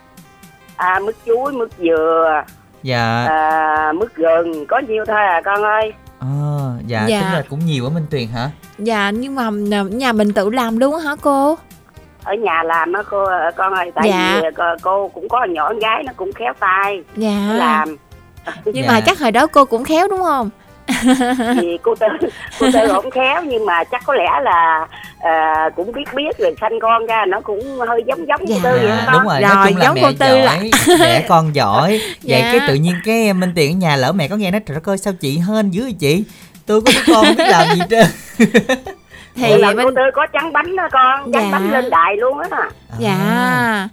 [0.77, 2.43] à, mứt chuối mứt dừa
[2.83, 6.27] Dạ à, mứt gừng có nhiêu thôi à con ơi Ờ,
[6.87, 7.21] dạ, Dạ.
[7.21, 8.51] tính là cũng nhiều ở Minh Tuyền hả?
[8.79, 9.51] Dạ, nhưng mà
[9.91, 11.59] nhà mình tự làm luôn á hả cô?
[12.25, 13.27] ở nhà làm á cô
[13.57, 14.41] con ơi tại Dạ.
[14.43, 14.49] vì
[14.83, 17.53] cô, cũng có nhỏ con gái nó cũng khéo tay Dạ.
[17.55, 17.97] làm
[18.65, 18.93] Nhưng Dạ.
[18.93, 20.51] mà chắc hồi đó cô cũng khéo đúng không?
[21.61, 22.07] thì cô tư
[22.61, 24.87] cô tư không khéo nhưng mà chắc có lẽ là
[25.21, 28.79] à, cũng biết biết rồi sanh con ra nó cũng hơi giống giống cô tư
[28.83, 29.13] vậy đó Dạ, con.
[29.15, 31.89] đúng rồi, nói Rồi, chung là giống mẹ cô Tư là- giỏi, đẻ con giỏi.
[32.23, 32.53] Vậy Dạ.
[32.53, 34.99] cái tự nhiên cái Minh Tuyền ở nhà lỡ mẹ có nghe nói trời ơi
[34.99, 36.25] sao chị hên dữ vậy chị?
[36.67, 38.07] Tôi có đứa con không biết làm gì trơn.
[39.37, 41.59] Thì là bên- cô tư có trắng bánh đó con trắng Dạ.
[41.59, 42.49] bánh lên đài luôn á
[42.99, 43.89] Dạ.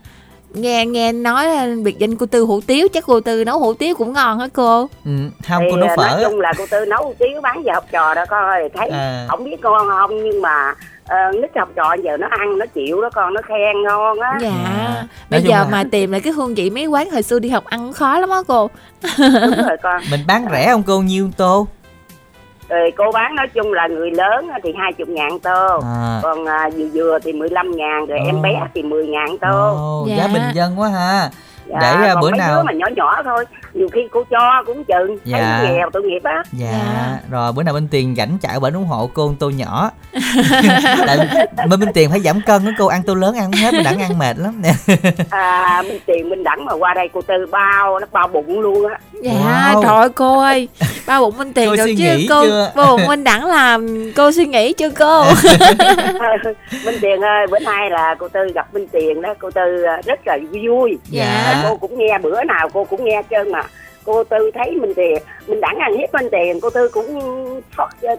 [0.56, 1.48] Nghe nghe nói
[1.84, 4.48] biệt danh cô Tư hủ tiếu chắc cô Tư nấu hủ tiếu cũng ngon hả
[4.53, 4.88] cô?
[5.06, 5.11] Ừ,
[5.48, 6.03] không thì cô nấu à, phở.
[6.07, 8.90] nói chung là cô tư nấu tiếng bán về học trò đó con ơi thấy
[8.90, 9.26] À.
[9.30, 10.73] không biết ngon không nhưng mà
[11.03, 14.38] uh, nít học trò giờ nó ăn nó chịu đó con nó khen ngon á
[14.41, 14.49] Dạ.
[14.49, 17.49] Nói Bây giờ là- mà tìm lại cái hương vị mấy quán hồi xưa đi
[17.49, 18.69] học ăn khó lắm á cô.
[19.18, 21.68] đúng rồi con Mình bán rẻ không cô nhiêu tô?
[22.80, 26.19] Rồi cô bán nói chung là người lớn thì hai chục ngàn tô À.
[26.23, 28.41] còn à, vừa vừa thì 15 ngàn rồi em Ồ.
[28.41, 30.15] bé thì 10 ngàn tô Ồ, Dạ.
[30.15, 31.30] giá bình dân quá ha.
[31.68, 34.24] Dạ, Để à, còn bữa mấy nào đứa mà nhỏ nhỏ thôi nhiều khi cô
[34.30, 35.58] cho cũng chừng Dạ.
[35.62, 37.18] thấy nghèo tội nghiệp á Dạ, Dạ.
[37.32, 39.92] rồi bữa nào bên tiền rảnh chạy bển ủng hộ cô tô nhỏ.
[41.58, 43.84] Tại bên bên tiền phải giảm cân đó cô ăn tô lớn ăn hết, mình
[43.84, 44.74] đẳng ăn mệt lắm nè.
[45.30, 48.88] à minh tiền minh đẳng mà qua đây cô tư bao nó bao bụng luôn
[48.90, 49.32] á Dạ,
[49.74, 49.84] Wow.
[49.84, 50.68] trời ơi cô ơi.
[51.08, 52.72] Ba bụng Minh Tiền Cô rồi chứ cô chưa?
[52.76, 55.24] ba bụng Minh Đẳng làm cô suy nghĩ chưa cô?
[56.86, 60.02] minh tiền ơi bữa nay là cô tư gặp minh tiền đó cô tư à,
[60.06, 61.55] rất là vui Dạ.
[61.64, 63.64] Cô cũng nghe bữa nào cô cũng nghe hết trơn mà
[64.06, 65.18] cô tư thấy minh tiền
[65.48, 67.06] mình đẳng ăn hiếp minh tiền cô tư cũng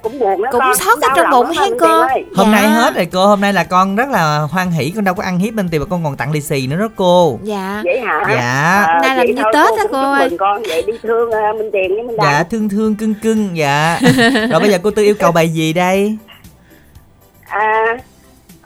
[0.03, 2.01] cũng buồn đó Cũng con ở đau trong bụng Minh cô?
[2.01, 2.25] Ơi.
[2.37, 2.61] Hôm Dạ.
[2.61, 5.23] nay hết rồi cô, hôm nay là con rất là hoan hỷ, con đâu có
[5.23, 7.39] ăn hiếp bên tiền mà con còn tặng lì xì nữa đó cô.
[7.43, 7.81] Dạ.
[7.85, 8.85] vậy hả Dạ.
[8.87, 10.37] À, Nay là vậy như thôi, Tết cô á cô ơi.
[10.39, 13.99] con vậy đi thương à, minh tiền với minh Dạ, thương thương cưng cưng, dạ.
[14.51, 16.17] Rồi bây giờ cô Tư yêu cầu bài gì đây?
[17.49, 17.97] À,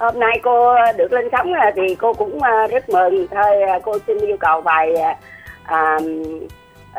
[0.01, 3.27] hôm nay cô được lên sóng à, thì cô cũng à, rất mừng.
[3.31, 5.17] Thôi à, cô xin yêu cầu bài à,
[5.65, 5.99] à,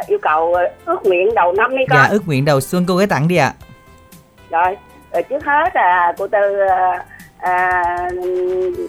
[0.07, 1.99] yêu cầu à, ước nguyện đầu năm đi con.
[2.01, 3.53] Dạ, ước nguyện đầu xuân cô gái tặng đi ạ.
[4.49, 4.77] Rồi,
[5.13, 7.05] rồi trước hết là cô Tư à,
[7.37, 7.83] à,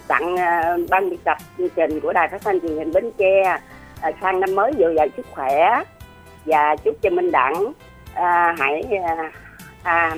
[0.07, 3.43] tặng à, ban biên tập chương trình của đài phát thanh truyền hình Bến Tre
[4.01, 5.83] à, sang năm mới dồi dào sức khỏe
[6.45, 7.73] và chúc cho Minh Đẳng
[8.13, 9.31] à, hãy à,
[9.83, 10.15] à,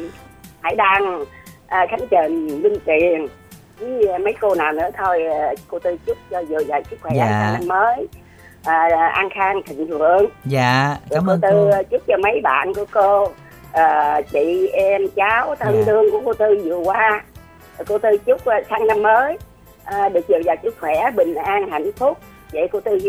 [0.62, 1.26] hãy đăng
[1.68, 3.28] à, Khánh Trình Linh Tiền
[3.80, 7.12] với mấy cô nào nữa thôi ờ, cô tư chúc cho dồi dào sức khỏe
[7.16, 7.52] Dạ.
[7.60, 8.08] năm mới.
[8.64, 10.26] À, an khang thịnh vượng.
[10.46, 11.84] Dạ cảm cô ơn tư cô.
[11.92, 13.28] chúc cho mấy bạn của cô
[13.72, 15.84] à, chị em cháu thân Dạ.
[15.86, 17.24] thương của cô tư vừa qua.
[17.88, 19.38] Cô tư chúc sang năm mới
[19.84, 22.18] à, được dồi dào sức khỏe bình an hạnh phúc.
[22.54, 23.00] Vậy cô tư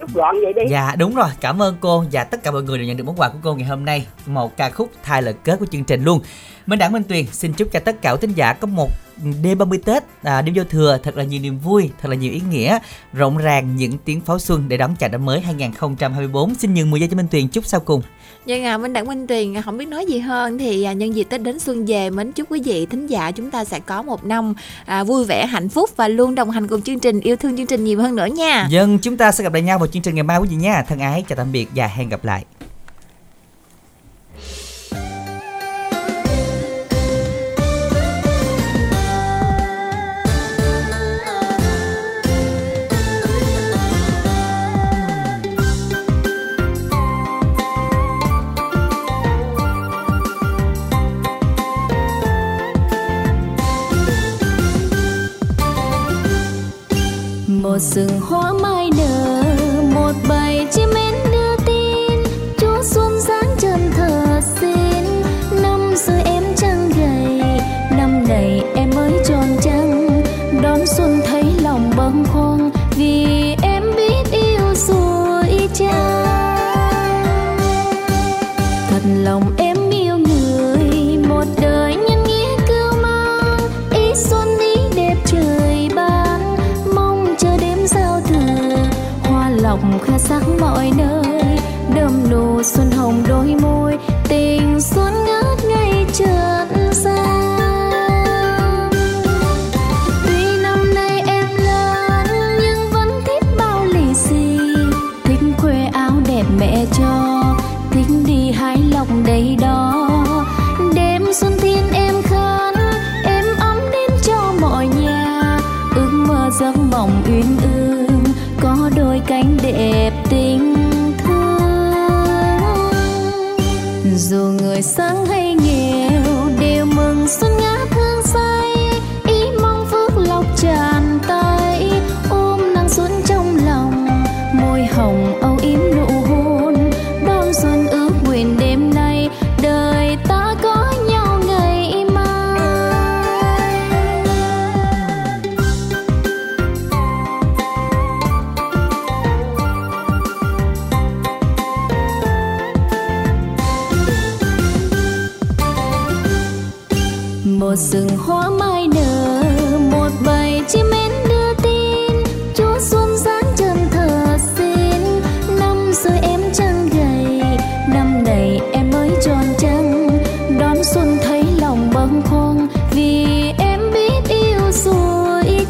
[0.00, 0.62] chúc gọn vậy đi.
[0.70, 3.16] Dạ đúng rồi, cảm ơn cô và tất cả mọi người đều nhận được món
[3.16, 4.06] quà của cô ngày hôm nay.
[4.26, 6.20] Một ca khúc thay lời kết của chương trình luôn.
[6.66, 8.88] Minh Đẳng Minh Tuyền xin chúc cho tất cả thính giả có một
[9.42, 10.02] đêm 30 Tết.
[10.22, 12.78] À, Đêm giao thừa thật là nhiều niềm vui, thật là nhiều ý nghĩa
[13.12, 17.00] Rộn ràng những tiếng pháo xuân để đón chào năm mới 2024 Xin nhường 10
[17.00, 18.02] giây cho Minh Tuyền chúc sau cùng.
[18.46, 20.58] Vâng à, Minh Đặng Minh Tuyền không biết nói gì hơn.
[20.58, 23.50] Thì à, nhân dịp Tết đến xuân về mến chúc quý vị thính giả chúng
[23.50, 24.54] ta sẽ có một năm
[24.86, 27.66] à, vui vẻ hạnh phúc và luôn đồng hành cùng chương trình yêu thương chương
[27.66, 28.66] trình nhiều hơn nữa nha.
[28.70, 30.84] Dân chúng ta sẽ gặp lại nhau vào chương trình ngày mai quý vị nha.
[30.88, 32.44] Thân ái, chào tạm biệt và hẹn gặp lại
[57.72, 58.52] một rừng hoa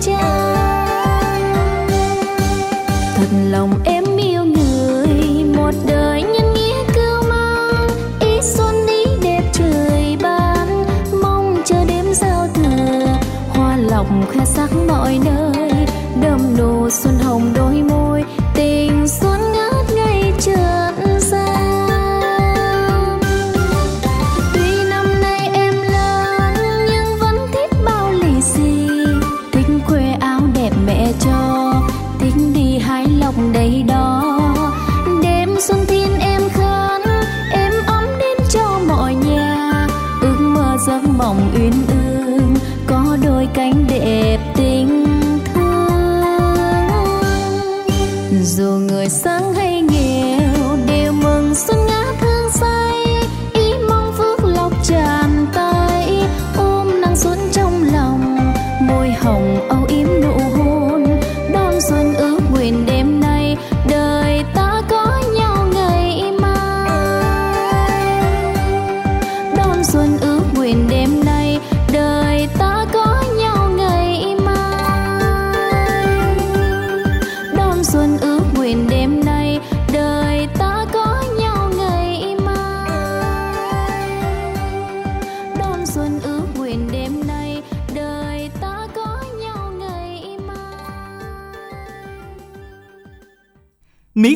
[0.06, 0.41] rồi